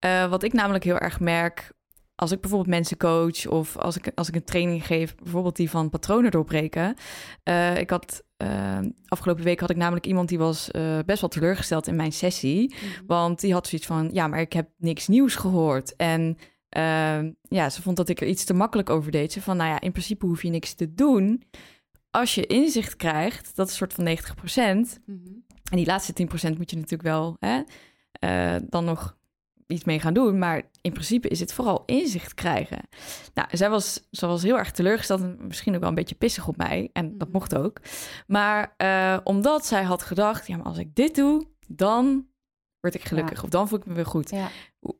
Uh, 0.06 0.30
wat 0.30 0.44
ik 0.44 0.54
namelijk 0.54 0.84
heel 0.84 0.98
erg 0.98 1.20
merk 1.20 1.74
als 2.16 2.32
ik 2.32 2.42
bijvoorbeeld 2.42 2.70
mensen 2.70 2.98
coach 2.98 3.48
of 3.48 3.78
als 3.78 3.98
ik, 3.98 4.12
als 4.16 4.28
ik 4.28 4.36
een 4.36 4.44
training 4.44 4.86
geef, 4.86 5.16
bijvoorbeeld 5.16 5.56
die 5.56 5.70
van 5.70 5.90
patronen 5.90 6.32
doorbreken. 6.32 6.96
Uh, 7.44 7.78
ik 7.78 7.90
had 7.90 8.24
uh, 8.38 8.78
afgelopen 9.08 9.44
week 9.44 9.60
had 9.60 9.70
ik 9.70 9.76
namelijk 9.76 10.06
iemand 10.06 10.30
die 10.30 10.38
was 10.38 10.70
uh, 10.72 11.00
best 11.06 11.22
wel 11.22 11.30
teleurgesteld 11.30 11.88
in 11.88 11.96
mijn 11.96 12.12
sessie. 12.12 12.74
Mhm. 12.74 13.06
Want 13.08 13.40
die 13.40 13.54
had 13.54 13.68
zoiets 13.68 13.88
van: 13.88 14.10
ja, 14.14 14.28
maar 14.28 14.40
ik 14.40 14.54
heb 14.54 14.70
niks 14.78 15.08
nieuws 15.08 15.36
gehoord. 15.36 15.96
En 15.96 16.38
ja, 17.50 17.70
ze 17.70 17.82
vond 17.82 17.98
dat 17.98 18.10
ik 18.10 18.22
er 18.22 18.28
iets 18.28 18.44
te 18.44 18.54
makkelijk 18.54 18.90
over 18.90 19.12
deed. 19.12 19.32
Ze 19.32 19.42
van: 19.42 19.58
nou 19.58 19.70
ja, 19.70 19.82
in 19.82 19.92
principe 19.92 20.26
hoef 20.26 20.42
je 20.42 20.50
niks 20.50 20.74
te 20.74 20.94
doen. 20.94 21.44
Als 22.12 22.36
je 22.36 22.46
inzicht 22.46 22.96
krijgt, 22.96 23.56
dat 23.56 23.66
is 23.66 23.72
een 23.72 23.78
soort 23.78 23.94
van 23.94 24.04
90 24.04 24.36
procent. 24.36 25.00
Mhm. 25.06 25.20
En 25.72 25.78
die 25.78 25.86
laatste 25.86 26.14
10 26.14 26.28
procent 26.28 26.58
moet 26.58 26.70
je 26.70 26.76
natuurlijk 26.76 27.10
wel 27.10 27.38
hè, 27.40 27.62
dan 28.70 28.86
nog 28.86 29.18
iets 29.68 29.84
mee 29.84 30.00
gaan 30.00 30.14
doen. 30.14 30.40
Maar 30.40 30.62
in 30.82 30.92
principe 30.92 31.28
is 31.28 31.40
het 31.40 31.54
vooral 31.54 31.84
inzicht 31.86 32.34
krijgen. 32.34 32.80
Nou, 33.34 33.48
zij 33.52 33.70
was, 33.70 34.08
ze 34.12 34.28
was 34.28 34.44
heel 34.44 34.58
erg 34.58 34.72
teleurgesteld 34.72 35.22
en 35.22 35.38
misschien 35.48 35.74
ook 35.74 35.80
wel 35.80 35.90
een 35.90 35.96
beetje 35.96 36.16
pissig 36.16 36.48
op 36.48 36.58
mij. 36.58 36.90
En 36.94 37.18
dat 37.18 37.28
mhm. 37.28 37.38
mocht 37.38 37.56
ook. 37.56 37.82
Maar 38.28 38.76
uh, 38.78 39.18
omdat 39.24 39.66
zij 39.66 39.84
had 39.84 40.04
gedacht, 40.04 40.48
ja, 40.48 40.58
maar 40.58 40.66
als 40.66 40.78
ik 40.78 40.96
dit 40.96 41.16
doe, 41.16 41.48
dan 41.68 42.26
word 42.92 43.04
ik 43.04 43.08
gelukkig. 43.08 43.44
Of 43.44 43.50
dan 43.50 43.68
voel 43.68 43.80
ik 43.80 43.86
me 43.86 43.94
weer 43.94 44.06
goed. 44.06 44.30
Ja. 44.30 44.48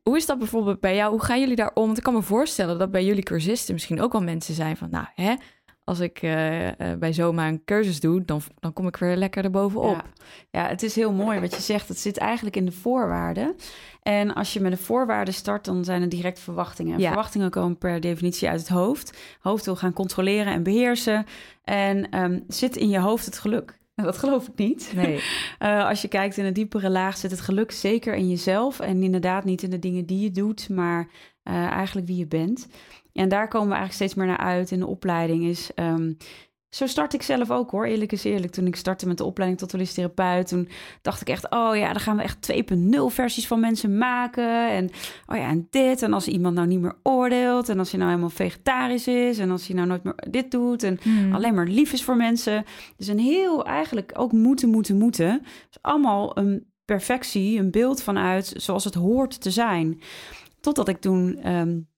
Hoe, 0.02 0.16
is 0.16 0.26
dat 0.26 0.38
bijvoorbeeld 0.38 0.80
bij 0.80 0.94
jou? 0.94 1.10
Hoe 1.10 1.22
gaan 1.22 1.40
jullie 1.40 1.56
daar 1.56 1.70
om? 1.74 1.84
Want 1.84 1.98
ik 1.98 2.02
kan 2.02 2.14
me 2.14 2.22
voorstellen 2.22 2.78
dat 2.78 2.90
bij 2.90 3.04
jullie 3.04 3.22
cursisten 3.22 3.74
misschien 3.74 4.00
ook 4.00 4.12
wel 4.12 4.22
mensen 4.22 4.54
zijn 4.54 4.76
van, 4.76 4.90
nou, 4.90 5.06
hè, 5.14 5.34
als 5.84 6.00
ik 6.00 6.22
uh, 6.22 6.30
bij 6.98 7.12
Zoma 7.12 7.48
een 7.48 7.64
cursus 7.64 8.00
doe, 8.00 8.24
dan, 8.24 8.40
dan 8.60 8.72
kom 8.72 8.86
ik 8.86 8.96
weer 8.96 9.16
lekker 9.16 9.44
erbovenop. 9.44 10.04
Ja. 10.50 10.62
ja, 10.62 10.68
het 10.68 10.82
is 10.82 10.94
heel 10.94 11.12
mooi 11.12 11.40
wat 11.40 11.54
je 11.54 11.60
zegt. 11.60 11.88
Het 11.88 11.98
zit 11.98 12.16
eigenlijk 12.16 12.56
in 12.56 12.64
de 12.64 12.72
voorwaarden. 12.72 13.56
En 14.02 14.34
als 14.34 14.52
je 14.52 14.60
met 14.60 14.72
de 14.72 14.78
voorwaarden 14.78 15.34
start, 15.34 15.64
dan 15.64 15.84
zijn 15.84 16.02
er 16.02 16.08
direct 16.08 16.38
verwachtingen. 16.38 16.98
Ja. 16.98 17.06
Verwachtingen 17.06 17.50
komen 17.50 17.78
per 17.78 18.00
definitie 18.00 18.48
uit 18.48 18.60
het 18.60 18.68
hoofd. 18.68 19.18
Hoofd 19.40 19.64
wil 19.64 19.76
gaan 19.76 19.92
controleren 19.92 20.52
en 20.52 20.62
beheersen. 20.62 21.26
En 21.64 22.22
um, 22.22 22.44
zit 22.48 22.76
in 22.76 22.88
je 22.88 22.98
hoofd 22.98 23.24
het 23.24 23.38
geluk? 23.38 23.78
Dat 24.04 24.18
geloof 24.18 24.48
ik 24.48 24.56
niet. 24.56 24.92
Nee. 24.94 25.20
Uh, 25.58 25.84
als 25.88 26.02
je 26.02 26.08
kijkt 26.08 26.36
in 26.36 26.44
een 26.44 26.52
diepere 26.52 26.90
laag, 26.90 27.16
zit 27.16 27.30
het 27.30 27.40
geluk 27.40 27.70
zeker 27.70 28.14
in 28.14 28.28
jezelf. 28.28 28.80
En 28.80 29.02
inderdaad 29.02 29.44
niet 29.44 29.62
in 29.62 29.70
de 29.70 29.78
dingen 29.78 30.06
die 30.06 30.20
je 30.20 30.30
doet, 30.30 30.68
maar 30.68 31.08
uh, 31.44 31.54
eigenlijk 31.54 32.06
wie 32.06 32.16
je 32.16 32.26
bent. 32.26 32.68
En 33.12 33.28
daar 33.28 33.48
komen 33.48 33.68
we 33.68 33.74
eigenlijk 33.74 33.92
steeds 33.92 34.14
meer 34.14 34.26
naar 34.26 34.46
uit 34.46 34.70
in 34.70 34.78
de 34.78 34.86
opleiding. 34.86 35.44
Is, 35.44 35.70
um, 35.74 36.16
zo 36.70 36.86
start 36.86 37.14
ik 37.14 37.22
zelf 37.22 37.50
ook 37.50 37.70
hoor, 37.70 37.84
eerlijk 37.84 38.12
is 38.12 38.24
eerlijk. 38.24 38.52
Toen 38.52 38.66
ik 38.66 38.76
startte 38.76 39.06
met 39.06 39.18
de 39.18 39.24
opleiding 39.24 39.60
tot 39.60 39.72
holistisch 39.72 39.96
therapeut, 39.96 40.48
toen 40.48 40.68
dacht 41.02 41.20
ik 41.20 41.28
echt, 41.28 41.50
oh 41.50 41.76
ja, 41.76 41.92
dan 41.92 42.00
gaan 42.00 42.16
we 42.16 42.22
echt 42.22 42.52
2.0 42.52 43.14
versies 43.14 43.46
van 43.46 43.60
mensen 43.60 43.98
maken. 43.98 44.70
En 44.70 44.90
oh 45.26 45.36
ja, 45.36 45.48
en 45.48 45.66
dit. 45.70 46.02
En 46.02 46.12
als 46.12 46.28
iemand 46.28 46.54
nou 46.54 46.66
niet 46.66 46.80
meer 46.80 46.96
oordeelt, 47.02 47.68
en 47.68 47.78
als 47.78 47.90
je 47.90 47.96
nou 47.96 48.08
helemaal 48.10 48.30
vegetarisch 48.30 49.06
is, 49.06 49.38
en 49.38 49.50
als 49.50 49.66
je 49.66 49.74
nou 49.74 49.86
nooit 49.86 50.04
meer 50.04 50.24
dit 50.30 50.50
doet, 50.50 50.82
en 50.82 50.98
hmm. 51.02 51.34
alleen 51.34 51.54
maar 51.54 51.66
lief 51.66 51.92
is 51.92 52.04
voor 52.04 52.16
mensen. 52.16 52.64
Dus 52.96 53.06
een 53.06 53.18
heel, 53.18 53.66
eigenlijk 53.66 54.12
ook 54.14 54.32
moeten, 54.32 54.68
moeten, 54.68 54.98
moeten. 54.98 55.40
Dus 55.42 55.78
allemaal 55.80 56.38
een 56.38 56.66
perfectie, 56.84 57.58
een 57.58 57.70
beeld 57.70 58.02
vanuit 58.02 58.52
zoals 58.56 58.84
het 58.84 58.94
hoort 58.94 59.40
te 59.40 59.50
zijn. 59.50 60.00
Totdat 60.60 60.88
ik 60.88 61.00
toen 61.00 61.52
um, 61.52 61.88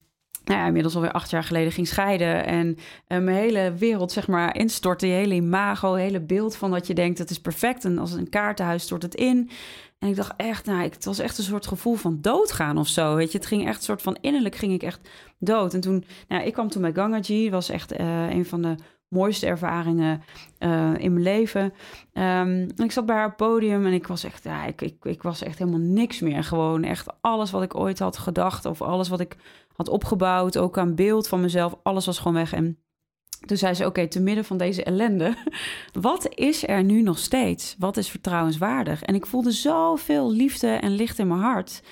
nou 0.48 0.60
ja, 0.60 0.66
inmiddels 0.66 0.94
alweer 0.94 1.12
acht 1.12 1.30
jaar 1.30 1.44
geleden 1.44 1.72
ging 1.72 1.86
scheiden. 1.86 2.46
En 2.46 2.68
uh, 2.68 2.78
mijn 3.06 3.36
hele 3.36 3.74
wereld, 3.78 4.12
zeg 4.12 4.28
maar, 4.28 4.56
instortte. 4.56 5.06
Je 5.06 5.12
hele 5.12 5.34
imago, 5.34 5.94
hele 5.94 6.20
beeld 6.20 6.56
van 6.56 6.70
wat 6.70 6.86
je 6.86 6.94
denkt, 6.94 7.18
het 7.18 7.30
is 7.30 7.40
perfect. 7.40 7.84
En 7.84 7.98
als 7.98 8.12
een 8.12 8.28
kaartenhuis 8.28 8.82
stort 8.82 9.02
het 9.02 9.14
in. 9.14 9.50
En 9.98 10.08
ik 10.08 10.16
dacht 10.16 10.32
echt, 10.36 10.66
nou, 10.66 10.82
het 10.82 11.04
was 11.04 11.18
echt 11.18 11.38
een 11.38 11.44
soort 11.44 11.66
gevoel 11.66 11.94
van 11.94 12.18
doodgaan 12.20 12.78
of 12.78 12.88
zo. 12.88 13.14
Weet 13.14 13.32
je, 13.32 13.38
het 13.38 13.46
ging 13.46 13.66
echt 13.66 13.76
een 13.76 13.82
soort 13.82 14.02
van 14.02 14.18
innerlijk 14.20 14.54
ging 14.54 14.72
ik 14.72 14.82
echt 14.82 15.08
dood. 15.38 15.74
En 15.74 15.80
toen, 15.80 16.04
nou, 16.28 16.44
ik 16.44 16.52
kwam 16.52 16.68
toen 16.68 16.82
bij 16.82 16.92
Gangaji, 16.92 17.50
was 17.50 17.68
echt 17.68 18.00
uh, 18.00 18.30
een 18.30 18.46
van 18.46 18.62
de 18.62 18.74
mooiste 19.08 19.46
ervaringen 19.46 20.22
uh, 20.58 20.94
in 20.98 21.12
mijn 21.12 21.22
leven. 21.22 21.72
En 22.12 22.72
ik 22.76 22.92
zat 22.92 23.06
bij 23.06 23.16
haar 23.16 23.34
podium 23.34 23.86
en 23.86 23.92
ik 23.92 24.06
was 24.06 24.24
echt, 24.24 24.44
ja, 24.44 24.64
ik, 24.64 24.82
ik, 24.82 25.04
ik 25.04 25.22
was 25.22 25.42
echt 25.42 25.58
helemaal 25.58 25.80
niks 25.80 26.20
meer. 26.20 26.44
Gewoon 26.44 26.84
echt 26.84 27.06
alles 27.20 27.50
wat 27.50 27.62
ik 27.62 27.76
ooit 27.76 27.98
had 27.98 28.18
gedacht 28.18 28.64
of 28.64 28.82
alles 28.82 29.08
wat 29.08 29.20
ik 29.20 29.36
had 29.76 29.88
opgebouwd, 29.88 30.58
ook 30.58 30.78
aan 30.78 30.94
beeld 30.94 31.28
van 31.28 31.40
mezelf, 31.40 31.74
alles 31.82 32.06
was 32.06 32.18
gewoon 32.18 32.36
weg. 32.36 32.52
En 32.52 32.78
toen 33.46 33.56
zei 33.56 33.74
ze: 33.74 33.86
Oké, 33.86 34.08
te 34.08 34.20
midden 34.20 34.44
van 34.44 34.56
deze 34.56 34.84
ellende, 34.84 35.36
wat 36.08 36.34
is 36.34 36.66
er 36.66 36.84
nu 36.84 37.02
nog 37.02 37.18
steeds? 37.18 37.76
Wat 37.78 37.96
is 37.96 38.10
vertrouwenswaardig? 38.10 39.02
En 39.02 39.14
ik 39.14 39.26
voelde 39.26 39.50
zoveel 39.50 40.32
liefde 40.32 40.68
en 40.68 40.90
licht 40.90 41.18
in 41.18 41.28
mijn 41.28 41.40
hart. 41.40 41.82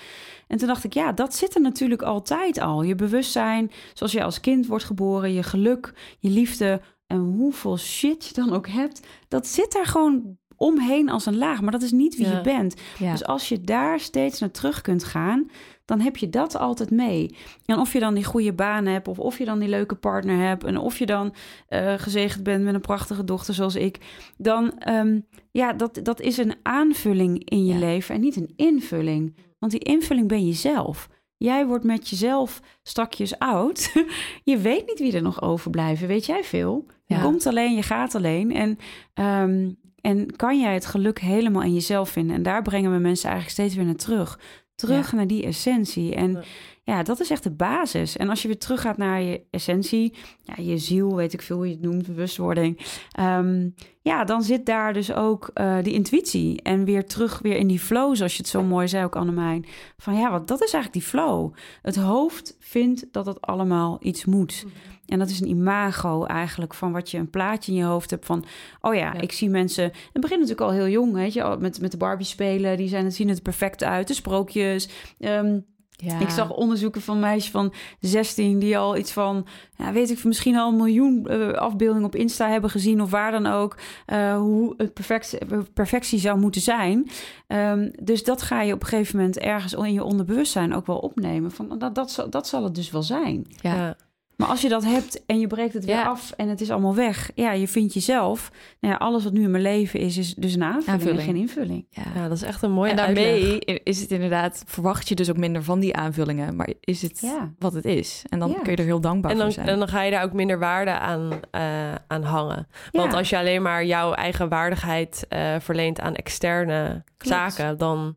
En 0.46 0.58
toen 0.58 0.68
dacht 0.68 0.84
ik, 0.84 0.92
ja, 0.92 1.12
dat 1.12 1.34
zit 1.34 1.54
er 1.54 1.60
natuurlijk 1.60 2.02
altijd 2.02 2.58
al. 2.58 2.82
Je 2.82 2.94
bewustzijn, 2.94 3.70
zoals 3.94 4.12
je 4.12 4.24
als 4.24 4.40
kind 4.40 4.66
wordt 4.66 4.84
geboren, 4.84 5.32
je 5.32 5.42
geluk, 5.42 5.92
je 6.18 6.30
liefde 6.30 6.80
en 7.06 7.18
hoeveel 7.18 7.78
shit 7.78 8.26
je 8.26 8.34
dan 8.34 8.52
ook 8.52 8.68
hebt, 8.68 9.06
dat 9.28 9.46
zit 9.46 9.72
daar 9.72 9.86
gewoon 9.86 10.38
omheen 10.56 11.08
als 11.08 11.26
een 11.26 11.38
laag. 11.38 11.60
Maar 11.60 11.72
dat 11.72 11.82
is 11.82 11.92
niet 11.92 12.16
wie 12.16 12.28
je 12.28 12.40
bent. 12.40 12.74
Dus 12.98 13.24
als 13.24 13.48
je 13.48 13.60
daar 13.60 14.00
steeds 14.00 14.40
naar 14.40 14.50
terug 14.50 14.80
kunt 14.80 15.04
gaan, 15.04 15.50
dan 15.84 16.00
heb 16.00 16.16
je 16.16 16.28
dat 16.28 16.56
altijd 16.56 16.90
mee. 16.90 17.36
En 17.64 17.78
of 17.78 17.92
je 17.92 18.00
dan 18.00 18.14
die 18.14 18.24
goede 18.24 18.52
baan 18.52 18.86
hebt, 18.86 19.08
of 19.08 19.18
of 19.18 19.38
je 19.38 19.44
dan 19.44 19.58
die 19.58 19.68
leuke 19.68 19.94
partner 19.94 20.46
hebt, 20.46 20.64
en 20.64 20.78
of 20.78 20.98
je 20.98 21.06
dan 21.06 21.34
uh, 21.68 21.94
gezegend 21.96 22.42
bent 22.42 22.64
met 22.64 22.74
een 22.74 22.80
prachtige 22.80 23.24
dochter 23.24 23.54
zoals 23.54 23.74
ik, 23.74 23.98
dan 24.36 24.88
um, 24.88 25.26
ja, 25.50 25.72
dat, 25.72 26.00
dat 26.02 26.20
is 26.20 26.36
een 26.36 26.54
aanvulling 26.62 27.48
in 27.48 27.64
je 27.64 27.74
leven 27.74 28.14
en 28.14 28.20
niet 28.20 28.36
een 28.36 28.52
invulling. 28.56 29.36
Want 29.58 29.72
die 29.72 29.80
invulling 29.80 30.28
ben 30.28 30.46
je 30.46 30.52
zelf. 30.52 31.08
Jij 31.36 31.66
wordt 31.66 31.84
met 31.84 32.08
jezelf 32.08 32.60
stakjes 32.82 33.38
oud. 33.38 33.92
je 34.44 34.58
weet 34.58 34.86
niet 34.86 34.98
wie 34.98 35.12
er 35.12 35.22
nog 35.22 35.42
overblijven. 35.42 36.08
Weet 36.08 36.26
jij 36.26 36.44
veel? 36.44 36.86
Je 37.06 37.20
komt 37.20 37.46
alleen, 37.46 37.74
je 37.74 37.82
gaat 37.82 38.14
alleen. 38.14 38.54
En 38.54 38.78
um, 39.24 39.78
en 40.06 40.36
kan 40.36 40.60
jij 40.60 40.74
het 40.74 40.86
geluk 40.86 41.18
helemaal 41.18 41.62
in 41.62 41.74
jezelf 41.74 42.08
vinden? 42.08 42.36
En 42.36 42.42
daar 42.42 42.62
brengen 42.62 42.92
we 42.92 42.98
mensen 42.98 43.30
eigenlijk 43.30 43.58
steeds 43.58 43.74
weer 43.74 43.84
naar 43.84 43.94
terug. 43.94 44.38
Terug 44.74 45.12
naar 45.12 45.26
die 45.26 45.44
essentie. 45.44 46.14
En 46.14 46.44
ja. 46.82 47.02
dat 47.02 47.20
is 47.20 47.30
echt 47.30 47.42
de 47.42 47.50
basis. 47.50 48.16
En 48.16 48.28
als 48.28 48.42
je 48.42 48.48
weer 48.48 48.58
terug 48.58 48.80
gaat 48.80 48.96
naar 48.96 49.22
je 49.22 49.42
essentie, 49.50 50.14
ja, 50.42 50.54
je 50.56 50.78
ziel, 50.78 51.16
weet 51.16 51.32
ik 51.32 51.42
veel 51.42 51.56
hoe 51.56 51.66
je 51.66 51.72
het 51.72 51.82
noemt, 51.82 52.06
bewustwording. 52.06 52.86
Um, 53.20 53.74
ja, 54.02 54.24
dan 54.24 54.42
zit 54.42 54.66
daar 54.66 54.92
dus 54.92 55.12
ook 55.12 55.50
uh, 55.54 55.76
die 55.82 55.92
intuïtie. 55.92 56.62
En 56.62 56.84
weer 56.84 57.06
terug 57.06 57.38
weer 57.38 57.56
in 57.56 57.66
die 57.66 57.80
flow, 57.80 58.16
zoals 58.16 58.32
je 58.32 58.42
het 58.42 58.50
zo 58.50 58.62
mooi 58.62 58.88
zei 58.88 59.04
ook, 59.04 59.16
Annemijn. 59.16 59.66
Van 59.96 60.16
ja, 60.16 60.30
wat, 60.30 60.48
dat 60.48 60.62
is 60.62 60.72
eigenlijk 60.72 60.92
die 60.92 61.12
flow. 61.12 61.52
Het 61.82 61.96
hoofd 61.96 62.56
vindt 62.60 63.06
dat 63.10 63.26
het 63.26 63.40
allemaal 63.40 63.96
iets 64.00 64.24
moet. 64.24 64.64
Mhm. 64.66 64.95
En 65.06 65.18
dat 65.18 65.30
is 65.30 65.40
een 65.40 65.48
imago 65.48 66.24
eigenlijk 66.24 66.74
van 66.74 66.92
wat 66.92 67.10
je 67.10 67.18
een 67.18 67.30
plaatje 67.30 67.72
in 67.72 67.78
je 67.78 67.84
hoofd 67.84 68.10
hebt 68.10 68.26
van, 68.26 68.44
oh 68.80 68.94
ja, 68.94 69.12
ik 69.12 69.32
zie 69.32 69.50
mensen. 69.50 69.84
Het 69.84 70.20
begint 70.20 70.40
natuurlijk 70.40 70.70
al 70.70 70.76
heel 70.76 70.88
jong, 70.88 71.12
weet 71.12 71.32
je, 71.32 71.56
met, 71.60 71.80
met 71.80 71.90
de 71.90 71.96
Barbie 71.96 72.26
spelen, 72.26 72.76
die 72.76 72.88
zijn, 72.88 73.12
zien 73.12 73.28
het 73.28 73.42
perfect 73.42 73.84
uit, 73.84 74.08
de 74.08 74.14
sprookjes. 74.14 74.88
Um, 75.18 75.64
ja. 75.96 76.20
Ik 76.20 76.30
zag 76.30 76.50
onderzoeken 76.50 77.00
van 77.00 77.20
meisjes 77.20 77.50
van 77.50 77.72
16 78.00 78.58
die 78.58 78.78
al 78.78 78.96
iets 78.96 79.12
van, 79.12 79.46
ja, 79.76 79.92
weet 79.92 80.10
ik, 80.10 80.24
misschien 80.24 80.56
al 80.56 80.68
een 80.68 80.76
miljoen 80.76 81.26
uh, 81.30 81.52
afbeeldingen 81.52 82.06
op 82.06 82.14
Insta 82.14 82.48
hebben 82.48 82.70
gezien 82.70 83.02
of 83.02 83.10
waar 83.10 83.30
dan 83.30 83.46
ook, 83.46 83.76
uh, 84.06 84.36
hoe 84.36 84.74
het 84.76 84.94
perfect, 84.94 85.38
perfectie 85.74 86.18
zou 86.18 86.38
moeten 86.38 86.60
zijn. 86.60 87.08
Um, 87.48 87.90
dus 88.02 88.24
dat 88.24 88.42
ga 88.42 88.62
je 88.62 88.72
op 88.72 88.82
een 88.82 88.88
gegeven 88.88 89.16
moment 89.16 89.38
ergens 89.38 89.72
in 89.72 89.92
je 89.92 90.04
onderbewustzijn 90.04 90.74
ook 90.74 90.86
wel 90.86 90.98
opnemen. 90.98 91.50
Van, 91.50 91.78
dat, 91.78 91.94
dat, 91.94 92.26
dat 92.30 92.48
zal 92.48 92.64
het 92.64 92.74
dus 92.74 92.90
wel 92.90 93.02
zijn. 93.02 93.46
Ja. 93.60 93.96
Maar 94.36 94.48
als 94.48 94.60
je 94.60 94.68
dat 94.68 94.84
hebt 94.84 95.26
en 95.26 95.40
je 95.40 95.46
breekt 95.46 95.74
het 95.74 95.84
weer 95.84 96.04
af 96.04 96.30
en 96.30 96.48
het 96.48 96.60
is 96.60 96.70
allemaal 96.70 96.94
weg, 96.94 97.30
ja, 97.34 97.52
je 97.52 97.68
vindt 97.68 97.94
jezelf. 97.94 98.50
Nou 98.80 98.94
ja, 98.94 98.98
alles 98.98 99.24
wat 99.24 99.32
nu 99.32 99.42
in 99.42 99.50
mijn 99.50 99.62
leven 99.62 100.00
is, 100.00 100.16
is 100.16 100.34
dus 100.34 100.54
een 100.54 100.62
aanvulling, 100.62 101.22
geen 101.22 101.36
invulling. 101.36 101.86
Ja. 101.90 102.02
ja. 102.14 102.28
dat 102.28 102.36
is 102.36 102.42
echt 102.42 102.62
een 102.62 102.70
mooie 102.70 102.90
En 102.90 102.96
daarmee 102.96 103.58
is 103.58 104.00
het 104.00 104.10
inderdaad, 104.10 104.62
verwacht 104.66 105.08
je 105.08 105.14
dus 105.14 105.30
ook 105.30 105.36
minder 105.36 105.62
van 105.62 105.80
die 105.80 105.96
aanvullingen, 105.96 106.56
maar 106.56 106.72
is 106.80 107.02
het 107.02 107.26
wat 107.58 107.72
het 107.72 107.84
is. 107.84 108.24
En 108.28 108.38
dan 108.38 108.56
kun 108.62 108.70
je 108.70 108.76
er 108.76 108.84
heel 108.84 109.00
dankbaar 109.00 109.30
en 109.30 109.36
dan, 109.36 109.46
voor 109.46 109.54
zijn. 109.54 109.68
En 109.68 109.78
dan 109.78 109.88
ga 109.88 110.02
je 110.02 110.10
daar 110.10 110.24
ook 110.24 110.32
minder 110.32 110.58
waarde 110.58 110.90
aan, 110.90 111.32
uh, 111.32 111.94
aan 112.06 112.22
hangen. 112.22 112.68
Want 112.92 113.14
als 113.14 113.30
je 113.30 113.38
alleen 113.38 113.62
maar 113.62 113.84
jouw 113.84 114.12
eigen 114.12 114.48
waardigheid 114.48 115.26
uh, 115.28 115.54
verleent 115.58 116.00
aan 116.00 116.14
externe 116.14 117.04
zaken, 117.18 117.78
dan 117.78 118.16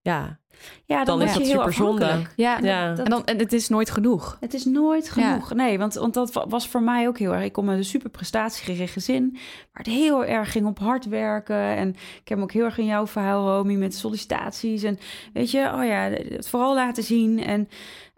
ja, 0.00 0.39
ja, 0.84 1.04
dan, 1.04 1.22
is 1.22 1.34
dat 1.34 1.46
super 1.46 1.72
zonde. 1.72 2.22
Ja, 2.36 2.58
ja. 2.62 2.96
en, 2.96 3.04
dan, 3.04 3.24
en 3.24 3.38
het 3.38 3.52
is 3.52 3.68
nooit 3.68 3.90
genoeg. 3.90 4.36
Het 4.40 4.54
is 4.54 4.64
nooit 4.64 5.10
genoeg. 5.10 5.54
Nee, 5.54 5.78
want, 5.78 5.94
want 5.94 6.14
dat 6.14 6.44
was 6.48 6.68
voor 6.68 6.82
mij 6.82 7.08
ook 7.08 7.18
heel 7.18 7.34
erg. 7.34 7.44
Ik 7.44 7.52
kom 7.52 7.68
uit 7.68 7.78
een 7.78 7.84
super 7.84 8.10
prestatiegericht 8.10 8.92
gezin, 8.92 9.30
waar 9.32 9.82
het 9.84 9.86
heel 9.86 10.24
erg 10.24 10.52
ging 10.52 10.66
op 10.66 10.78
hard 10.78 11.04
werken. 11.04 11.76
En 11.76 11.88
ik 12.22 12.28
heb 12.28 12.38
ook 12.38 12.52
heel 12.52 12.64
erg 12.64 12.78
in 12.78 12.86
jouw 12.86 13.06
verhaal, 13.06 13.56
Romy, 13.56 13.74
met 13.74 13.94
sollicitaties. 13.94 14.82
En 14.82 14.98
weet 15.32 15.50
je, 15.50 15.72
oh 15.74 15.84
ja, 15.84 16.10
het 16.10 16.48
vooral 16.48 16.74
laten 16.74 17.02
zien. 17.02 17.44
En 17.44 17.68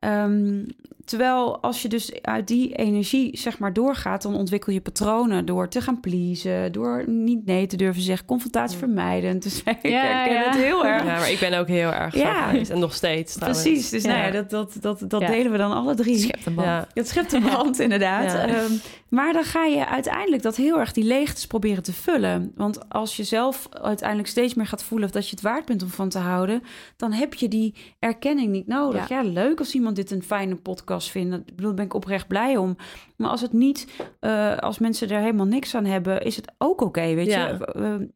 um, 0.00 0.66
terwijl 1.04 1.60
als 1.60 1.82
je 1.82 1.88
dus 1.88 2.22
uit 2.22 2.48
die 2.48 2.74
energie 2.74 3.38
zeg 3.38 3.58
maar 3.58 3.72
doorgaat, 3.72 4.22
dan 4.22 4.34
ontwikkel 4.34 4.72
je 4.72 4.80
patronen 4.80 5.44
door 5.44 5.68
te 5.68 5.80
gaan 5.80 6.00
pleasen, 6.00 6.72
door 6.72 7.04
niet 7.08 7.46
nee 7.46 7.66
te 7.66 7.76
durven 7.76 8.02
zeggen, 8.02 8.26
confrontatie 8.26 8.78
vermijden. 8.78 9.38
Dus 9.42 9.62
ik 9.62 9.78
ja, 9.82 10.00
herken 10.00 10.34
ja. 10.34 10.44
het 10.44 10.54
heel 10.54 10.86
erg. 10.92 11.04
Ja, 11.04 11.18
maar 11.18 11.30
ik 11.30 11.38
ben 11.38 11.58
ook 11.58 11.68
heel 11.68 11.92
erg 11.92 12.14
ja. 12.14 12.54
en 12.54 12.78
nog 12.78 12.94
steeds. 12.94 13.34
Trouwens. 13.34 13.62
Precies, 13.62 13.90
dus 13.90 14.04
nou 14.04 14.18
ja, 14.18 14.30
dat, 14.30 14.50
dat, 14.50 14.76
dat, 14.80 15.04
dat 15.06 15.20
delen 15.20 15.52
we 15.52 15.58
dan 15.58 15.72
alle 15.72 15.94
drie. 15.94 16.14
Het 16.14 16.22
schept 16.22 16.46
een 16.46 16.54
band. 16.54 16.86
Het 16.94 17.08
schept 17.08 17.32
een 17.32 17.42
band, 17.42 17.78
inderdaad. 17.78 18.50
Um, 18.50 18.80
maar 19.12 19.32
dan 19.32 19.44
ga 19.44 19.64
je 19.64 19.86
uiteindelijk 19.86 20.42
dat 20.42 20.56
heel 20.56 20.78
erg 20.78 20.92
die 20.92 21.04
leegtes 21.04 21.46
proberen 21.46 21.82
te 21.82 21.92
vullen. 21.92 22.52
Want 22.56 22.88
als 22.88 23.16
je 23.16 23.24
zelf 23.24 23.68
uiteindelijk 23.70 24.28
steeds 24.28 24.54
meer 24.54 24.66
gaat 24.66 24.82
voelen 24.82 25.10
dat 25.12 25.24
je 25.28 25.30
het 25.30 25.44
waard 25.44 25.64
bent 25.64 25.82
om 25.82 25.88
van 25.88 26.08
te 26.08 26.18
houden, 26.18 26.62
dan 26.96 27.12
heb 27.12 27.34
je 27.34 27.48
die 27.48 27.74
erkenning 27.98 28.50
niet 28.50 28.66
nodig. 28.66 29.08
Ja, 29.08 29.22
leuk 29.22 29.58
als 29.58 29.74
iemand 29.74 29.96
dit 29.96 30.10
een 30.10 30.22
fijne 30.22 30.56
podcast 30.56 30.91
vindt. 31.00 31.34
Ik 31.34 31.44
bedoel, 31.44 31.66
daar 31.66 31.74
ben 31.74 31.84
ik 31.84 31.94
oprecht 31.94 32.28
blij 32.28 32.56
om. 32.56 32.76
Maar 33.16 33.30
als 33.30 33.40
het 33.40 33.52
niet, 33.52 33.86
uh, 34.20 34.56
als 34.56 34.78
mensen 34.78 35.10
er 35.10 35.20
helemaal 35.20 35.46
niks 35.46 35.74
aan 35.74 35.84
hebben, 35.84 36.22
is 36.22 36.36
het 36.36 36.52
ook 36.58 36.80
oké. 36.80 37.14
weet 37.14 37.26
je, 37.26 37.72
uh, 37.76 38.06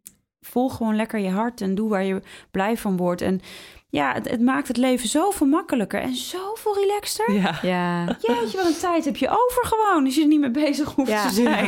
volg 0.40 0.76
gewoon 0.76 0.96
lekker 0.96 1.18
je 1.18 1.30
hart 1.30 1.60
en 1.60 1.74
doe 1.74 1.88
waar 1.88 2.04
je 2.04 2.22
blij 2.50 2.76
van 2.76 2.96
wordt. 2.96 3.20
En 3.20 3.40
ja, 3.88 4.12
het, 4.12 4.30
het, 4.30 4.40
maakt 4.40 4.68
het 4.68 4.76
leven 4.76 5.08
zoveel 5.08 5.46
makkelijker 5.46 6.00
en 6.00 6.14
zoveel 6.14 6.74
relaxter. 6.74 7.32
Ja. 7.32 7.58
ja. 7.62 8.04
Jeetje, 8.04 8.56
wat 8.56 8.66
een 8.66 8.78
tijd 8.80 9.04
heb 9.04 9.16
je 9.16 9.28
over 9.28 9.66
gewoon, 9.66 10.04
als 10.04 10.14
je 10.14 10.20
er 10.20 10.26
niet 10.26 10.40
mee 10.40 10.50
bezig 10.50 10.94
hoeft 10.94 11.28
te 11.28 11.34
zijn. 11.34 11.66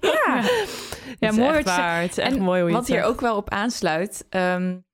Ja, 0.00 0.42
ja. 1.18 1.32
mooi. 1.32 1.56
Echt 1.56 1.64
waar. 1.64 2.00
Het 2.00 2.10
is 2.10 2.18
echt 2.18 2.38
mooi 2.38 2.60
hoe 2.60 2.70
je 2.70 2.76
Wat 2.76 2.86
hier 2.86 3.04
ook 3.04 3.20
wel 3.20 3.36
op 3.36 3.50
aansluit, 3.50 4.26
um, 4.30 4.84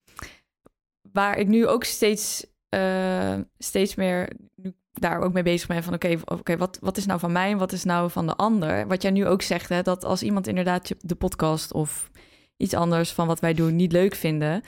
waar 1.13 1.39
ik 1.39 1.47
nu 1.49 1.67
ook 1.67 1.85
steeds, 1.85 2.47
uh, 2.71 3.35
steeds 3.59 3.95
meer 3.95 4.33
nu 4.55 4.75
daar 4.93 5.21
ook 5.21 5.33
mee 5.33 5.43
bezig 5.43 5.69
ben 5.69 5.83
van 5.83 5.95
oké, 5.95 6.19
oké, 6.25 6.57
wat, 6.57 6.79
wat 6.81 6.97
is 6.97 7.07
nou 7.07 7.21
van 7.21 7.33
mij 7.33 7.51
en 7.51 7.59
wat 7.59 7.73
is 7.73 7.85
nou 7.85 8.11
van 8.11 8.27
de 8.27 8.37
ander? 8.37 8.87
Wat 8.87 9.03
jij 9.03 9.11
nu 9.11 9.27
ook 9.27 9.43
zegt, 9.43 9.69
hè, 9.69 9.83
dat 9.83 10.05
als 10.05 10.23
iemand 10.23 10.47
inderdaad 10.47 10.95
de 11.01 11.15
podcast 11.15 11.73
of 11.73 12.11
iets 12.57 12.75
anders 12.75 13.13
van 13.13 13.27
wat 13.27 13.41
wij 13.41 13.55
doen 13.55 13.77
niet 13.77 13.93
leuk 13.93 14.15
vinden, 14.15 14.63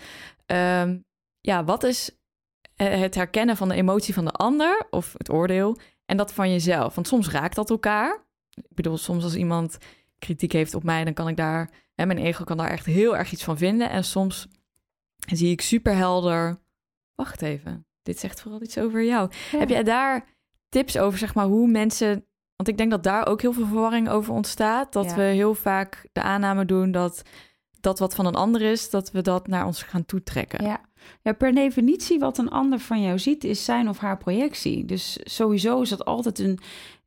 um, 0.47 1.05
ja, 1.41 1.65
wat 1.65 1.83
is 1.83 2.11
eh, 2.77 3.01
het 3.01 3.15
herkennen 3.15 3.57
van 3.57 3.69
de 3.69 3.75
emotie 3.75 4.15
van 4.15 4.25
de 4.25 4.31
ander 4.31 4.87
of 4.91 5.13
het 5.17 5.31
oordeel 5.31 5.79
en 6.05 6.17
dat 6.17 6.33
van 6.33 6.51
jezelf? 6.51 6.95
Want 6.95 7.09
soms 7.09 7.31
raakt 7.31 7.55
dat 7.55 7.71
elkaar. 7.71 8.27
Ik 8.55 8.75
bedoel, 8.75 8.99
soms 8.99 9.25
als 9.25 9.35
iemand 9.35 9.79
kritiek 10.19 10.53
heeft 10.53 10.75
op 10.75 10.83
mij, 10.83 11.05
dan 11.05 11.15
kan 11.15 11.29
ik 11.29 11.37
daar, 11.37 11.71
hè, 11.95 12.07
mijn 12.07 12.19
ego 12.19 12.45
kan 12.45 12.57
daar 12.57 12.71
echt 12.71 12.87
heel 12.87 13.17
erg 13.17 13.33
iets 13.33 13.45
van 13.45 13.57
vinden. 13.57 13.91
En 13.91 14.05
soms 14.05 14.49
zie 15.17 15.51
ik 15.51 15.61
superhelder. 15.61 16.63
Wacht 17.15 17.43
even, 17.43 17.87
dit 18.05 18.19
zegt 18.19 18.41
vooral 18.41 18.63
iets 18.63 18.79
over 18.79 19.05
jou. 19.05 19.31
Heb 19.51 19.69
jij 19.69 19.83
daar 19.83 20.27
tips 20.69 20.99
over, 20.99 21.19
zeg 21.19 21.35
maar, 21.35 21.47
hoe 21.47 21.69
mensen. 21.69 22.27
Want 22.57 22.69
ik 22.69 22.77
denk 22.77 22.91
dat 22.91 23.03
daar 23.03 23.27
ook 23.27 23.41
heel 23.41 23.53
veel 23.53 23.67
verwarring 23.67 24.09
over 24.09 24.33
ontstaat. 24.33 24.93
Dat 24.93 25.15
we 25.15 25.23
heel 25.23 25.55
vaak 25.55 26.09
de 26.13 26.23
aanname 26.23 26.65
doen 26.65 26.91
dat 26.93 27.23
dat 27.81 27.99
wat 27.99 28.15
van 28.15 28.27
een 28.27 28.35
ander 28.35 28.61
is, 28.61 28.91
dat 28.91 29.11
we 29.11 29.23
dat 29.23 29.47
naar 29.47 29.67
ons 29.67 29.83
gaan 29.83 30.07
toetrekken. 30.07 30.65
Ja. 30.65 30.81
Ja, 31.23 31.33
per 31.33 31.55
definitie 31.55 32.19
wat 32.19 32.39
een 32.39 32.51
ander 32.51 32.79
van 32.79 33.03
jou 33.03 33.19
ziet, 33.19 33.45
is 33.45 33.65
zijn 33.65 33.89
of 33.89 33.99
haar 33.99 34.19
projectie. 34.19 34.85
Dus 34.85 35.19
sowieso 35.23 35.81
is 35.81 35.89
dat 35.89 36.05
altijd 36.05 36.39
een, 36.39 36.59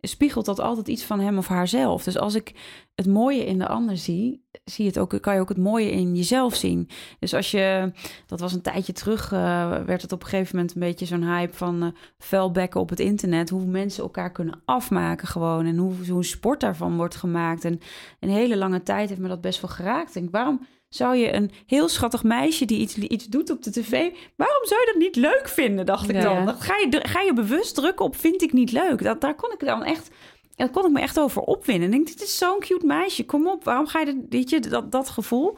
spiegelt 0.02 0.46
dat 0.46 0.60
altijd 0.60 0.88
iets 0.88 1.04
van 1.04 1.20
hem 1.20 1.38
of 1.38 1.48
haarzelf. 1.48 2.04
Dus 2.04 2.18
als 2.18 2.36
ik 2.36 2.54
het 2.96 3.08
mooie 3.08 3.46
in 3.46 3.58
de 3.58 3.68
ander 3.68 3.98
zie, 3.98 4.46
zie 4.64 4.86
het 4.86 5.00
ook, 5.00 5.22
kan 5.22 5.34
je 5.34 5.40
ook 5.40 5.50
het 5.50 5.58
mooie 5.58 5.92
in 5.92 6.16
jezelf 6.16 6.56
zien. 6.56 6.90
Dus 7.20 7.34
als 7.34 7.52
je, 7.52 7.92
dat 8.26 8.40
was 8.40 8.54
een 8.54 8.62
tijdje 8.62 8.94
terug, 8.94 9.32
uh, 9.32 9.40
werd 9.86 10.02
het 10.02 10.12
op 10.12 10.24
een 10.24 10.30
gegeven 10.30 10.56
moment 10.56 10.76
een 10.76 10.82
beetje 10.82 11.06
zo'n 11.06 11.24
hype 11.24 11.54
van 11.54 11.94
uh, 12.32 12.66
op 12.74 12.90
het 12.90 13.00
internet. 13.00 13.50
Hoe 13.50 13.66
mensen 13.66 14.04
elkaar 14.04 14.32
kunnen 14.32 14.62
afmaken 14.66 15.28
gewoon. 15.28 15.66
En 15.66 15.78
hoe 15.78 15.94
zo'n 16.04 16.24
sport 16.24 16.60
daarvan 16.60 16.98
wordt 16.98 17.16
gemaakt. 17.16 17.66
En 17.66 17.80
een 18.20 18.30
hele 18.30 18.58
lange 18.58 18.84
tijd 18.84 19.10
heeft 19.10 19.22
me 19.22 19.28
dat 19.28 19.42
best 19.42 19.62
wel 19.62 19.70
geraakt. 19.70 20.16
En 20.16 20.28
waarom 20.32 20.66
zou 20.90 21.16
je 21.16 21.34
een 21.34 21.52
heel 21.66 21.88
schattig 21.88 22.24
meisje 22.24 22.66
die 22.66 22.80
iets, 22.80 22.98
iets 22.98 23.26
doet 23.26 23.50
op 23.50 23.64
de 23.64 23.72
tv, 23.72 23.92
waarom 24.36 24.66
zou 24.66 24.80
je 24.80 24.90
dat 24.94 25.02
niet 25.02 25.16
leuk 25.16 25.50
vinden, 25.50 25.86
dacht 25.86 26.10
ik 26.10 26.22
dan. 26.22 26.56
ga, 26.60 26.78
je, 26.78 27.00
ga 27.02 27.22
je 27.22 27.34
bewust 27.34 27.76
drukken 27.76 28.06
op 28.06 28.16
vind 28.16 28.42
ik 28.42 28.54
niet 28.54 28.72
leuk. 28.72 29.04
Dat, 29.04 29.22
daar 29.22 29.36
kon 29.36 29.52
ik 29.52 29.66
dan 29.66 29.84
echt, 29.84 30.10
daar 30.56 30.70
kon 30.70 30.86
ik 30.86 30.92
me 30.92 31.00
echt 31.00 31.20
over 31.20 31.42
opwinnen. 31.42 31.88
Ik 31.88 31.94
denk, 31.94 32.08
dit 32.08 32.22
is 32.22 32.38
zo'n 32.38 32.60
cute 32.60 32.86
meisje, 32.86 33.26
kom 33.26 33.48
op, 33.48 33.64
waarom 33.64 33.88
ga 33.88 34.00
je, 34.00 34.26
weet 34.30 34.50
je, 34.50 34.60
dat, 34.60 34.92
dat 34.92 35.10
gevoel. 35.10 35.56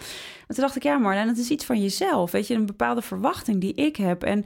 En 0.48 0.56
toen 0.56 0.64
dacht 0.64 0.76
ik, 0.76 0.84
ja 0.84 0.98
Marlijn, 0.98 1.28
het 1.28 1.38
is 1.38 1.50
iets 1.50 1.66
van 1.66 1.82
jezelf, 1.82 2.32
weet 2.32 2.48
je, 2.48 2.54
een 2.54 2.66
bepaalde 2.66 3.02
verwachting 3.02 3.62
die 3.62 3.74
ik 3.74 3.96
heb. 3.96 4.24
En 4.24 4.46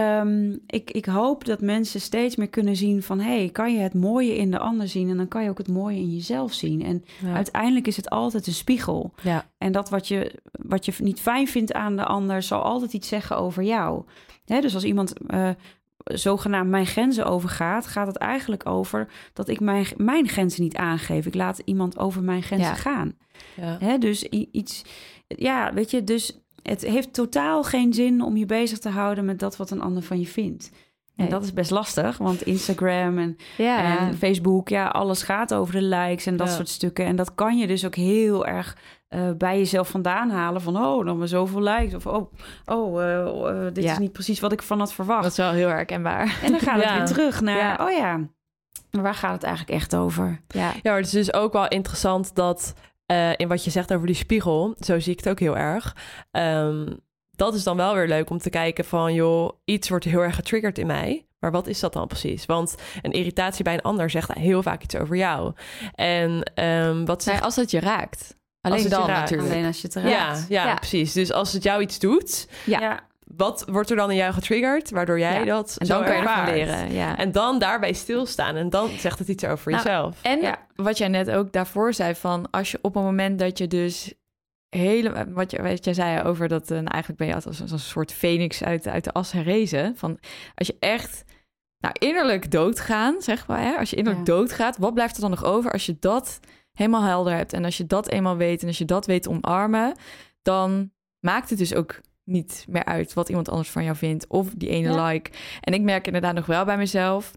Ehm, 0.00 0.56
ik, 0.66 0.90
ik 0.90 1.04
hoop 1.04 1.44
dat 1.44 1.60
mensen 1.60 2.00
steeds 2.00 2.36
meer 2.36 2.48
kunnen 2.48 2.76
zien 2.76 3.02
van... 3.02 3.20
hé, 3.20 3.36
hey, 3.36 3.48
kan 3.48 3.72
je 3.72 3.78
het 3.78 3.94
mooie 3.94 4.36
in 4.36 4.50
de 4.50 4.58
ander 4.58 4.88
zien... 4.88 5.10
en 5.10 5.16
dan 5.16 5.28
kan 5.28 5.42
je 5.42 5.50
ook 5.50 5.58
het 5.58 5.68
mooie 5.68 5.96
in 5.96 6.14
jezelf 6.14 6.52
zien. 6.52 6.82
En 6.84 7.04
uiteindelijk 7.34 7.86
is 7.86 7.96
het 7.96 8.10
altijd 8.10 8.46
een 8.46 8.52
spiegel. 8.52 9.14
Ja. 9.22 9.46
En 9.58 9.72
dat 9.72 9.90
wat 9.90 10.08
je, 10.08 10.40
wat 10.52 10.84
je 10.84 10.92
niet 10.98 11.20
fijn 11.20 11.48
vindt 11.48 11.72
aan 11.72 11.96
de 11.96 12.04
ander... 12.04 12.42
zal 12.42 12.62
altijd 12.62 12.92
iets 12.92 13.08
zeggen 13.08 13.36
over 13.36 13.62
jou. 13.62 14.04
dus 14.44 14.74
als 14.74 14.84
iemand 14.84 15.12
uh, 15.26 15.50
zogenaamd 16.04 16.70
mijn 16.70 16.86
grenzen 16.86 17.26
overgaat... 17.26 17.86
gaat 17.86 18.06
het 18.06 18.16
eigenlijk 18.16 18.66
over 18.68 19.08
dat 19.32 19.48
ik 19.48 19.60
mijn, 19.60 19.86
mijn 19.96 20.28
grenzen 20.28 20.62
niet 20.62 20.76
aangeef. 20.76 21.26
Ik 21.26 21.34
laat 21.34 21.58
iemand 21.64 21.98
over 21.98 22.22
mijn 22.22 22.42
grenzen 22.42 22.76
gaan. 22.76 23.16
Ja. 23.80 23.98
dus 23.98 24.24
iets... 24.28 24.84
Ja, 25.26 25.72
weet 25.74 25.90
je, 25.90 26.04
dus 26.04 26.39
het 26.62 26.82
heeft 26.82 27.12
totaal 27.12 27.62
geen 27.62 27.92
zin 27.92 28.22
om 28.22 28.36
je 28.36 28.46
bezig 28.46 28.78
te 28.78 28.88
houden 28.88 29.24
met 29.24 29.38
dat 29.38 29.56
wat 29.56 29.70
een 29.70 29.80
ander 29.80 30.02
van 30.02 30.20
je 30.20 30.26
vindt. 30.26 30.70
En 31.16 31.28
dat 31.28 31.42
is 31.42 31.52
best 31.52 31.70
lastig, 31.70 32.18
want 32.18 32.42
Instagram 32.42 33.18
en, 33.18 33.36
en, 33.58 34.16
Facebook, 34.16 34.68
ja, 34.68 34.86
alles 34.86 35.22
gaat 35.22 35.54
over 35.54 35.74
de 35.74 35.82
likes 35.82 36.26
en 36.26 36.36
dat 36.36 36.50
soort 36.50 36.68
stukken. 36.68 37.04
En 37.04 37.16
dat 37.16 37.34
kan 37.34 37.58
je 37.58 37.66
dus 37.66 37.86
ook 37.86 37.94
heel 37.94 38.46
erg 38.46 38.76
uh, 39.10 39.30
bij 39.38 39.58
jezelf 39.58 39.88
vandaan 39.88 40.30
halen 40.30 40.60
van, 40.60 40.76
oh, 40.76 41.04
dan 41.04 41.18
maar 41.18 41.28
zoveel 41.28 41.62
likes. 41.62 41.94
Of, 41.94 42.06
oh, 42.06 42.32
oh 42.64 43.02
uh, 43.02 43.64
dit 43.72 43.84
is 43.84 43.98
niet 43.98 44.12
precies 44.12 44.40
wat 44.40 44.52
ik 44.52 44.62
van 44.62 44.78
had 44.78 44.92
verwacht. 44.92 45.22
Dat 45.22 45.30
is 45.30 45.36
wel 45.36 45.52
heel 45.52 45.68
herkenbaar. 45.68 46.38
En 46.42 46.50
dan 46.50 46.60
gaat 46.60 46.82
het 46.82 46.92
weer 46.96 47.06
terug 47.06 47.40
naar, 47.40 47.84
oh 47.84 47.90
ja, 47.90 48.16
maar 48.90 49.02
waar 49.02 49.14
gaat 49.14 49.32
het 49.32 49.42
eigenlijk 49.42 49.74
echt 49.80 49.96
over? 49.96 50.40
Ja, 50.48 50.72
ja 50.82 50.94
het 50.94 51.06
is 51.06 51.12
dus 51.12 51.32
ook 51.32 51.52
wel 51.52 51.68
interessant 51.68 52.34
dat 52.34 52.74
uh, 53.10 53.30
in 53.36 53.48
wat 53.48 53.64
je 53.64 53.70
zegt 53.70 53.92
over 53.92 54.06
die 54.06 54.16
spiegel, 54.16 54.76
zo 54.80 54.98
zie 54.98 55.12
ik 55.12 55.18
het 55.18 55.28
ook 55.28 55.38
heel 55.38 55.56
erg. 55.56 55.96
Um, 56.30 57.00
dat 57.30 57.54
is 57.54 57.62
dan 57.62 57.76
wel 57.76 57.94
weer 57.94 58.08
leuk 58.08 58.30
om 58.30 58.38
te 58.38 58.50
kijken 58.50 58.84
van, 58.84 59.14
joh, 59.14 59.50
iets 59.64 59.88
wordt 59.88 60.04
heel 60.04 60.20
erg 60.20 60.34
getriggerd 60.34 60.78
in 60.78 60.86
mij. 60.86 61.26
Maar 61.38 61.50
wat 61.50 61.66
is 61.66 61.80
dat 61.80 61.92
dan 61.92 62.06
precies? 62.06 62.46
Want 62.46 62.74
een 63.02 63.12
irritatie 63.12 63.64
bij 63.64 63.74
een 63.74 63.82
ander 63.82 64.10
zegt 64.10 64.32
heel 64.32 64.62
vaak 64.62 64.82
iets 64.82 64.96
over 64.96 65.16
jou. 65.16 65.52
En 65.94 66.52
um, 66.64 67.04
wat 67.04 67.24
nee, 67.24 67.38
als 67.38 67.56
het 67.56 67.70
je 67.70 67.80
raakt. 67.80 68.38
Alleen 68.60 68.88
dan 68.88 69.06
natuurlijk. 69.06 69.50
Alleen 69.50 69.66
als 69.66 69.80
je 69.80 69.86
het 69.86 69.96
raakt. 69.96 70.48
Ja, 70.48 70.64
ja, 70.64 70.74
precies. 70.74 71.12
Dus 71.12 71.32
als 71.32 71.52
het 71.52 71.62
jou 71.62 71.82
iets 71.82 71.98
doet, 71.98 72.48
ja 72.66 73.08
wat 73.36 73.64
wordt 73.70 73.90
er 73.90 73.96
dan 73.96 74.10
in 74.10 74.16
jou 74.16 74.32
getriggerd, 74.32 74.90
waardoor 74.90 75.18
jij 75.18 75.44
dat 75.44 75.76
en 75.78 75.86
dan 75.86 76.04
kan 76.04 76.16
je 76.16 76.52
leren. 76.52 76.92
Ja. 76.92 77.16
En 77.16 77.32
dan 77.32 77.58
daarbij 77.58 77.92
stilstaan 77.92 78.56
en 78.56 78.70
dan 78.70 78.88
zegt 78.88 79.18
het 79.18 79.28
iets 79.28 79.44
over 79.44 79.70
nou, 79.70 79.82
jezelf. 79.82 80.22
En 80.22 80.58
wat 80.74 80.98
jij 80.98 81.08
net 81.08 81.30
ook 81.30 81.52
daarvoor 81.52 81.94
zei 81.94 82.14
van 82.14 82.50
als 82.50 82.70
je 82.70 82.78
op 82.82 82.96
een 82.96 83.02
moment 83.02 83.38
dat 83.38 83.58
je 83.58 83.66
dus 83.66 84.14
hele 84.68 85.32
wat, 85.32 85.50
je, 85.50 85.62
wat 85.62 85.84
jij 85.84 85.94
zei 85.94 86.22
over 86.22 86.48
dat 86.48 86.70
uh, 86.70 86.76
eigenlijk 86.76 87.16
ben 87.16 87.26
je 87.26 87.34
als, 87.34 87.46
als 87.46 87.70
een 87.70 87.78
soort 87.78 88.12
phoenix 88.12 88.64
uit, 88.64 88.88
uit 88.88 89.04
de 89.04 89.12
as 89.12 89.32
herrezen 89.32 89.96
van 89.96 90.18
als 90.54 90.66
je 90.66 90.76
echt 90.78 91.24
nou 91.78 91.94
innerlijk 91.98 92.50
doodgaan 92.50 93.22
zeg 93.22 93.46
maar 93.46 93.60
hè? 93.60 93.76
als 93.76 93.90
je 93.90 93.96
innerlijk 93.96 94.26
doodgaat 94.26 94.76
wat 94.76 94.94
blijft 94.94 95.14
er 95.14 95.20
dan 95.20 95.30
nog 95.30 95.44
over 95.44 95.72
als 95.72 95.86
je 95.86 95.96
dat 96.00 96.40
helemaal 96.72 97.02
helder 97.02 97.32
hebt 97.32 97.52
en 97.52 97.64
als 97.64 97.76
je 97.76 97.86
dat 97.86 98.08
eenmaal 98.08 98.36
weet 98.36 98.62
en 98.62 98.68
als 98.68 98.78
je 98.78 98.84
dat 98.84 99.06
weet 99.06 99.28
omarmen 99.28 99.94
dan 100.42 100.90
maakt 101.20 101.50
het 101.50 101.58
dus 101.58 101.74
ook 101.74 102.00
niet 102.30 102.64
meer 102.68 102.84
uit 102.84 103.14
wat 103.14 103.28
iemand 103.28 103.48
anders 103.48 103.70
van 103.70 103.84
jou 103.84 103.96
vindt 103.96 104.26
of 104.26 104.50
die 104.56 104.68
ene 104.68 105.02
like. 105.02 105.30
En 105.60 105.74
ik 105.74 105.82
merk 105.82 106.06
inderdaad 106.06 106.34
nog 106.34 106.46
wel 106.46 106.64
bij 106.64 106.76
mezelf 106.76 107.32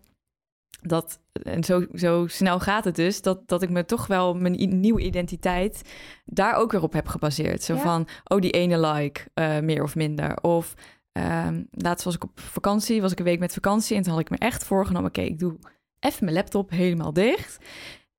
dat, 0.82 1.20
en 1.44 1.64
zo, 1.64 1.86
zo 1.94 2.28
snel 2.28 2.60
gaat 2.60 2.84
het 2.84 2.96
dus, 2.96 3.22
dat, 3.22 3.48
dat 3.48 3.62
ik 3.62 3.70
me 3.70 3.86
toch 3.86 4.08
wel 4.08 4.34
mijn 4.34 4.80
nieuwe 4.80 5.02
identiteit 5.02 5.82
daar 6.26 6.56
ook 6.56 6.72
weer 6.72 6.82
op 6.82 6.94
heb 6.94 7.08
gebaseerd. 7.08 7.64
Zo 7.64 7.76
van, 7.76 8.08
oh, 8.24 8.42
die 8.42 8.52
ene 8.52 8.80
like, 8.80 9.22
uh, 9.36 9.60
meer 9.60 9.84
of 9.84 9.96
minder. 9.96 10.42
Of 10.42 10.74
um, 11.12 11.68
laatst 11.72 12.06
was 12.06 12.16
ik 12.16 12.24
op 12.24 12.40
vakantie, 12.40 13.02
was 13.02 13.12
ik 13.12 13.20
een 13.20 13.26
week 13.26 13.40
met 13.40 13.54
vakantie 13.54 13.98
en 13.98 14.04
toen 14.04 14.12
had 14.12 14.22
ik 14.22 14.30
me 14.30 14.38
echt 14.38 14.64
voorgenomen, 14.64 15.10
oké, 15.10 15.22
ik 15.22 15.40
doe 15.40 15.58
even 16.00 16.24
mijn 16.26 16.38
laptop 16.38 16.70
helemaal 16.70 17.14
dicht. 17.14 17.66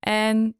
En 0.00 0.56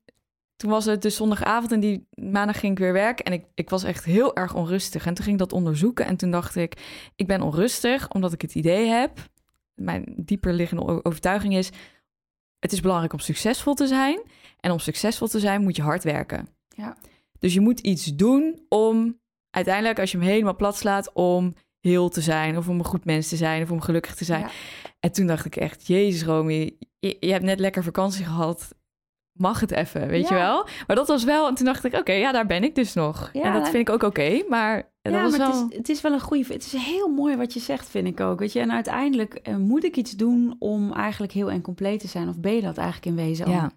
toen 0.57 0.71
was 0.71 0.85
het 0.85 1.03
dus 1.03 1.17
zondagavond 1.17 1.73
en 1.73 1.81
die 1.81 2.09
maandag 2.15 2.59
ging 2.59 2.73
ik 2.73 2.79
weer 2.79 2.93
werken. 2.93 3.25
En 3.25 3.33
ik, 3.33 3.45
ik 3.55 3.71
was 3.71 3.85
echt 3.85 4.05
heel 4.05 4.37
erg 4.37 4.55
onrustig. 4.55 5.07
En 5.07 5.15
toen 5.15 5.25
ging 5.25 5.41
ik 5.41 5.49
dat 5.49 5.53
onderzoeken. 5.53 6.07
En 6.07 6.17
toen 6.17 6.31
dacht 6.31 6.57
ik, 6.57 6.75
ik 7.17 7.27
ben 7.27 7.43
onrustig 7.43 8.11
omdat 8.11 8.33
ik 8.33 8.43
het 8.43 8.55
idee 8.55 8.87
heb. 8.87 9.19
Mijn 9.75 10.15
dieper 10.17 10.53
liggende 10.53 11.05
overtuiging 11.05 11.55
is, 11.55 11.71
het 12.59 12.73
is 12.73 12.81
belangrijk 12.81 13.13
om 13.13 13.19
succesvol 13.19 13.75
te 13.75 13.87
zijn. 13.87 14.23
En 14.61 14.71
om 14.71 14.79
succesvol 14.79 15.29
te 15.29 15.41
zijn 15.41 15.63
moet 15.63 15.77
je 15.77 15.83
hard 15.83 16.05
werken. 16.05 16.49
Ja. 16.69 16.97
Dus 17.39 17.55
je 17.55 17.61
moet 17.61 17.81
iets 17.81 18.05
doen 18.05 18.65
om 18.69 19.21
uiteindelijk, 19.51 19.99
als 19.99 20.13
je 20.13 20.19
hem 20.19 20.27
helemaal 20.27 20.57
plat 20.57 20.77
slaat, 20.77 21.13
om 21.13 21.55
heel 21.81 22.09
te 22.09 22.21
zijn, 22.21 22.57
of 22.57 22.69
om 22.69 22.79
een 22.79 22.85
goed 22.85 23.05
mens 23.05 23.29
te 23.29 23.37
zijn, 23.37 23.63
of 23.63 23.71
om 23.71 23.81
gelukkig 23.81 24.15
te 24.15 24.25
zijn. 24.25 24.49
En 25.01 25.13
toen 25.13 25.27
dacht 25.27 25.45
ik 25.45 25.57
echt, 25.57 25.87
Jezus 25.87 26.23
Romy, 26.23 26.77
je, 26.99 27.17
je, 27.21 27.33
hebt 27.33 27.45
net 27.45 27.61
lekker 27.61 27.85
vakantie 27.85 28.25
gehad. 28.25 28.75
Mag 29.35 29.61
het 29.61 29.71
even, 29.71 30.09
weet 30.09 30.29
je 30.29 30.35
wel? 30.35 30.67
Maar 30.87 30.97
dat 30.97 31.09
was 31.09 31.25
wel, 31.25 31.49
en 31.49 31.55
toen 31.55 31.67
dacht 31.67 31.85
ik, 31.85 31.95
oké, 31.95 32.13
ja, 32.13 32.33
daar 32.33 32.47
ben 32.47 32.65
ik 32.65 32.75
dus 32.75 32.95
nog. 32.95 33.31
Ja, 33.33 33.43
en 33.43 33.53
dat 33.53 33.69
vind 33.69 33.89
ik 33.89 33.95
ook 33.95 34.03
oké, 34.03 34.43
maar 34.49 34.93
dat 35.03 35.13
ja, 35.13 35.23
was 35.23 35.37
maar 35.37 35.49
wel... 35.49 35.63
het, 35.63 35.71
is, 35.71 35.77
het 35.77 35.89
is 35.89 36.01
wel 36.01 36.13
een 36.13 36.21
goede... 36.21 36.53
Het 36.53 36.65
is 36.65 36.73
heel 36.73 37.09
mooi 37.09 37.37
wat 37.37 37.53
je 37.53 37.61
zegt, 37.61 37.89
vind 37.89 38.07
ik 38.07 38.21
ook. 38.21 38.39
Weet 38.39 38.53
je? 38.53 38.61
En 38.61 38.73
uiteindelijk 38.73 39.41
uh, 39.49 39.57
moet 39.57 39.85
ik 39.85 39.97
iets 39.97 40.13
doen 40.13 40.57
om 40.59 40.93
eigenlijk 40.93 41.33
heel 41.33 41.51
en 41.51 41.61
compleet 41.61 42.01
te 42.01 42.09
zijn. 42.09 42.29
Of 42.29 42.39
ben 42.39 42.55
je 42.55 42.61
dat 42.61 42.77
eigenlijk 42.77 43.07
in 43.07 43.27
wezen 43.27 43.51
ja. 43.51 43.73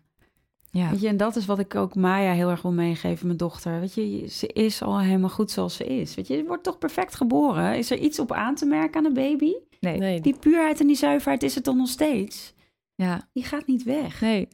Ja. 0.71 0.89
Weet 0.89 1.01
je, 1.01 1.07
en 1.07 1.17
dat 1.17 1.35
is 1.35 1.45
wat 1.45 1.59
ik 1.59 1.75
ook 1.75 1.95
Maya 1.95 2.33
heel 2.33 2.49
erg 2.49 2.61
wil 2.61 2.71
meegeven, 2.71 3.25
mijn 3.25 3.37
dochter. 3.37 3.79
Weet 3.79 3.93
je, 3.93 4.27
ze 4.29 4.47
is 4.47 4.81
al 4.81 4.99
helemaal 4.99 5.29
goed 5.29 5.51
zoals 5.51 5.75
ze 5.75 5.85
is. 5.85 6.15
Weet 6.15 6.27
je, 6.27 6.37
je 6.37 6.45
wordt 6.45 6.63
toch 6.63 6.77
perfect 6.77 7.15
geboren. 7.15 7.77
Is 7.77 7.91
er 7.91 7.97
iets 7.97 8.19
op 8.19 8.31
aan 8.31 8.55
te 8.55 8.65
merken 8.65 8.99
aan 8.99 9.05
een 9.05 9.13
baby? 9.13 9.53
Nee. 9.79 9.97
nee. 9.97 10.21
Die 10.21 10.37
puurheid 10.39 10.79
en 10.79 10.87
die 10.87 10.95
zuiverheid 10.95 11.43
is 11.43 11.55
het 11.55 11.63
dan 11.63 11.77
nog 11.77 11.87
steeds. 11.87 12.53
Ja. 12.95 13.27
Die 13.33 13.43
gaat 13.43 13.67
niet 13.67 13.83
weg. 13.83 14.21
Nee. 14.21 14.47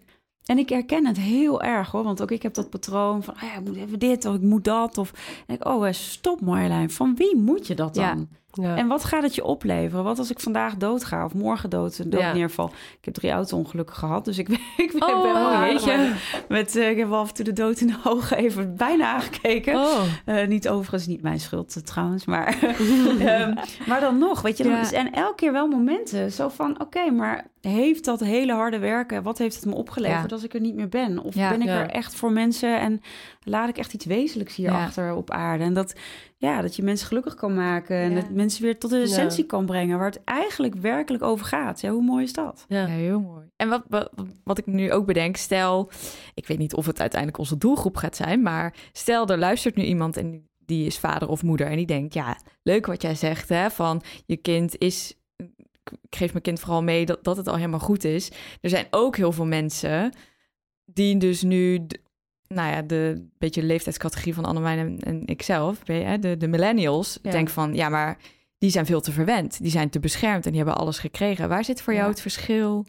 En 0.46 0.58
ik 0.58 0.70
herken 0.70 1.06
het 1.06 1.18
heel 1.18 1.62
erg 1.62 1.92
hoor, 1.92 2.04
want 2.04 2.22
ook 2.22 2.32
ik 2.32 2.42
heb 2.42 2.54
dat 2.54 2.70
patroon 2.70 3.24
van, 3.24 3.36
ja, 3.42 3.54
ik 3.54 3.66
moet 3.66 3.76
even 3.76 4.00
dit 4.00 4.26
of 4.26 4.36
ik 4.36 4.42
moet 4.42 4.64
dat. 4.64 4.98
Of 4.98 5.14
en 5.48 5.56
ik, 5.56 5.68
oh 5.68 5.92
stop 5.92 6.42
Marjolein, 6.42 6.90
van 6.90 7.16
wie 7.16 7.36
moet 7.38 7.68
je 7.68 7.76
dat 7.76 7.94
dan? 7.94 8.04
Ja. 8.04 8.42
Ja. 8.62 8.76
En 8.78 8.88
wat 8.88 9.04
gaat 9.04 9.24
het 9.24 9.36
je 9.36 9.44
opleveren? 9.44 10.04
Wat 10.04 10.20
als 10.20 10.32
ik 10.32 10.40
vandaag 10.40 10.76
dood 10.76 11.06
ga 11.06 11.26
of 11.26 11.34
morgen 11.34 11.70
dood, 11.70 12.12
dood 12.12 12.22
ja. 12.22 12.34
neerval? 12.34 12.72
Ik 13.00 13.06
heb 13.06 13.14
drie 13.14 13.32
auto-ongelukken 13.32 13.96
gehad, 13.96 14.26
dus 14.26 14.38
ik, 14.38 14.50
ik 14.78 14.92
ben 15.00 15.16
oh, 15.16 15.22
wel 15.22 15.52
wow. 15.52 15.72
jeetje, 15.72 16.14
met 16.48 16.76
uh, 16.76 16.90
ik 16.90 16.98
heb 16.98 17.10
wel 17.10 17.20
af 17.20 17.28
en 17.28 17.34
toe 17.34 17.46
de 17.46 17.54
dood 17.54 17.80
in 17.80 17.88
de 17.88 17.98
ogen 18.04 18.38
even 18.38 18.76
bijna 18.76 19.14
aangekeken. 19.14 19.76
Oh. 19.76 20.04
Uh, 20.26 20.48
niet 20.48 20.70
overigens 20.70 21.08
niet 21.08 21.22
mijn 21.22 21.40
schuld 21.40 21.86
trouwens, 21.86 22.26
maar 22.26 22.76
um, 23.22 23.54
maar 23.88 24.00
dan 24.00 24.18
nog, 24.18 24.42
weet 24.42 24.58
je, 24.58 24.64
dan, 24.64 24.74
en 24.74 25.12
elke 25.12 25.36
keer 25.36 25.52
wel 25.52 25.68
momenten 25.68 26.32
zo 26.32 26.50
van, 26.50 26.72
oké, 26.72 26.82
okay, 26.82 27.10
maar 27.10 27.52
heeft 27.72 28.06
dat 28.06 28.20
hele 28.20 28.54
harde 28.54 28.80
werken, 28.80 29.24
wat 29.24 29.38
heeft 29.38 29.56
het 29.56 29.66
me 29.66 29.76
opgeleverd 29.76 30.32
als 30.32 30.44
ik 30.44 30.54
er 30.54 30.60
niet 30.60 30.76
meer 30.76 30.90
ben? 30.90 31.20
Of 31.20 31.36
ben 31.36 31.62
ik 31.62 31.68
er 31.68 31.90
echt 31.90 32.16
voor 32.16 32.32
mensen 32.32 32.80
en 32.80 33.02
laat 33.44 33.70
ik 33.70 33.78
echt 33.78 33.94
iets 33.94 34.06
wezenlijks 34.06 34.56
hierachter 34.56 35.14
op 35.14 35.32
aarde? 35.32 35.64
En 35.64 35.74
dat 35.74 35.96
ja, 36.38 36.62
dat 36.62 36.76
je 36.76 36.84
mensen 36.84 37.08
gelukkig 37.08 37.36
kan 37.36 37.54
maken 37.54 37.96
en 37.96 38.16
dat 38.16 38.30
mensen 38.30 38.64
weer 38.64 38.80
tot 38.80 38.90
de 38.90 39.02
essentie 39.02 39.42
ja. 39.42 39.48
kan 39.48 39.66
brengen, 39.66 39.98
waar 39.98 40.10
het 40.10 40.24
eigenlijk 40.24 40.76
werkelijk 40.76 41.24
over 41.24 41.46
gaat. 41.46 41.82
Ja, 41.82 41.92
hoe 41.92 42.04
mooi 42.04 42.24
is 42.24 42.34
dat? 42.34 42.66
Ja, 42.68 42.86
heel 42.86 43.20
mooi. 43.20 43.46
En 43.56 43.70
wat, 43.70 43.84
wat, 43.88 44.12
wat 44.44 44.58
ik 44.58 44.66
nu 44.66 44.92
ook 44.92 45.06
bedenk, 45.06 45.36
stel, 45.36 45.92
ik 46.34 46.48
weet 46.48 46.58
niet 46.58 46.74
of 46.74 46.86
het 46.86 47.00
uiteindelijk 47.00 47.40
onze 47.40 47.58
doelgroep 47.58 47.96
gaat 47.96 48.16
zijn, 48.16 48.42
maar 48.42 48.76
stel, 48.92 49.28
er 49.28 49.38
luistert 49.38 49.76
nu 49.76 49.84
iemand 49.84 50.18
en 50.18 50.48
die 50.66 50.86
is 50.86 50.98
vader 51.00 51.28
of 51.28 51.44
moeder 51.44 51.68
en 51.68 51.78
die 51.78 51.86
denkt, 51.86 52.14
ja, 52.14 52.38
leuk 52.64 52.86
wat 52.86 53.02
jij 53.02 53.16
zegt, 53.16 53.50
hè, 53.50 53.72
van 53.72 54.02
je 54.26 54.38
kind 54.38 54.78
is, 54.78 55.16
geef 56.10 56.32
mijn 56.32 56.44
kind 56.44 56.60
vooral 56.60 56.84
mee 56.84 57.06
dat, 57.06 57.24
dat 57.24 57.38
het 57.38 57.48
al 57.48 57.56
helemaal 57.56 57.80
goed 57.80 58.04
is. 58.04 58.32
Er 58.62 58.70
zijn 58.70 58.88
ook 58.90 59.18
heel 59.18 59.32
veel 59.32 59.46
mensen 59.46 60.14
die 60.86 61.18
dus 61.18 61.42
nu 61.42 61.88
nou 62.48 62.72
ja, 62.72 62.82
de 62.82 63.28
beetje 63.38 63.64
leeftijdscategorie 63.64 64.34
van 64.34 64.46
Annemijn 64.46 64.80
en, 64.80 65.00
en 65.00 65.26
ikzelf, 65.26 65.80
de, 65.80 66.36
de 66.38 66.48
millennials, 66.48 67.20
ja. 67.22 67.32
denk 67.32 67.50
van 67.50 67.74
ja, 67.74 67.90
maar 67.90 68.18
die 68.58 68.70
zijn 68.70 68.86
veel 68.86 69.02
te 69.02 69.12
verwend, 69.12 69.62
die 69.62 69.72
zijn 69.72 69.90
te 69.90 70.00
beschermd 70.00 70.46
en 70.46 70.52
die 70.52 70.62
hebben 70.62 70.80
alles 70.80 71.00
gekregen. 71.00 71.50
Waar 71.50 71.66
zit 71.66 71.82
voor 71.82 71.94
jou 71.94 72.10
het 72.10 72.22
verschil? 72.22 72.86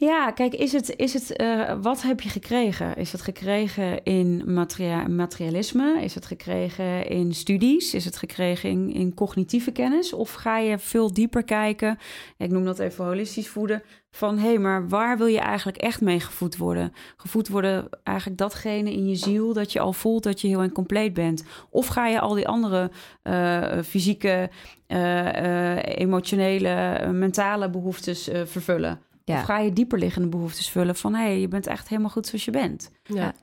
Ja, 0.00 0.30
kijk, 0.30 0.54
is 0.54 0.72
het, 0.72 0.96
is 0.96 1.12
het, 1.12 1.40
uh, 1.40 1.72
wat 1.82 2.02
heb 2.02 2.20
je 2.20 2.28
gekregen? 2.28 2.96
Is 2.96 3.12
het 3.12 3.22
gekregen 3.22 4.02
in 4.04 4.42
materia 4.46 5.08
materialisme? 5.08 6.02
Is 6.02 6.14
het 6.14 6.26
gekregen 6.26 7.06
in 7.06 7.34
studies? 7.34 7.94
Is 7.94 8.04
het 8.04 8.16
gekregen 8.16 8.92
in, 8.92 9.14
cognitieve 9.14 9.70
kennis? 9.70 10.12
Of 10.12 10.32
ga 10.32 10.58
je 10.58 10.78
veel 10.78 11.12
dieper 11.12 11.44
kijken? 11.44 11.98
Ik 12.36 12.50
noem 12.50 12.64
dat 12.64 12.78
even 12.78 13.04
holistisch 13.04 13.48
voeden. 13.48 13.82
Van 14.10 14.38
hé, 14.38 14.48
hey, 14.48 14.58
maar 14.58 14.88
waar 14.88 15.18
wil 15.18 15.26
je 15.26 15.40
eigenlijk 15.40 15.76
echt 15.76 16.00
mee 16.00 16.20
gevoed 16.20 16.56
worden? 16.56 16.92
Gevoed 17.16 17.48
worden 17.48 17.88
eigenlijk 18.02 18.38
datgene 18.38 18.92
in 18.92 19.08
je 19.08 19.16
ziel 19.16 19.52
dat 19.52 19.72
je 19.72 19.80
al 19.80 19.92
voelt 19.92 20.22
dat 20.22 20.40
je 20.40 20.48
heel 20.48 20.62
en 20.62 20.72
compleet 20.72 21.14
bent. 21.14 21.44
Of 21.70 21.86
ga 21.86 22.06
je 22.06 22.20
al 22.20 22.34
die 22.34 22.48
andere 22.48 22.90
uh, 23.24 23.82
fysieke, 23.82 24.50
uh, 24.88 25.76
emotionele, 25.82 27.06
mentale 27.12 27.70
behoeftes 27.70 28.28
vervullen? 28.44 29.06
Ja. 29.28 29.38
Of 29.38 29.44
ga 29.44 29.58
je 29.58 29.72
dieper 29.72 29.98
liggende 29.98 30.28
behoeftes 30.28 30.70
vullen 30.70 30.96
van... 30.96 31.14
hé, 31.14 31.22
hey, 31.22 31.40
je 31.40 31.48
bent 31.48 31.66
echt 31.66 31.88
helemaal 31.88 32.10
goed 32.10 32.26
zoals 32.26 32.44
je 32.44 32.50
bent. 32.50 32.90
Ja. 33.02 33.34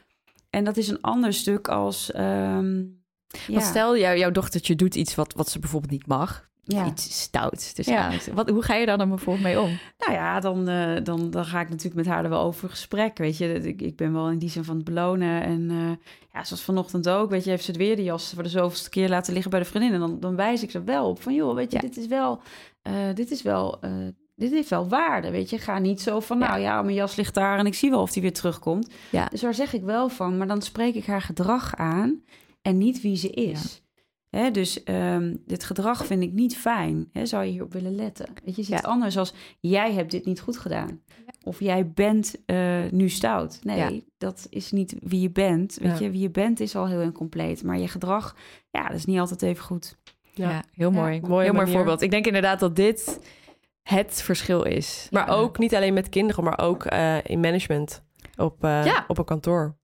En 0.50 0.64
dat 0.64 0.78
is 0.78 0.88
een 0.88 1.02
ander 1.02 1.34
stuk 1.34 1.68
als... 1.68 2.12
Um, 2.16 3.04
ja. 3.48 3.60
stel, 3.60 3.98
jou, 3.98 4.18
jouw 4.18 4.32
dochtertje 4.32 4.76
doet 4.76 4.96
iets 4.96 5.16
wat, 5.16 5.34
wat 5.34 5.50
ze 5.50 5.60
bijvoorbeeld 5.60 5.92
niet 5.92 6.08
mag. 6.08 6.50
Ja. 6.64 6.86
Iets 6.88 7.22
stouts. 7.22 7.74
Dus 7.74 7.86
ja. 7.86 8.12
wat, 8.34 8.50
hoe 8.50 8.62
ga 8.64 8.76
je 8.76 8.86
daar 8.86 8.98
dan 8.98 9.10
bijvoorbeeld 9.10 9.46
mee 9.46 9.62
om? 9.62 9.80
Nou 9.98 10.14
ja, 10.14 10.40
dan, 10.40 10.70
uh, 10.70 11.04
dan, 11.04 11.30
dan 11.30 11.46
ga 11.46 11.62
ik 11.62 11.70
natuurlijk 11.70 11.96
met 11.96 12.06
haar 12.06 12.24
er 12.24 12.30
wel 12.30 12.42
over 12.42 12.70
gesprek. 12.70 13.18
Weet 13.18 13.38
je, 13.38 13.54
ik, 13.54 13.82
ik 13.82 13.96
ben 13.96 14.14
wel 14.14 14.30
in 14.30 14.38
die 14.38 14.50
zin 14.50 14.64
van 14.64 14.76
het 14.76 14.86
belonen. 14.86 15.44
En 15.44 15.70
uh, 15.72 15.92
ja, 16.34 16.44
zoals 16.44 16.64
vanochtend 16.64 17.10
ook. 17.10 17.30
Weet 17.30 17.44
je, 17.44 17.50
heeft 17.50 17.64
ze 17.64 17.72
het 17.72 17.80
weer 17.80 17.96
de 17.96 18.04
jas 18.04 18.32
voor 18.34 18.44
de 18.44 18.50
zoveelste 18.50 18.90
keer 18.90 19.10
laten 19.10 19.34
liggen 19.34 19.52
bij 19.52 19.60
de 19.60 19.66
vriendin. 19.66 19.94
En 19.94 20.00
dan, 20.00 20.20
dan 20.20 20.36
wijs 20.36 20.64
ik 20.64 20.72
ze 20.72 20.84
wel 20.84 21.10
op 21.10 21.22
van, 21.22 21.34
joh, 21.34 21.56
weet 21.56 21.72
je, 21.72 21.80
dit 21.80 21.98
is 21.98 22.08
wel... 22.08 22.42
Uh, 22.88 22.94
dit 23.14 23.32
is 23.32 23.42
wel 23.42 23.80
dit 24.36 24.52
heeft 24.52 24.70
wel 24.70 24.88
waarde, 24.88 25.32
weet 25.32 25.50
je. 25.50 25.58
Ga 25.58 25.80
niet 25.80 26.02
zo 26.02 26.20
van, 26.20 26.38
nou 26.38 26.60
ja, 26.60 26.82
mijn 26.82 26.96
jas 26.96 27.16
ligt 27.16 27.34
daar 27.34 27.60
en 27.60 27.66
ik 27.66 27.74
zie 27.74 27.90
wel 27.90 28.02
of 28.02 28.12
die 28.12 28.22
weer 28.22 28.34
terugkomt. 28.34 28.90
Ja. 29.12 29.26
Dus 29.26 29.42
daar 29.42 29.54
zeg 29.54 29.74
ik 29.74 29.84
wel 29.84 30.10
van, 30.10 30.38
maar 30.38 30.48
dan 30.48 30.62
spreek 30.62 30.96
ik 30.96 31.06
haar 31.06 31.22
gedrag 31.22 31.76
aan 31.76 32.24
en 32.62 32.78
niet 32.78 33.02
wie 33.02 33.16
ze 33.16 33.30
is. 33.30 33.82
Ja. 34.30 34.40
Hè, 34.40 34.52
dus 34.52 34.82
um, 34.86 35.42
dit 35.46 35.64
gedrag 35.64 36.06
vind 36.06 36.24
ik 36.24 36.34
niet 36.34 36.58
fijn. 36.58 37.10
Hè, 37.12 37.26
zou 37.26 37.44
je 37.44 37.52
hierop 37.52 37.74
willen 37.74 37.96
letten? 37.96 38.26
Weet 38.44 38.56
je, 38.56 38.62
is 38.62 38.70
iets 38.70 38.82
ja. 38.82 38.88
anders 38.88 39.18
als, 39.18 39.34
jij 39.60 39.94
hebt 39.94 40.12
dit 40.12 40.26
niet 40.26 40.40
goed 40.40 40.58
gedaan. 40.58 41.02
Of 41.44 41.60
jij 41.60 41.92
bent 41.92 42.36
uh, 42.46 42.78
nu 42.92 43.10
stout. 43.10 43.60
Nee, 43.64 44.06
dat 44.18 44.48
is 44.50 44.72
niet 44.72 44.96
wie 45.00 45.22
je 45.22 45.32
bent. 45.32 45.78
Weet 45.82 46.00
je, 46.00 46.10
wie 46.10 46.22
je 46.22 46.30
bent 46.30 46.60
is 46.60 46.76
al 46.76 46.88
heel 46.88 47.02
incompleet. 47.02 47.64
Maar 47.64 47.80
je 47.80 47.88
gedrag, 47.88 48.36
ja, 48.72 48.88
dat 48.88 48.98
is 48.98 49.06
niet 49.06 49.20
altijd 49.20 49.42
even 49.42 49.64
goed. 49.64 49.98
Ja, 50.34 50.64
heel 50.72 50.92
mooi. 50.92 51.22
mooi 51.22 51.46
heel 51.46 51.54
mooi 51.54 51.72
voorbeeld. 51.72 52.02
Ik 52.02 52.12
denk 52.12 52.26
inderdaad 52.26 52.60
dat 52.60 52.76
dit 52.76 53.20
het 53.90 54.22
verschil 54.22 54.64
is. 54.64 55.08
Maar 55.12 55.28
ja. 55.28 55.34
ook 55.34 55.58
niet 55.58 55.76
alleen 55.76 55.94
met 55.94 56.10
kinderen, 56.10 56.44
maar 56.44 56.60
ook 56.60 56.92
uh, 56.92 57.18
in 57.24 57.40
management 57.40 58.04
op, 58.38 58.64
uh, 58.64 58.86
ja. 58.86 59.06
op 59.08 59.18
een 59.18 59.26
kantoor. 59.26 59.78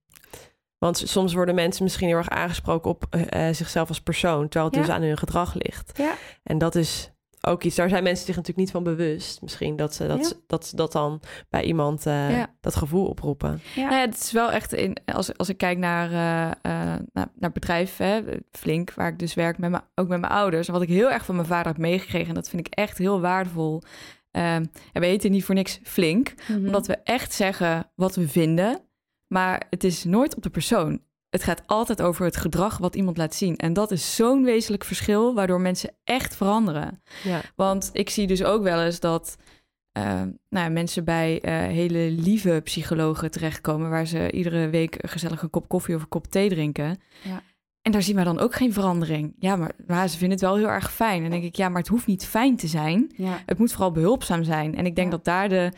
Want 0.78 0.97
soms 0.97 1.34
worden 1.34 1.56
mensen 1.56 1.84
misschien 1.84 2.08
heel 2.08 2.18
erg 2.18 2.30
aangesproken 2.30 2.91
op 2.91 3.06
uh, 3.12 3.47
zichzelf 3.52 3.88
als 3.88 4.02
persoon, 4.02 4.41
terwijl 4.41 4.66
het 4.66 4.76
ja. 4.76 4.82
dus 4.82 4.91
aan 4.91 5.02
hun 5.02 5.18
gedrag 5.18 5.54
ligt. 5.54 5.97
Ja. 5.97 6.14
En 6.43 6.58
dat 6.58 6.76
is 6.76 7.12
ook 7.42 7.64
iets, 7.64 7.76
daar 7.76 7.89
zijn 7.89 8.04
mensen 8.04 8.26
zich 8.26 8.36
natuurlijk 8.36 8.66
niet 8.66 8.72
van 8.72 8.84
bewust. 8.84 9.42
Misschien 9.42 9.76
dat 9.76 9.94
ze 9.94 10.08
dat, 10.08 10.30
ja. 10.30 10.44
dat, 10.48 10.66
ze 10.66 10.76
dat 10.76 10.92
dan 10.92 11.22
bij 11.50 11.64
iemand 11.64 12.06
uh, 12.06 12.38
ja. 12.38 12.56
dat 12.62 12.76
gevoel 12.76 13.06
oproepen. 13.06 13.62
Ja. 13.76 13.82
Nou 13.82 13.96
ja, 13.96 14.02
het 14.02 14.18
is 14.18 14.32
wel 14.32 14.52
echt, 14.52 14.74
in, 14.74 14.98
als, 15.06 15.38
als 15.38 15.50
ik 15.50 15.58
kijk 15.58 15.78
naar, 15.78 16.12
uh, 16.12 16.72
uh, 16.72 16.96
naar, 17.14 17.32
naar 17.36 17.52
bedrijf, 17.52 17.98
hè, 17.98 18.22
Flink, 18.52 18.94
waar 18.94 19.08
ik 19.08 19.20
dus 19.20 19.34
werk, 19.34 19.58
met 19.58 19.72
me, 19.72 19.82
ook 19.96 20.08
met 20.08 20.20
mijn 20.20 20.34
ouders. 20.34 20.68
En 20.68 20.74
wat 20.74 20.82
ik 20.82 20.89
heel 20.89 21.12
erg 21.12 21.26
van 21.26 21.36
mijn 21.36 21.48
vader 21.48 21.72
heb 21.72 21.82
meegekregen, 21.82 22.28
en 22.28 22.36
dat 22.36 22.50
vind 22.50 22.68
ik 22.68 22.74
echt 22.74 22.98
heel 22.98 23.22
waardevol. 23.22 23.82
en 24.32 24.72
we 24.94 25.06
heten 25.06 25.32
niet 25.32 25.46
voor 25.46 25.56
niks 25.56 25.80
Flink, 25.84 26.34
mm 26.48 26.56
-hmm. 26.56 26.66
omdat 26.66 26.88
we 26.88 26.98
echt 27.04 27.34
zeggen 27.34 27.92
wat 27.96 28.16
we 28.16 28.28
vinden. 28.28 28.80
Maar 29.28 29.64
het 29.70 29.84
is 29.84 30.04
nooit 30.04 30.36
op 30.36 30.44
de 30.44 30.50
persoon 30.50 31.02
het 31.32 31.44
gaat 31.44 31.64
altijd 31.66 32.02
over 32.02 32.26
het 32.26 32.38
gedrag 32.38 32.78
wat 32.78 32.96
iemand 32.96 33.18
laat 33.18 33.36
zien. 33.36 33.56
En 33.56 33.74
dat 33.74 33.92
is 33.92 34.16
zo'n 34.16 34.44
wezenlijk 34.44 34.84
verschil, 34.84 35.34
waardoor 35.34 35.62
mensen 35.62 35.94
echt 36.04 36.36
veranderen. 36.36 37.02
Ja. 37.24 37.42
Want 37.56 37.90
ik 37.94 38.10
zie 38.10 38.28
dus 38.28 38.44
ook 38.44 38.64
wel 38.64 38.82
eens 38.82 39.00
dat 39.00 39.38
uh, 39.98 40.22
nou, 40.50 40.70
mensen 40.70 41.04
bij 41.04 41.42
uh, 41.46 41.52
hele 41.52 42.12
lieve 42.12 42.62
psychologen 42.64 43.32
terechtkomen, 43.32 43.90
waar 43.90 44.06
ze 44.06 44.32
iedere 44.32 44.70
week 44.70 44.98
gezellig 45.02 45.42
een 45.42 45.50
kop 45.50 45.68
koffie 45.68 45.96
of 45.96 46.02
een 46.02 46.08
kop 46.08 46.28
thee 46.28 46.50
drinken. 46.50 46.98
Ja. 47.24 47.42
En 47.82 47.92
daar 47.92 48.02
zien 48.02 48.16
we 48.16 48.24
dan 48.24 48.40
ook 48.40 48.56
geen 48.56 48.74
verandering. 48.74 49.36
Ja, 49.40 49.56
maar, 49.56 49.72
maar 49.88 50.08
ze 50.08 50.18
vinden 50.18 50.38
het 50.38 50.48
wel 50.48 50.56
heel 50.56 50.70
erg 50.70 50.94
fijn. 50.94 51.16
En 51.16 51.22
dan 51.22 51.32
denk 51.32 51.44
ik, 51.44 51.56
ja, 51.56 51.70
maar 51.70 51.82
het 51.82 51.88
hoeft 51.88 52.08
niet 52.08 52.26
fijn 52.26 52.56
te 52.56 52.68
zijn. 52.68 53.12
Het 53.46 53.58
moet 53.58 53.72
vooral 53.72 53.92
behulpzaam 53.92 54.44
zijn. 54.44 54.76
En 54.76 54.86
ik 54.86 54.96
denk 54.96 55.12
dat 55.12 55.26
daar 55.26 55.50
de 55.50 55.72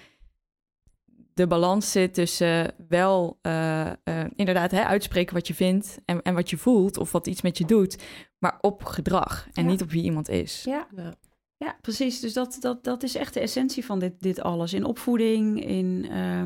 de 1.33 1.47
balans 1.47 1.91
zit 1.91 2.13
tussen 2.13 2.73
wel 2.87 3.39
uh, 3.41 3.85
uh, 3.85 4.23
inderdaad 4.35 4.71
hè, 4.71 4.83
uitspreken 4.83 5.33
wat 5.33 5.47
je 5.47 5.53
vindt 5.53 5.99
en, 6.05 6.21
en 6.21 6.33
wat 6.33 6.49
je 6.49 6.57
voelt 6.57 6.97
of 6.97 7.11
wat 7.11 7.27
iets 7.27 7.41
met 7.41 7.57
je 7.57 7.65
doet, 7.65 8.03
maar 8.39 8.57
op 8.61 8.83
gedrag 8.83 9.47
en 9.53 9.63
ja. 9.63 9.69
niet 9.69 9.81
op 9.81 9.91
wie 9.91 10.03
iemand 10.03 10.29
is. 10.29 10.63
Ja, 10.65 10.87
ja. 10.95 11.13
ja 11.57 11.77
precies. 11.81 12.19
Dus 12.19 12.33
dat, 12.33 12.57
dat, 12.59 12.83
dat 12.83 13.03
is 13.03 13.15
echt 13.15 13.33
de 13.33 13.39
essentie 13.39 13.85
van 13.85 13.99
dit, 13.99 14.13
dit 14.19 14.41
alles. 14.41 14.73
In 14.73 14.85
opvoeding, 14.85 15.65
in, 15.65 16.05
uh, 16.11 16.43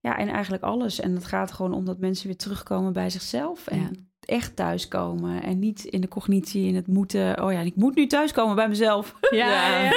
ja, 0.00 0.16
en 0.18 0.28
eigenlijk 0.28 0.62
alles. 0.62 1.00
En 1.00 1.14
het 1.14 1.24
gaat 1.24 1.52
gewoon 1.52 1.72
om 1.72 1.84
dat 1.84 1.98
mensen 1.98 2.26
weer 2.26 2.36
terugkomen 2.36 2.92
bij 2.92 3.10
zichzelf 3.10 3.66
en 3.66 3.80
ja. 3.80 3.90
echt 4.20 4.56
thuiskomen 4.56 5.42
en 5.42 5.58
niet 5.58 5.84
in 5.84 6.00
de 6.00 6.08
cognitie, 6.08 6.66
in 6.66 6.74
het 6.74 6.86
moeten. 6.86 7.42
Oh 7.42 7.52
ja, 7.52 7.60
ik 7.60 7.76
moet 7.76 7.94
nu 7.94 8.06
thuiskomen 8.06 8.54
bij 8.54 8.68
mezelf. 8.68 9.14
Ja, 9.30 9.78
ja. 9.84 9.90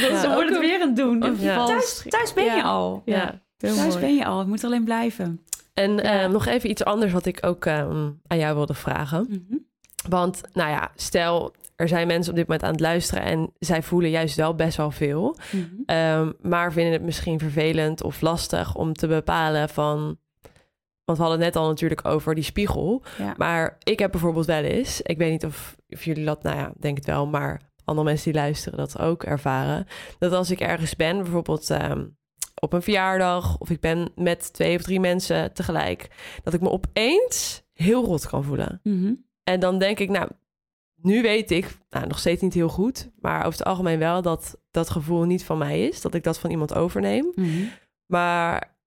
dat 0.00 0.10
is 0.10 0.26
wordt 0.26 0.50
het 0.50 0.58
weer 0.58 0.80
een 0.80 0.94
doen. 0.94 1.20
Thuis, 1.36 2.04
thuis 2.08 2.32
ben 2.32 2.44
je 2.44 2.62
al. 2.62 3.02
ja. 3.04 3.42
Heel 3.60 3.74
Thuis 3.74 3.94
mooi. 3.94 4.00
ben 4.00 4.14
je 4.14 4.24
al, 4.24 4.38
het 4.38 4.48
moet 4.48 4.64
alleen 4.64 4.84
blijven. 4.84 5.40
En 5.74 5.96
ja. 5.96 6.24
uh, 6.24 6.30
nog 6.30 6.46
even 6.46 6.70
iets 6.70 6.84
anders 6.84 7.12
wat 7.12 7.26
ik 7.26 7.46
ook 7.46 7.64
um, 7.64 8.20
aan 8.26 8.38
jou 8.38 8.54
wilde 8.54 8.74
vragen. 8.74 9.26
Mm 9.28 9.44
-hmm. 9.48 9.68
Want, 10.08 10.40
nou 10.52 10.70
ja, 10.70 10.90
stel 10.94 11.54
er 11.80 11.88
zijn 11.88 12.06
mensen 12.06 12.30
op 12.30 12.38
dit 12.38 12.46
moment 12.46 12.64
aan 12.64 12.72
het 12.72 12.80
luisteren 12.80 13.22
en 13.22 13.52
zij 13.58 13.82
voelen 13.82 14.10
juist 14.10 14.36
wel 14.36 14.54
best 14.54 14.76
wel 14.76 14.90
veel. 14.90 15.36
Mhm. 15.52 15.64
Ehm, 15.86 16.32
maar 16.40 16.72
vinden 16.72 16.92
het 16.92 17.02
misschien 17.02 17.38
vervelend 17.38 18.02
of 18.02 18.20
lastig 18.20 18.74
om 18.74 18.92
te 18.92 19.06
bepalen 19.06 19.68
van. 19.68 20.18
Want 21.04 21.18
we 21.18 21.24
hadden 21.24 21.44
het 21.44 21.54
net 21.54 21.62
al 21.62 21.68
natuurlijk 21.68 22.04
over 22.04 22.34
die 22.34 22.44
spiegel. 22.44 23.02
Maar 23.36 23.76
ik 23.82 23.98
heb 23.98 24.10
bijvoorbeeld 24.10 24.46
wel 24.46 24.62
eens, 24.62 25.02
ik 25.02 25.18
weet 25.18 25.30
niet 25.30 25.44
of, 25.44 25.76
of 25.88 26.04
jullie 26.04 26.24
dat, 26.24 26.42
nou 26.42 26.56
ja, 26.56 26.72
denk 26.78 26.96
het 26.96 27.06
wel, 27.06 27.26
maar 27.26 27.60
andere 27.84 28.06
mensen 28.06 28.32
die 28.32 28.40
luisteren 28.40 28.78
dat 28.78 28.98
ook 28.98 29.22
ervaren. 29.22 29.86
Dat 30.18 30.32
als 30.32 30.50
ik 30.50 30.60
ergens 30.60 30.96
ben, 30.96 31.22
bijvoorbeeld 31.22 31.70
ehm, 31.70 32.04
op 32.60 32.72
een 32.72 32.82
verjaardag 32.82 33.58
of 33.58 33.70
ik 33.70 33.80
ben 33.80 34.12
met 34.16 34.52
twee 34.52 34.76
of 34.76 34.82
drie 34.82 35.00
mensen 35.00 35.52
tegelijk, 35.52 36.08
dat 36.42 36.54
ik 36.54 36.60
me 36.60 36.70
opeens 36.70 37.62
heel 37.72 38.04
rot 38.04 38.26
kan 38.26 38.44
voelen. 38.44 38.80
Mhm. 38.82 39.14
En 39.44 39.60
dan 39.60 39.78
denk 39.78 39.98
ik, 39.98 40.08
nou, 40.08 40.30
nu 40.94 41.22
weet 41.22 41.50
ik, 41.50 41.78
nou, 41.90 42.06
nog 42.06 42.18
steeds 42.18 42.42
niet 42.42 42.54
heel 42.54 42.68
goed, 42.68 43.10
maar 43.20 43.38
over 43.38 43.58
het 43.58 43.64
algemeen 43.64 43.98
wel 43.98 44.22
dat 44.22 44.60
dat 44.70 44.90
gevoel 44.90 45.24
niet 45.24 45.44
van 45.44 45.58
mij 45.58 45.86
is, 45.86 46.00
dat 46.00 46.14
ik 46.14 46.24
dat 46.24 46.38
van 46.38 46.50
iemand 46.50 46.74
overneem. 46.74 47.32
Mhm. 47.34 47.64
Maar 48.06 48.78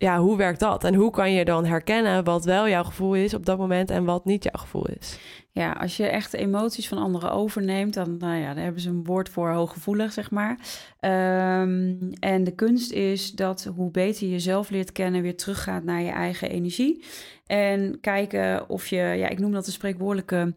ja, 0.00 0.18
hoe 0.18 0.36
werkt 0.36 0.60
dat? 0.60 0.84
En 0.84 0.94
hoe 0.94 1.10
kan 1.10 1.32
je 1.32 1.44
dan 1.44 1.64
herkennen 1.64 2.24
wat 2.24 2.44
wel 2.44 2.68
jouw 2.68 2.84
gevoel 2.84 3.14
is 3.14 3.34
op 3.34 3.46
dat 3.46 3.58
moment 3.58 3.90
en 3.90 4.04
wat 4.04 4.24
niet 4.24 4.44
jouw 4.44 4.60
gevoel 4.60 4.86
is? 4.86 5.18
Ja, 5.52 5.72
als 5.72 5.96
je 5.96 6.06
echt 6.06 6.32
emoties 6.32 6.88
van 6.88 6.98
anderen 6.98 7.32
overneemt, 7.32 7.94
dan, 7.94 8.16
nou 8.16 8.36
ja, 8.36 8.54
dan 8.54 8.62
hebben 8.62 8.82
ze 8.82 8.88
een 8.88 9.04
woord 9.04 9.28
voor 9.28 9.50
hooggevoelig, 9.50 10.12
zeg 10.12 10.30
maar. 10.30 10.58
Ehm, 11.00 11.94
en 12.20 12.44
de 12.44 12.54
kunst 12.54 12.92
is 12.92 13.32
dat 13.32 13.70
hoe 13.76 13.90
beter 13.90 14.26
je 14.26 14.32
jezelf 14.32 14.70
leert 14.70 14.92
kennen, 14.92 15.22
weer 15.22 15.36
teruggaat 15.36 15.84
naar 15.84 16.02
je 16.02 16.10
eigen 16.10 16.50
energie. 16.50 17.04
En 17.46 18.00
kijken 18.00 18.68
of 18.68 18.86
je, 18.86 18.96
ja, 18.96 19.28
ik 19.28 19.38
noem 19.38 19.52
dat 19.52 19.64
de 19.64 19.70
spreekwoordelijke 19.70 20.54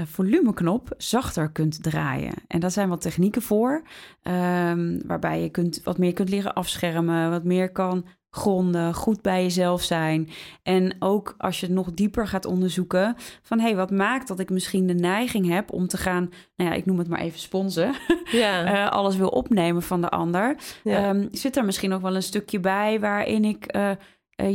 uh, 0.00 0.06
volumeknop, 0.06 0.94
zachter 0.96 1.50
kunt 1.50 1.82
draaien. 1.82 2.34
En 2.48 2.60
daar 2.60 2.70
zijn 2.70 2.88
wat 2.88 3.00
technieken 3.00 3.42
voor, 3.42 3.82
um, 4.22 5.06
waarbij 5.06 5.42
je 5.42 5.48
kunt, 5.48 5.80
wat 5.84 5.98
meer 5.98 6.12
kunt 6.12 6.28
leren 6.28 6.54
afschermen, 6.54 7.30
wat 7.30 7.44
meer 7.44 7.72
kan 7.72 8.04
gronden, 8.36 8.94
goed 8.94 9.22
bij 9.22 9.42
jezelf 9.42 9.82
zijn. 9.82 10.28
En 10.62 10.96
ook 10.98 11.34
als 11.38 11.60
je 11.60 11.66
het 11.66 11.74
nog 11.74 11.92
dieper 11.92 12.26
gaat 12.26 12.44
onderzoeken 12.44 13.16
van 13.42 13.58
hé, 13.58 13.64
hey, 13.66 13.76
wat 13.76 13.90
maakt 13.90 14.28
dat 14.28 14.38
ik 14.38 14.50
misschien 14.50 14.86
de 14.86 14.94
neiging 14.94 15.48
heb 15.48 15.72
om 15.72 15.86
te 15.86 15.96
gaan, 15.96 16.30
nou 16.56 16.70
ja, 16.70 16.76
ik 16.76 16.86
noem 16.86 16.98
het 16.98 17.08
maar 17.08 17.20
even 17.20 17.38
sponsen, 17.38 17.94
ja. 18.30 18.72
uh, 18.72 18.90
alles 18.90 19.16
wil 19.16 19.28
opnemen 19.28 19.82
van 19.82 20.00
de 20.00 20.08
ander. 20.08 20.56
Ehm, 20.84 21.26
zit 21.30 21.56
er 21.56 21.64
misschien 21.64 21.90
nog 21.90 22.00
wel 22.00 22.14
een 22.14 22.22
stukje 22.22 22.60
bij 22.60 23.00
waarin 23.00 23.44
ik 23.44 23.76
uh, 23.76 23.90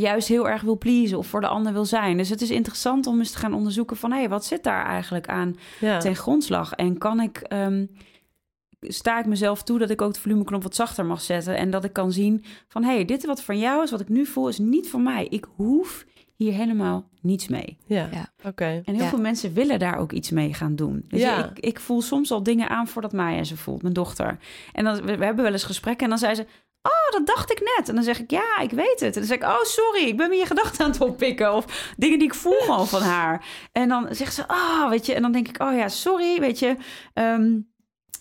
juist 0.01 0.27
heel 0.27 0.49
erg 0.49 0.61
wil 0.61 0.77
pleasen 0.77 1.17
of 1.17 1.27
voor 1.27 1.41
de 1.41 1.47
ander 1.47 1.73
wil 1.73 1.86
zijn. 1.86 2.17
Dus 2.17 2.29
het 2.29 2.41
is 2.41 2.51
interessant 2.51 3.07
om 3.07 3.19
eens 3.19 3.32
te 3.32 3.38
gaan 3.38 3.53
onderzoeken 3.53 3.97
van 3.97 4.11
hé, 4.11 4.17
hey, 4.17 4.29
wat 4.29 4.45
zit 4.45 4.63
daar 4.63 4.86
eigenlijk 4.86 5.27
aan 5.27 5.55
ten 5.79 6.15
grondslag? 6.15 6.73
En 6.73 6.97
kan 6.97 7.19
ik 7.19 7.45
um, 7.53 7.89
sta 8.82 9.19
ik 9.19 9.25
mezelf 9.25 9.63
toe 9.63 9.79
dat 9.79 9.89
ik 9.89 10.01
ook 10.01 10.13
de 10.13 10.19
volumeknop 10.19 10.63
wat 10.63 10.75
zachter 10.75 11.05
mag 11.05 11.21
zetten. 11.21 11.57
En 11.57 11.71
dat 11.71 11.84
ik 11.84 11.93
kan 11.93 12.11
zien 12.11 12.43
van 12.67 12.84
hé, 12.84 12.93
hey, 12.93 13.05
dit 13.05 13.25
wat 13.25 13.43
van 13.43 13.59
jou 13.59 13.84
is, 13.84 13.91
wat 13.91 13.99
ik 13.99 14.09
nu 14.09 14.25
voel, 14.25 14.47
is 14.47 14.57
niet 14.57 14.89
van 14.89 15.03
mij. 15.03 15.27
Ik 15.29 15.45
hoef 15.55 16.05
hier 16.36 16.53
helemaal 16.53 17.09
niets 17.21 17.47
mee. 17.47 17.77
Ja, 17.86 18.09
ja. 18.11 18.49
oké. 18.49 18.82
En 18.86 18.95
heel 18.95 19.05
veel 19.05 19.21
mensen 19.21 19.53
willen 19.53 19.79
daar 19.79 19.97
ook 19.97 20.11
iets 20.11 20.29
mee 20.29 20.53
gaan 20.53 20.75
doen. 20.75 21.05
Dus 21.07 21.21
ja. 21.21 21.45
ik, 21.45 21.59
ik 21.59 21.79
voel 21.79 22.01
soms 22.01 22.32
al 22.32 22.43
dingen 22.43 22.69
aan 22.69 22.88
voordat 22.88 23.13
Maya 23.13 23.43
ze 23.43 23.57
voelt, 23.57 23.82
mijn 23.82 23.93
dochter. 23.93 24.38
En 24.73 24.84
dan, 24.84 25.01
we, 25.01 25.25
hebben 25.25 25.43
wel 25.43 25.51
eens 25.51 25.63
gesprekken 25.63 26.03
en 26.03 26.09
dan 26.09 26.19
zei 26.19 26.36
ze... 26.36 26.45
Oh, 26.82 27.11
dat 27.11 27.27
dacht 27.27 27.51
ik 27.51 27.73
net. 27.77 27.89
En 27.89 27.95
dan 27.95 28.03
zeg 28.03 28.19
ik, 28.19 28.32
ja, 28.32 28.59
ik 28.59 28.71
weet 28.71 28.99
het. 28.99 29.15
En 29.15 29.21
dan 29.21 29.23
zeg 29.23 29.38
ik, 29.38 29.43
oh, 29.43 29.61
sorry, 29.61 30.07
ik 30.07 30.17
ben 30.17 30.29
weer 30.29 30.39
je 30.39 30.45
gedachten 30.45 30.86
aan 30.86 30.91
het 30.91 31.01
oppikken. 31.01 31.53
Of 31.53 31.93
dingen 31.97 32.19
die 32.19 32.27
ik 32.27 32.34
voel 32.34 32.59
gewoon 32.59 32.88
van 32.88 33.01
haar. 33.01 33.45
En 33.71 33.89
dan 33.89 34.07
zegt 34.11 34.34
ze, 34.34 34.47
ah, 34.47 34.57
oh, 34.57 34.89
weet 34.89 35.05
je. 35.05 35.13
En 35.13 35.21
dan 35.21 35.32
denk 35.32 35.47
ik, 35.47 35.61
oh 35.61 35.75
ja, 35.75 35.88
sorry, 35.88 36.39
weet 36.39 36.59
je. 36.59 36.75
Um, 37.13 37.70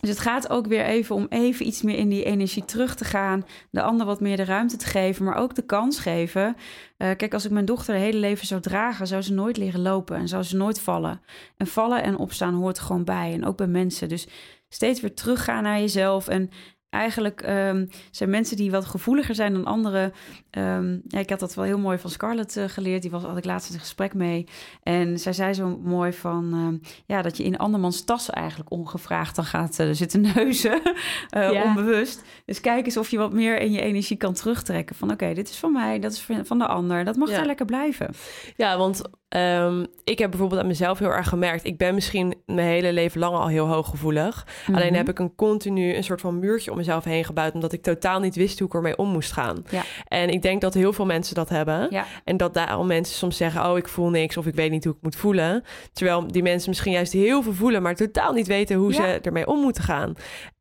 dus 0.00 0.10
het 0.10 0.18
gaat 0.18 0.50
ook 0.50 0.66
weer 0.66 0.84
even 0.84 1.14
om 1.14 1.26
even 1.28 1.66
iets 1.66 1.82
meer 1.82 1.96
in 1.96 2.08
die 2.08 2.24
energie 2.24 2.64
terug 2.64 2.94
te 2.94 3.04
gaan. 3.04 3.44
De 3.70 3.82
ander 3.82 4.06
wat 4.06 4.20
meer 4.20 4.36
de 4.36 4.44
ruimte 4.44 4.76
te 4.76 4.86
geven, 4.86 5.24
maar 5.24 5.36
ook 5.36 5.54
de 5.54 5.62
kans 5.62 5.98
geven. 5.98 6.46
Uh, 6.46 6.54
kijk, 6.96 7.34
als 7.34 7.44
ik 7.44 7.50
mijn 7.50 7.64
dochter 7.64 7.94
het 7.94 8.02
hele 8.02 8.18
leven 8.18 8.46
zou 8.46 8.60
dragen, 8.60 9.06
zou 9.06 9.22
ze 9.22 9.32
nooit 9.32 9.56
leren 9.56 9.80
lopen 9.80 10.16
en 10.16 10.28
zou 10.28 10.42
ze 10.42 10.56
nooit 10.56 10.80
vallen. 10.80 11.20
En 11.56 11.66
vallen 11.66 12.02
en 12.02 12.16
opstaan 12.16 12.54
hoort 12.54 12.76
er 12.76 12.82
gewoon 12.82 13.04
bij. 13.04 13.32
En 13.32 13.44
ook 13.44 13.56
bij 13.56 13.66
mensen. 13.66 14.08
Dus 14.08 14.28
steeds 14.68 15.00
weer 15.00 15.14
teruggaan 15.14 15.62
naar 15.62 15.80
jezelf. 15.80 16.28
En 16.28 16.50
eigenlijk 16.90 17.42
um, 17.48 17.88
zijn 18.10 18.30
mensen 18.30 18.56
die 18.56 18.70
wat 18.70 18.84
gevoeliger 18.84 19.34
zijn 19.34 19.52
dan 19.52 19.64
anderen. 19.64 20.12
Um, 20.50 21.02
ja, 21.08 21.18
ik 21.18 21.30
had 21.30 21.40
dat 21.40 21.54
wel 21.54 21.64
heel 21.64 21.78
mooi 21.78 21.98
van 21.98 22.10
Scarlett 22.10 22.56
uh, 22.56 22.64
geleerd. 22.64 23.02
Die 23.02 23.10
was, 23.10 23.22
had 23.22 23.36
ik 23.36 23.44
laatst 23.44 23.74
een 23.74 23.80
gesprek 23.80 24.14
mee. 24.14 24.46
En 24.82 25.18
zij 25.18 25.32
zei 25.32 25.52
zo 25.52 25.78
mooi 25.82 26.12
van... 26.12 26.54
Uh, 26.54 26.90
ja, 27.06 27.22
dat 27.22 27.36
je 27.36 27.44
in 27.44 27.58
andermans 27.58 28.04
tas 28.04 28.30
eigenlijk 28.30 28.70
ongevraagd 28.70 29.36
dan 29.36 29.44
gaat 29.44 29.78
uh, 29.80 29.88
zitten 29.92 30.20
neuzen. 30.34 30.82
ja. 31.30 31.62
Onbewust. 31.62 32.22
Dus 32.44 32.60
kijk 32.60 32.84
eens 32.84 32.96
of 32.96 33.10
je 33.10 33.18
wat 33.18 33.32
meer 33.32 33.60
in 33.60 33.72
je 33.72 33.80
energie 33.80 34.16
kan 34.16 34.34
terugtrekken. 34.34 34.96
Van 34.96 35.10
oké, 35.10 35.34
dit 35.34 35.48
is 35.48 35.56
van 35.56 35.72
mij, 35.72 35.98
dat 35.98 36.12
is 36.12 36.26
van 36.42 36.58
de 36.58 36.66
ander. 36.66 37.04
Dat 37.04 37.16
mag 37.16 37.30
ja. 37.30 37.36
daar 37.36 37.46
lekker 37.46 37.66
blijven. 37.66 38.14
Ja, 38.56 38.78
want 38.78 39.02
Um, 39.36 39.86
ik 40.04 40.18
heb 40.18 40.30
bijvoorbeeld 40.30 40.60
aan 40.60 40.66
mezelf 40.66 40.98
heel 40.98 41.12
erg 41.12 41.28
gemerkt. 41.28 41.64
Ik 41.64 41.78
ben 41.78 41.94
misschien 41.94 42.34
mijn 42.46 42.66
hele 42.66 42.92
leven 42.92 43.20
lang 43.20 43.36
al 43.36 43.46
heel 43.46 43.66
hooggevoelig. 43.66 44.46
Mm 44.66 44.74
Alleen 44.74 44.94
heb 44.94 45.08
ik 45.08 45.18
een 45.18 45.34
continu 45.34 45.94
een 45.94 46.04
soort 46.04 46.20
van 46.20 46.38
muurtje 46.38 46.70
om 46.70 46.78
mezelf 46.80 47.04
heen 47.04 47.24
gebouwd. 47.24 47.54
Omdat 47.54 47.72
ik 47.72 47.82
totaal 47.82 48.20
niet 48.20 48.34
wist 48.34 48.58
hoe 48.58 48.68
ik 48.68 48.74
ermee 48.74 48.96
om 48.96 49.08
moest 49.08 49.32
gaan. 49.32 49.64
Ja. 49.70 49.82
En 50.04 50.28
ik 50.28 50.42
denk 50.42 50.60
dat 50.60 50.74
heel 50.74 50.92
veel 50.92 51.06
mensen 51.06 51.34
dat 51.34 51.48
hebben. 51.48 51.86
Ja. 51.90 52.06
En 52.24 52.36
dat 52.36 52.54
daarom 52.54 52.86
mensen 52.86 53.14
soms 53.14 53.36
zeggen: 53.36 53.70
Oh, 53.70 53.76
ik 53.76 53.88
voel 53.88 54.10
niks. 54.10 54.36
Of 54.36 54.46
ik 54.46 54.54
weet 54.54 54.70
niet 54.70 54.84
hoe 54.84 54.94
ik 54.94 55.02
moet 55.02 55.16
voelen. 55.16 55.64
Terwijl 55.92 56.26
die 56.26 56.42
mensen 56.42 56.68
misschien 56.68 56.92
juist 56.92 57.12
heel 57.12 57.42
veel 57.42 57.54
voelen, 57.54 57.82
maar 57.82 57.94
totaal 57.94 58.32
niet 58.32 58.46
weten 58.46 58.76
hoe 58.76 58.94
ze 58.94 59.18
ermee 59.22 59.46
om 59.46 59.60
moeten 59.60 59.82
gaan. 59.82 60.14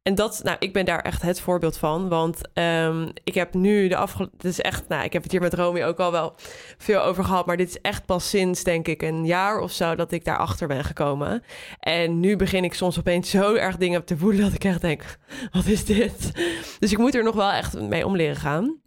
En 0.10 0.16
dat, 0.16 0.40
nou, 0.44 0.58
ik 0.60 0.74
ben 0.74 0.86
daar 0.86 1.02
echt 1.02 1.22
het 1.22 1.42
voorbeeld 1.42 1.78
van. 1.78 2.08
Want 2.08 2.42
um, 2.54 3.12
ik 3.24 3.34
heb 3.34 3.54
nu 3.54 3.88
de 3.88 3.96
afgelopen. 3.96 4.38
Het 4.38 4.46
is 4.46 4.62
echt, 4.62 4.88
nou, 4.88 5.04
ik 5.04 5.14
heb 5.14 5.24
het 5.24 5.32
hier 5.32 5.42
met 5.42 5.54
Romy 5.54 5.84
ook 5.84 6.00
al 6.00 6.12
wel 6.12 6.34
veel 6.78 7.02
over 7.02 7.24
gehad. 7.24 7.46
Maar 7.46 7.58
dit 7.58 7.70
is 7.70 7.82
echt 7.82 8.06
pas 8.06 8.30
sinds, 8.30 8.64
denk 8.64 8.88
ik, 8.88 9.02
een 9.02 9.26
jaar 9.26 9.60
of 9.60 9.72
zo 9.72 9.96
dat 9.96 10.12
ik 10.12 10.26
daarachter 10.26 10.68
ben 10.68 10.84
gekomen. 10.84 11.44
En 11.80 12.20
nu 12.20 12.36
begin 12.36 12.64
ik 12.64 12.74
soms 12.74 13.00
opeens 13.00 13.30
zo 13.30 13.56
erg 13.56 13.78
dingen 13.78 14.06
te 14.06 14.18
voelen 14.18 14.42
dat 14.42 14.54
ik 14.54 14.64
echt 14.64 14.82
denk: 14.82 15.18
wat 15.52 15.66
is 15.66 15.86
dit? 15.86 16.32
Dus 16.80 16.92
ik 16.92 16.98
moet 16.98 17.16
er 17.16 17.24
nog 17.24 17.36
wel 17.36 17.52
echt 17.52 17.80
mee 17.80 18.06
om 18.06 18.16
leren 18.16 18.36
gaan 18.36 18.80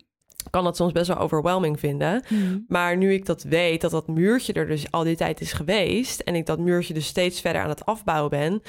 kan 0.51 0.65
dat 0.65 0.77
soms 0.77 0.93
best 0.93 1.09
wel 1.09 1.19
overwhelming 1.19 1.81
vinden. 1.81 2.25
Mhm. 2.29 2.59
Maar 2.69 2.97
nu 2.97 3.13
ik 3.13 3.27
dat 3.27 3.43
weet, 3.43 3.81
dat 3.81 3.91
dat 3.91 4.07
muurtje 4.07 4.53
er 4.53 4.67
dus 4.67 4.91
al 4.91 5.05
die 5.05 5.17
tijd 5.17 5.41
is 5.41 5.53
geweest... 5.53 6.21
en 6.21 6.35
ik 6.35 6.47
dat 6.47 6.59
muurtje 6.59 6.95
dus 6.95 7.07
steeds 7.07 7.41
verder 7.41 7.63
aan 7.63 7.69
het 7.69 7.85
afbouwen 7.85 8.31
ben 8.31 8.63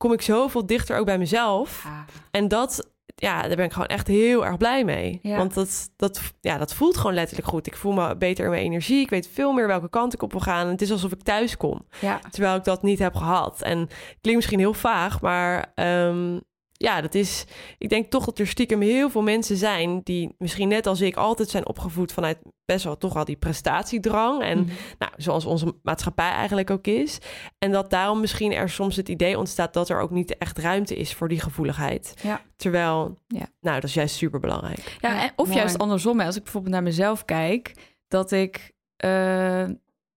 kom 0.00 0.12
ik 0.12 0.22
zoveel 0.22 0.66
dichter 0.66 0.98
ook 0.98 1.04
bij 1.06 1.18
mezelf. 1.18 1.86
En 2.30 2.48
dat, 2.48 2.90
ja, 3.14 3.46
daar 3.46 3.56
ben 3.56 3.64
ik 3.64 3.72
gewoon 3.72 3.88
echt 3.88 4.06
heel 4.06 4.46
erg 4.46 4.56
blij 4.56 4.84
mee. 4.84 5.20
Want 5.22 5.54
dat, 5.54 5.90
dat, 5.96 6.20
ja, 6.40 6.58
dat 6.58 6.74
voelt 6.74 6.96
gewoon 6.96 7.14
letterlijk 7.14 7.48
goed. 7.48 7.66
Ik 7.66 7.76
voel 7.76 7.92
me 7.92 8.16
beter 8.16 8.44
in 8.44 8.50
mijn 8.50 8.62
energie. 8.62 9.00
Ik 9.00 9.10
weet 9.10 9.28
veel 9.32 9.52
meer 9.52 9.66
welke 9.66 9.90
kant 9.90 10.14
ik 10.14 10.22
op 10.22 10.32
wil 10.32 10.40
gaan. 10.40 10.64
En 10.64 10.72
het 10.72 10.82
is 10.82 10.90
alsof 10.90 11.12
ik 11.12 11.22
thuis 11.22 11.56
kom. 11.56 11.86
Ja. 12.00 12.20
Terwijl 12.30 12.56
ik 12.56 12.64
dat 12.64 12.82
niet 12.82 12.98
heb 12.98 13.14
gehad. 13.14 13.62
En 13.62 13.76
klinkt 14.20 14.34
misschien 14.34 14.58
heel 14.58 14.74
vaag, 14.74 15.20
maar 15.20 15.72
um, 15.74 16.40
ja, 16.82 17.00
dat 17.00 17.14
is. 17.14 17.44
Ik 17.78 17.88
denk 17.88 18.10
toch 18.10 18.24
dat 18.24 18.38
er 18.38 18.46
stiekem 18.46 18.80
heel 18.80 19.10
veel 19.10 19.22
mensen 19.22 19.56
zijn 19.56 20.00
die 20.04 20.34
misschien 20.38 20.68
net 20.68 20.86
als 20.86 21.00
ik 21.00 21.16
altijd 21.16 21.48
zijn 21.48 21.66
opgevoed 21.66 22.12
vanuit 22.12 22.38
best 22.64 22.84
wel 22.84 22.96
toch 22.96 23.16
al 23.16 23.24
die 23.24 23.36
prestatiedrang. 23.36 24.42
En 24.42 24.58
mhm. 24.58 24.72
nou, 24.98 25.12
zoals 25.16 25.44
onze 25.44 25.74
maatschappij 25.82 26.30
eigenlijk 26.30 26.70
ook 26.70 26.86
is. 26.86 27.18
En 27.58 27.72
dat 27.72 27.90
daarom 27.90 28.20
misschien 28.20 28.52
er 28.52 28.68
soms 28.68 28.96
het 28.96 29.08
idee 29.08 29.38
ontstaat 29.38 29.74
dat 29.74 29.88
er 29.88 30.00
ook 30.00 30.10
niet 30.10 30.38
echt 30.38 30.58
ruimte 30.58 30.96
is 30.96 31.14
voor 31.14 31.28
die 31.28 31.40
gevoeligheid. 31.40 32.14
Ja. 32.22 32.40
Terwijl, 32.56 33.18
ja. 33.26 33.46
nou, 33.60 33.74
dat 33.74 33.84
is 33.84 33.94
juist 33.94 34.14
super 34.14 34.40
belangrijk. 34.40 34.96
Ja, 35.00 35.32
of 35.36 35.54
juist 35.54 35.78
andersom. 35.78 36.20
Als 36.20 36.36
ik 36.36 36.42
bijvoorbeeld 36.42 36.74
naar 36.74 36.82
mezelf 36.82 37.24
kijk, 37.24 37.74
dat 38.08 38.32
ik. 38.32 38.72
Uh, 39.04 39.10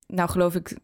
nou, 0.07 0.29
geloof 0.29 0.55
ik, 0.55 0.77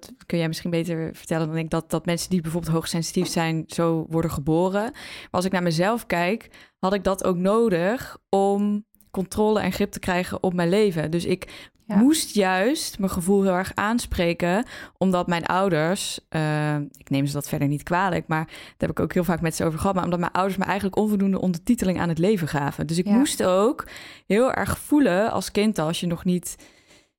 dat 0.00 0.12
kun 0.26 0.38
jij 0.38 0.48
misschien 0.48 0.70
beter 0.70 1.14
vertellen 1.14 1.46
dan 1.46 1.56
ik, 1.56 1.70
dat, 1.70 1.90
dat 1.90 2.06
mensen 2.06 2.30
die 2.30 2.40
bijvoorbeeld 2.40 2.72
hoogsensitief 2.72 3.28
zijn, 3.28 3.64
zo 3.66 4.06
worden 4.08 4.30
geboren. 4.30 4.82
Maar 4.82 5.28
als 5.30 5.44
ik 5.44 5.52
naar 5.52 5.62
mezelf 5.62 6.06
kijk, 6.06 6.50
had 6.78 6.94
ik 6.94 7.04
dat 7.04 7.24
ook 7.24 7.36
nodig 7.36 8.18
om 8.28 8.84
controle 9.10 9.60
en 9.60 9.72
grip 9.72 9.90
te 9.90 9.98
krijgen 9.98 10.42
op 10.42 10.54
mijn 10.54 10.68
leven. 10.68 11.10
Dus 11.10 11.24
ik 11.24 11.70
moest 11.86 12.34
juist 12.34 12.98
mijn 12.98 13.10
gevoel 13.10 13.42
heel 13.42 13.54
erg 13.54 13.72
aanspreken, 13.74 14.66
omdat 14.98 15.26
mijn 15.26 15.46
ouders, 15.46 16.20
uh, 16.30 16.76
ik 16.76 17.10
neem 17.10 17.26
ze 17.26 17.32
dat 17.32 17.48
verder 17.48 17.68
niet 17.68 17.82
kwalijk, 17.82 18.26
maar 18.26 18.44
daar 18.46 18.74
heb 18.76 18.90
ik 18.90 19.00
ook 19.00 19.12
heel 19.12 19.24
vaak 19.24 19.40
met 19.40 19.56
ze 19.56 19.64
over 19.64 19.78
gehad, 19.78 19.94
maar 19.94 20.04
omdat 20.04 20.18
mijn 20.18 20.32
ouders 20.32 20.56
me 20.56 20.64
eigenlijk 20.64 20.96
onvoldoende 20.96 21.40
ondertiteling 21.40 22.00
aan 22.00 22.08
het 22.08 22.18
leven 22.18 22.48
gaven. 22.48 22.86
Dus 22.86 22.98
ik 22.98 23.04
moest 23.04 23.42
ook 23.42 23.86
heel 24.26 24.52
erg 24.52 24.78
voelen 24.78 25.30
als 25.30 25.50
kind, 25.50 25.78
als 25.78 26.00
je 26.00 26.06
nog 26.06 26.24
niet 26.24 26.56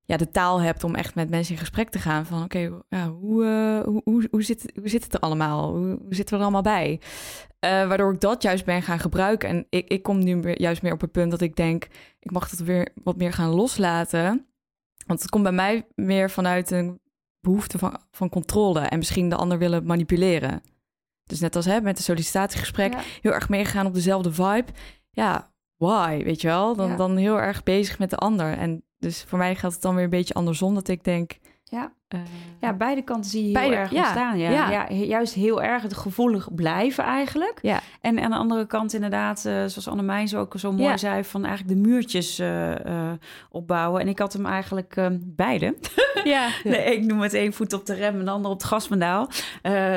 ja, 0.06 0.18
de 0.18 0.32
taal 0.32 0.62
hebt 0.62 0.84
om 0.84 0.96
echt 0.96 1.16
met 1.16 1.30
mensen 1.30 1.54
in 1.54 1.60
gesprek 1.60 1.90
te 1.90 2.00
gaan. 2.00 2.26
Van 2.26 2.44
oké, 2.44 2.72
ja, 2.90 3.10
hoe, 3.10 3.44
uh, 3.44 3.80
hoe, 3.84 4.02
hoe, 4.04 4.28
hoe, 4.32 4.44
zit, 4.44 4.72
hoe 4.80 4.90
zit 4.90 5.04
het 5.04 5.14
er 5.14 5.20
allemaal? 5.20 5.76
Hoe, 5.76 5.98
hoe 6.02 6.16
zitten 6.16 6.34
we 6.34 6.36
er 6.36 6.42
allemaal 6.42 6.74
bij? 6.74 7.02
Uh, 7.66 7.88
waardoor 7.88 8.14
ik 8.14 8.20
dat 8.20 8.42
juist 8.42 8.66
ben 8.66 8.82
gaan 8.82 9.00
gebruiken. 9.00 9.50
En 9.50 9.66
ik, 9.70 9.88
ik 9.88 10.04
kom 10.04 10.24
nu 10.24 10.54
juist 10.54 10.82
meer 10.82 10.94
op 10.94 11.02
het 11.02 11.12
punt 11.12 11.32
dat 11.32 11.42
ik 11.42 11.56
denk... 11.56 11.88
ik 12.20 12.32
mag 12.32 12.50
dat 12.50 12.60
weer 12.60 12.90
wat 13.04 13.18
meer 13.18 13.34
gaan 13.34 13.50
loslaten. 13.50 14.48
Want 15.06 15.22
het 15.22 15.30
komt 15.30 15.44
bij 15.44 15.52
mij 15.52 15.88
meer 15.96 16.30
vanuit 16.30 16.72
een 16.72 17.00
behoefte 17.40 17.78
van, 17.78 18.00
van 18.12 18.30
controle... 18.30 18.80
en 18.80 18.98
misschien 18.98 19.30
de 19.30 19.36
ander 19.36 19.58
willen 19.58 19.86
manipuleren. 19.86 20.62
dus 21.24 21.40
net 21.40 21.56
als 21.56 21.66
hè, 21.66 21.82
met 21.82 21.98
de 21.98 22.04
sollicitatiegesprek, 22.04 22.94
heel 23.22 23.34
erg 23.34 23.50
meegegaan 23.50 23.86
op 23.86 23.94
dezelfde 23.94 24.34
vibe. 24.34 24.72
Ja, 25.12 25.54
why, 25.78 26.24
weet 26.24 26.42
je 26.42 26.48
wel? 26.48 26.76
Dan, 26.76 26.98
dan 26.98 27.18
heel 27.18 27.40
erg 27.40 27.64
bezig 27.64 28.00
met 28.00 28.10
de 28.10 28.18
ander. 28.18 28.58
En 28.58 28.84
dus 29.04 29.24
voor 29.24 29.38
mij 29.38 29.56
gaat 29.56 29.74
het 29.74 29.82
dan 29.82 29.96
weer 29.96 30.04
een 30.04 30.10
beetje 30.10 30.34
andersom, 30.34 30.74
dat 30.74 30.88
ik 30.88 31.04
denk... 31.04 31.32
Ja. 31.64 31.94
Uh, 32.14 32.22
ja, 32.62 32.74
beide 32.74 33.02
kanten 33.02 33.30
zie 33.30 33.52
je 33.52 33.60
heel 33.60 33.72
erg 33.72 33.92
ja, 33.92 33.98
ontstaan. 33.98 34.38
Ja. 34.38 34.50
Ja. 34.50 34.70
ja. 34.70 34.96
juist 34.96 35.34
heel 35.34 35.62
erg 35.62 35.82
het 35.82 35.94
gevoelig 35.94 36.56
blijven 36.56 37.04
eigenlijk. 37.04 37.60
Ja. 37.62 37.80
En 38.02 38.20
aan 38.20 38.30
de 38.30 38.38
andere 38.38 38.66
kant 38.66 38.94
inderdaad, 38.94 39.38
uh, 39.38 39.54
zoals 39.54 39.88
Annemijn 39.88 40.28
zo 40.28 40.40
ook 40.40 40.54
zo 40.58 40.72
mooi 40.72 40.98
zei... 40.98 41.24
van 41.24 41.46
eigenlijk 41.46 41.76
de 41.76 41.90
muurtjes 41.90 42.40
uh, 42.40 42.72
opbouwen. 43.50 44.02
En 44.02 44.08
ik 44.08 44.20
had 44.20 44.34
hem 44.34 44.46
eigenlijk 44.46 45.10
beide. 45.20 45.76
Ja. 46.24 46.50
nee, 46.64 46.96
ik 46.96 47.04
noem 47.04 47.20
het 47.20 47.34
één 47.34 47.54
voet 47.54 47.74
op 47.74 47.86
de 47.86 47.94
rem 47.94 48.20
en 48.20 48.26
de 48.26 48.32
ander 48.32 48.52
op 48.52 48.58
het 48.58 48.68
gaspedaal. 48.68 49.30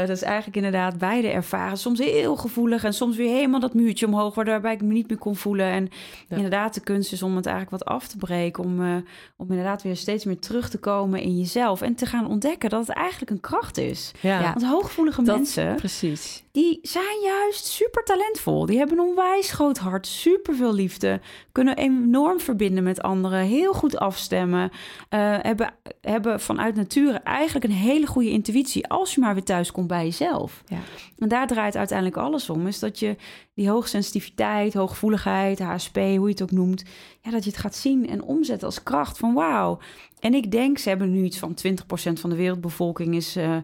dat 0.06 0.08
is 0.08 0.22
eigenlijk 0.22 0.56
inderdaad 0.56 0.98
beide 0.98 1.28
ervaren. 1.28 1.78
Soms 1.78 1.98
heel 1.98 2.36
gevoelig 2.36 2.84
en 2.84 2.94
soms 2.94 3.16
weer 3.16 3.34
helemaal 3.34 3.60
dat 3.60 3.74
muurtje 3.74 4.06
omhoog... 4.06 4.34
waarbij 4.34 4.72
ik 4.72 4.82
me 4.82 4.92
niet 4.92 5.08
meer 5.08 5.18
kon 5.18 5.36
voelen. 5.36 5.66
En 5.66 5.88
inderdaad, 6.28 6.74
de 6.74 6.80
kunst 6.80 7.12
is 7.12 7.22
om 7.22 7.36
het 7.36 7.46
eigenlijk 7.46 7.82
wat 7.82 7.94
af 7.94 8.08
te 8.08 8.16
breken... 8.16 8.64
om, 8.64 9.04
om 9.36 9.50
inderdaad 9.50 9.82
weer 9.82 9.96
steeds 9.96 10.24
meer 10.24 10.38
terug 10.38 10.68
te 10.68 10.78
komen 10.78 11.20
in 11.20 11.38
jezelf... 11.38 11.82
en 11.82 11.94
te 11.94 12.05
gaan 12.06 12.26
ontdekken 12.26 12.70
dat 12.70 12.86
het 12.86 12.96
eigenlijk 12.96 13.30
een 13.30 13.40
kracht 13.40 13.78
is. 13.78 14.12
Ja. 14.20 14.42
Want 14.42 14.64
hooggevoelige 14.64 15.22
mensen, 15.22 15.74
precies. 15.74 16.44
die 16.52 16.78
zijn 16.82 17.20
juist 17.22 17.64
super 17.64 18.04
talentvol. 18.04 18.66
Die 18.66 18.78
hebben 18.78 18.98
een 18.98 19.04
onwijs 19.04 19.50
groot 19.50 19.78
hart, 19.78 20.06
super 20.06 20.54
veel 20.54 20.74
liefde, 20.74 21.20
kunnen 21.52 21.76
enorm 21.76 22.40
verbinden 22.40 22.84
met 22.84 23.02
anderen, 23.02 23.40
heel 23.40 23.72
goed 23.72 23.98
afstemmen, 23.98 24.70
uh, 24.70 25.36
hebben, 25.40 25.74
hebben 26.00 26.40
vanuit 26.40 26.74
nature 26.74 27.18
eigenlijk 27.18 27.64
een 27.64 27.70
hele 27.70 28.06
goede 28.06 28.30
intuïtie 28.30 28.88
als 28.88 29.14
je 29.14 29.20
maar 29.20 29.34
weer 29.34 29.44
thuis 29.44 29.72
komt 29.72 29.86
bij 29.86 30.04
jezelf. 30.04 30.62
Ja. 30.66 30.78
En 31.18 31.28
daar 31.28 31.46
draait 31.46 31.76
uiteindelijk 31.76 32.18
alles 32.18 32.50
om, 32.50 32.66
is 32.66 32.78
dat 32.78 32.98
je 32.98 33.16
die 33.54 33.68
hoogsensitiviteit, 33.68 34.74
hooggevoeligheid, 34.74 35.58
HSP, 35.58 35.96
hoe 35.96 36.26
je 36.26 36.28
het 36.28 36.42
ook 36.42 36.50
noemt, 36.50 36.84
ja, 37.20 37.30
dat 37.30 37.44
je 37.44 37.50
het 37.50 37.58
gaat 37.58 37.74
zien 37.74 38.08
en 38.08 38.22
omzetten 38.22 38.66
als 38.66 38.82
kracht 38.82 39.18
van 39.18 39.34
wauw. 39.34 39.78
En 40.26 40.34
ik 40.34 40.50
denk, 40.50 40.78
ze 40.78 40.88
hebben 40.88 41.12
nu 41.12 41.24
iets 41.24 41.38
van 41.38 41.56
20% 41.66 42.12
van 42.12 42.30
de 42.30 42.36
wereldbevolking 42.36 43.14
is 43.14 43.36
uh, 43.36 43.56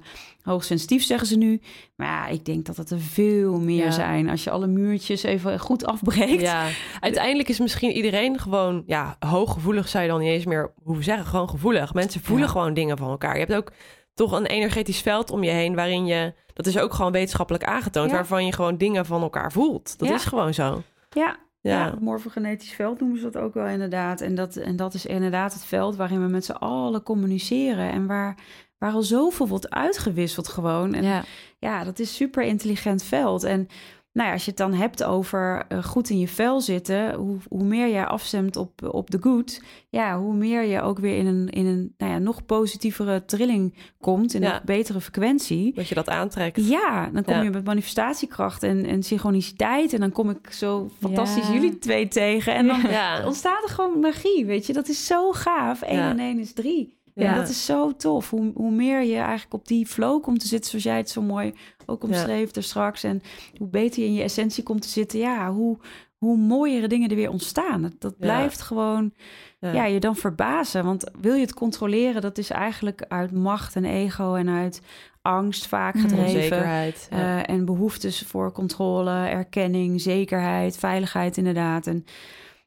hoogsensitief, 0.43 1.05
zeggen 1.05 1.27
ze 1.27 1.37
nu. 1.37 1.61
Maar 1.97 2.07
ja, 2.07 2.27
ik 2.27 2.45
denk 2.45 2.67
dat 2.67 2.77
het 2.77 2.91
er 2.91 3.01
veel 3.01 3.61
meer 3.61 3.93
zijn 3.93 4.29
als 4.29 4.45
je 4.45 4.51
alle 4.51 4.67
muurtjes 4.67 5.23
even 5.23 5.59
goed 5.61 5.87
afbreekt. 5.87 6.41
Ja, 6.41 6.69
uiteindelijk 7.01 7.49
is 7.49 7.59
misschien 7.59 7.91
iedereen 7.91 8.39
gewoon, 8.39 8.83
ja, 8.87 9.17
hooggevoelig 9.19 9.89
zou 9.89 10.05
je 10.05 10.11
dan 10.11 10.21
niet 10.21 10.29
eens 10.29 10.45
meer 10.45 10.73
hoeven 10.83 11.05
zeggen, 11.05 11.27
gewoon 11.27 11.49
gevoelig. 11.49 11.95
Mensen 11.95 12.21
voelen 12.21 12.49
gewoon 12.49 12.75
dingen 12.75 12.97
van 12.97 13.11
elkaar. 13.11 13.33
Je 13.33 13.45
hebt 13.45 13.55
ook 13.55 13.73
toch 14.15 14.33
een 14.33 14.47
energetisch 14.47 15.01
veld 15.01 15.31
om 15.31 15.43
je 15.43 15.51
heen 15.51 15.75
waarin 15.75 16.07
je, 16.07 16.35
dat 16.53 16.67
is 16.67 16.79
ook 16.79 16.95
gewoon 16.95 17.13
wetenschappelijk 17.13 17.65
aangetoond, 17.65 18.11
waarvan 18.11 18.47
je 18.47 18.53
gewoon 18.53 18.77
dingen 18.77 19.07
van 19.07 19.23
elkaar 19.23 19.53
voelt. 19.53 19.99
Dat 19.99 20.11
is 20.11 20.25
gewoon 20.25 20.55
zo. 20.55 20.83
Ja, 21.11 21.37
ja. 21.63 21.95
morfogenetisch 22.01 22.73
veld 22.73 23.01
noemen 23.01 23.19
ze 23.19 23.31
dat 23.31 23.43
ook 23.43 23.55
wel 23.55 23.67
inderdaad. 23.67 24.21
En 24.21 24.35
dat, 24.35 24.57
en 24.57 24.77
dat 24.77 24.95
is 24.95 25.07
inderdaad 25.07 25.53
het 25.53 25.65
veld 25.65 25.97
waarin 25.97 26.23
we 26.23 26.29
met 26.29 26.45
z'n 26.45 26.53
allen 26.53 27.03
communiceren. 27.03 27.91
En 27.91 28.07
waar, 28.07 28.37
waar 28.79 28.93
al 28.93 29.03
zoveel 29.03 29.49
wordt 29.49 29.71
uitgewisseld 29.71 30.49
gewoon. 30.49 30.95
En 30.95 31.03
ja, 31.03 31.25
ja 31.59 31.85
dat 31.85 31.99
is 31.99 32.17
super 32.17 32.43
intelligent 32.43 33.03
veld. 33.03 33.45
En 33.45 33.69
nou 34.13 34.27
ja, 34.27 34.33
als 34.33 34.45
je 34.45 34.51
het 34.51 34.59
dan 34.59 34.75
hebt 34.75 35.05
over 35.05 35.65
uh, 35.69 35.85
goed 35.85 36.11
in 36.11 36.19
je 36.19 36.29
vel 36.29 36.61
zitten, 36.61 37.15
hoe, 37.15 37.37
hoe 37.49 37.65
meer 37.65 37.87
je 37.87 38.07
afstemt 38.07 38.57
op, 38.57 38.95
op 38.95 39.11
de 39.11 39.19
good, 39.21 39.63
ja, 39.89 40.19
hoe 40.19 40.35
meer 40.35 40.65
je 40.65 40.81
ook 40.81 40.99
weer 40.99 41.17
in 41.17 41.27
een, 41.27 41.49
in 41.49 41.67
een 41.67 41.95
nou 41.99 42.13
ja, 42.13 42.19
nog 42.19 42.47
positievere 42.47 43.25
trilling 43.25 43.75
komt, 44.01 44.35
in 44.35 44.45
een 44.45 44.61
betere 44.65 45.01
frequentie. 45.01 45.75
Dat 45.75 45.89
je 45.89 45.95
dat 45.95 46.09
aantrekt. 46.09 46.67
Ja, 46.69 47.11
dan 47.13 47.25
kom 47.25 47.43
je 47.43 47.51
met 47.51 47.65
manifestatiekracht 47.65 48.63
en, 48.63 48.87
en 48.87 49.03
synchroniciteit. 49.03 49.93
En 49.93 50.01
dan 50.01 50.13
kom 50.13 50.31
ik 50.31 50.53
zo 50.53 50.91
fantastisch 51.01 51.49
jullie 51.49 51.79
twee 51.79 52.09
tegen. 52.09 52.55
En 52.55 52.67
dan 52.67 52.81
ontstaat 53.25 53.63
er 53.63 53.71
gewoon 53.71 54.01
magie, 54.01 54.47
weet 54.47 54.67
je. 54.67 54.73
Dat 54.73 54.89
is 54.89 55.07
zo 55.07 55.33
gaaf. 55.33 55.83
1 55.83 56.01
en 56.01 56.19
1 56.19 56.39
is 56.39 56.53
3. 56.53 57.01
Ja, 57.15 57.35
dat 57.35 57.49
is 57.49 57.65
zo 57.65 57.97
tof. 57.97 58.31
Hoe, 58.31 58.51
hoe 58.55 58.71
meer 58.71 59.03
je 59.03 59.17
eigenlijk 59.17 59.55
op 59.55 59.69
die 59.69 59.87
flow 59.87 60.23
komt 60.23 60.41
te 60.41 60.47
zitten, 60.47 60.71
zoals 60.71 60.85
jij 60.85 60.97
het 60.97 61.11
zo 61.11 61.23
mooi 61.23 61.55
ook 61.87 62.03
omschreef 62.03 62.55
er 62.55 62.63
straks. 62.63 63.05
En 63.05 63.23
hoe 63.57 63.69
beter 63.69 64.03
je 64.03 64.09
in 64.09 64.15
je 64.15 64.23
essentie 64.23 64.63
komt 64.63 64.83
te 64.83 64.89
zitten, 64.89 65.19
ja, 65.19 65.53
hoe, 65.53 65.79
hoe 66.17 66.37
mooiere 66.37 66.89
dingen 66.89 67.11
er 67.11 67.17
weer 67.17 67.31
ontstaan. 67.31 67.93
Dat, 67.99 68.19
blijft 68.19 68.61
gewoon 68.61 69.13
ja. 69.59 69.85
je 69.85 70.01
dan 70.01 70.17
verbazen. 70.17 70.85
Want 70.85 71.11
wil 71.21 71.35
je 71.35 71.41
het 71.41 71.55
controleren, 71.55 72.23
dat 72.23 72.39
is 72.39 72.51
eigenlijk 72.51 73.05
uit 73.09 73.33
macht 73.33 73.77
en 73.77 73.85
ego 73.85 74.35
en 74.35 74.49
uit 74.49 74.83
angst 75.23 75.67
vaak 75.67 75.95
mm. 75.95 76.01
gedreven. 76.01 76.93
Uh, 77.13 77.49
en 77.49 77.65
behoeftes 77.65 78.23
voor 78.23 78.53
controle, 78.53 79.11
erkenning, 79.11 80.01
zekerheid, 80.01 80.77
veiligheid 80.77 81.37
inderdaad. 81.37 81.87
En 81.87 82.05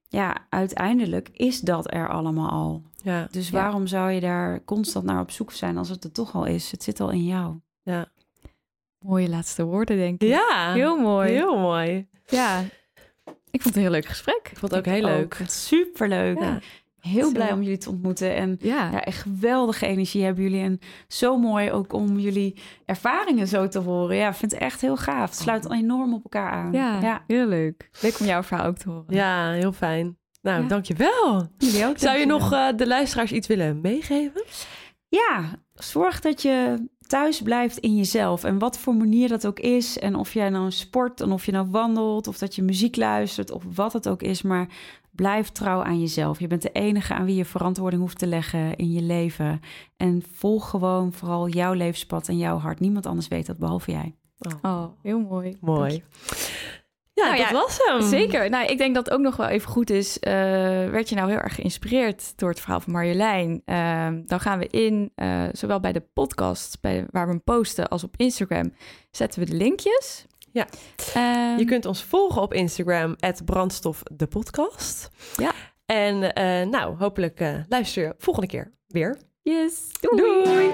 ja, 0.08 0.38
uiteindelijk 0.50 1.30
is 1.34 1.60
dat 1.60 1.94
er 1.94 2.10
allemaal 2.10 2.50
al. 2.50 2.84
Ja. 3.04 3.28
Dus 3.32 3.50
waarom 3.50 3.88
zou 3.88 4.12
je 4.12 4.20
daar 4.20 4.64
constant 4.64 5.06
naar 5.06 5.22
op 5.22 5.32
zoek 5.32 5.52
zijn 5.52 5.78
als 5.78 5.90
het 5.90 6.04
er 6.04 6.12
toch 6.12 6.36
al 6.36 6.46
is? 6.46 6.72
Het 6.72 6.84
zit 6.84 7.00
al 7.00 7.12
in 7.12 7.26
jou. 7.26 7.56
Ja. 7.84 8.08
Mooie 9.06 9.30
laatste 9.30 9.64
woorden, 9.64 9.98
denk 9.98 10.22
ik. 10.22 10.28
Ja, 10.28 10.74
heel 10.74 10.98
mooi. 10.98 11.32
Heel 11.32 11.58
mooi. 11.58 12.08
Ja, 12.26 12.64
ik 13.56 13.62
vond 13.62 13.64
het 13.64 13.76
een 13.76 13.82
heel 13.82 13.92
leuk 13.92 14.06
gesprek. 14.06 14.48
Ik 14.52 14.58
vond 14.58 14.72
het 14.72 14.80
ook 14.80 14.94
heel 14.94 15.04
leuk. 15.04 15.38
Superleuk. 15.48 16.40
Ja. 16.40 16.60
Heel 17.00 17.32
blij 17.32 17.52
om 17.52 17.62
jullie 17.62 17.78
te 17.78 17.90
ontmoeten. 17.90 18.36
En 18.36 18.58
ja. 18.60 18.90
ja. 18.92 19.04
echt 19.04 19.22
geweldige 19.22 19.86
energie 19.86 20.24
hebben 20.24 20.44
jullie. 20.44 20.62
En 20.62 20.80
zo 21.08 21.38
mooi 21.38 21.72
ook 21.72 21.94
om 21.94 22.20
jullie 22.20 22.56
ervaringen 22.86 23.48
zo 23.48 23.68
te 23.68 23.80
horen. 23.80 24.16
Ja, 24.16 24.30
ik 24.30 24.36
vind 24.36 24.52
het 24.52 24.62
echt 24.62 24.82
heel 24.82 24.98
gaaf. 24.98 25.30
Het 25.30 25.40
sluit 25.40 25.72
enorm 25.72 26.14
op 26.14 26.24
elkaar 26.24 26.52
aan. 26.52 26.72
Ja, 26.72 27.02
ja. 27.02 27.24
heel 27.28 27.48
leuk. 27.48 27.90
Leuk 28.02 28.20
om 28.20 28.26
jouw 28.26 28.44
verhaal 28.44 28.66
ook 28.66 28.78
te 28.78 28.90
horen. 28.90 29.06
Ja, 29.16 29.52
heel 29.52 29.74
fijn. 29.74 30.18
Nou, 30.42 30.62
ja. 30.62 30.68
dankjewel. 30.68 31.48
Jullie 31.58 31.86
ook. 31.86 31.98
Zou 31.98 32.18
je 32.18 32.26
nog 32.26 32.54
uh, 32.54 32.68
de 32.76 32.88
luisteraars 32.88 33.32
iets 33.32 33.48
willen 33.48 33.82
meegeven? 33.82 34.44
Ja, 35.08 35.44
zorg 35.74 36.20
dat 36.20 36.42
je 36.42 36.86
thuis 37.08 37.42
blijft 37.42 37.78
in 37.78 37.96
jezelf. 37.96 38.44
En 38.44 38.60
wat 38.60 38.78
voor 38.78 38.96
manier 38.96 39.28
dat 39.28 39.48
ook 39.48 39.60
is. 39.60 40.00
En 40.00 40.16
of 40.16 40.34
jij 40.34 40.50
nou 40.50 40.72
sport, 40.72 41.22
en 41.22 41.32
of 41.32 41.46
je 41.46 41.52
nou 41.52 41.68
wandelt, 41.70 42.28
of 42.28 42.38
dat 42.38 42.56
je 42.56 42.64
muziek 42.64 42.96
luistert, 42.96 43.52
of 43.52 43.64
wat 43.76 43.94
het 43.94 44.10
ook 44.10 44.22
is. 44.22 44.42
Maar 44.42 44.68
blijf 45.12 45.50
trouw 45.50 45.84
aan 45.84 46.00
jezelf. 46.00 46.40
Je 46.40 46.48
bent 46.48 46.62
de 46.62 46.72
enige 46.72 47.14
aan 47.14 47.26
wie 47.26 47.36
je 47.36 47.46
verantwoording 47.46 48.02
hoeft 48.02 48.18
te 48.18 48.28
leggen 48.28 48.76
in 48.76 48.92
je 48.92 49.02
leven. 49.02 49.62
En 49.98 50.24
volg 50.32 50.70
gewoon 50.70 51.14
vooral 51.14 51.50
jouw 51.50 51.74
levenspad 51.74 52.28
en 52.28 52.38
jouw 52.38 52.58
hart. 52.58 52.80
Niemand 52.80 53.06
anders 53.06 53.28
weet 53.28 53.46
dat 53.46 53.58
behalve 53.58 53.92
jij. 53.92 54.16
Oh, 54.40 54.52
oh 54.62 54.86
heel 55.02 55.20
mooi. 55.20 55.58
Mooi. 55.62 56.04
Ja, 57.16 57.30
nou 57.30 57.38
dat 57.38 57.52
was 57.52 57.78
hem. 57.84 58.02
Zeker. 58.02 58.50
Nou, 58.50 58.66
ik 58.66 58.78
denk 58.78 58.96
dat 58.96 59.06
het 59.06 59.14
ook 59.14 59.22
nog 59.22 59.36
wel 59.36 59.48
even 59.48 59.70
goed 59.70 59.90
is. 59.90 60.18
Uh, 60.22 60.32
werd 60.90 61.10
je 61.10 61.16
nou 61.16 61.30
heel 61.30 61.40
erg 61.40 61.56
geïnspireerd 61.56 62.34
door 62.36 62.50
het 62.50 62.60
verhaal 62.60 62.80
van 62.80 62.94
Marjolein? 62.94 63.62
Uh, 63.66 64.08
dan 64.26 64.40
gaan 64.40 64.60
we 64.60 64.68
in, 64.68 65.12
uh, 65.16 65.44
zowel 65.52 65.80
bij 65.80 65.92
de 65.92 66.04
podcast, 66.14 66.78
bij, 66.82 67.06
waar 67.12 67.26
we 67.26 67.32
hem 67.32 67.44
posten, 67.44 67.88
als 67.88 68.04
op 68.04 68.14
Instagram, 68.18 68.74
zetten 69.12 69.40
we 69.40 69.46
de 69.46 69.56
linkjes. 69.56 70.26
Ja. 70.52 70.68
Um, 71.18 71.58
je 71.58 71.66
kunt 71.66 71.86
ons 71.86 72.04
volgen 72.04 72.42
op 72.42 72.54
Instagram, 72.54 73.16
brandstof 73.46 74.04
de 74.12 74.28
podcast. 74.28 75.10
Ja. 75.38 75.52
En 75.86 76.20
nou, 76.70 76.98
hopelijk 76.98 77.40
luister 77.70 78.04
je 78.04 78.16
volgende 78.18 78.48
keer 78.48 78.72
weer. 78.88 79.18
Yes. 79.42 79.92
Doei. 80.00 80.44
Doei. 80.44 80.72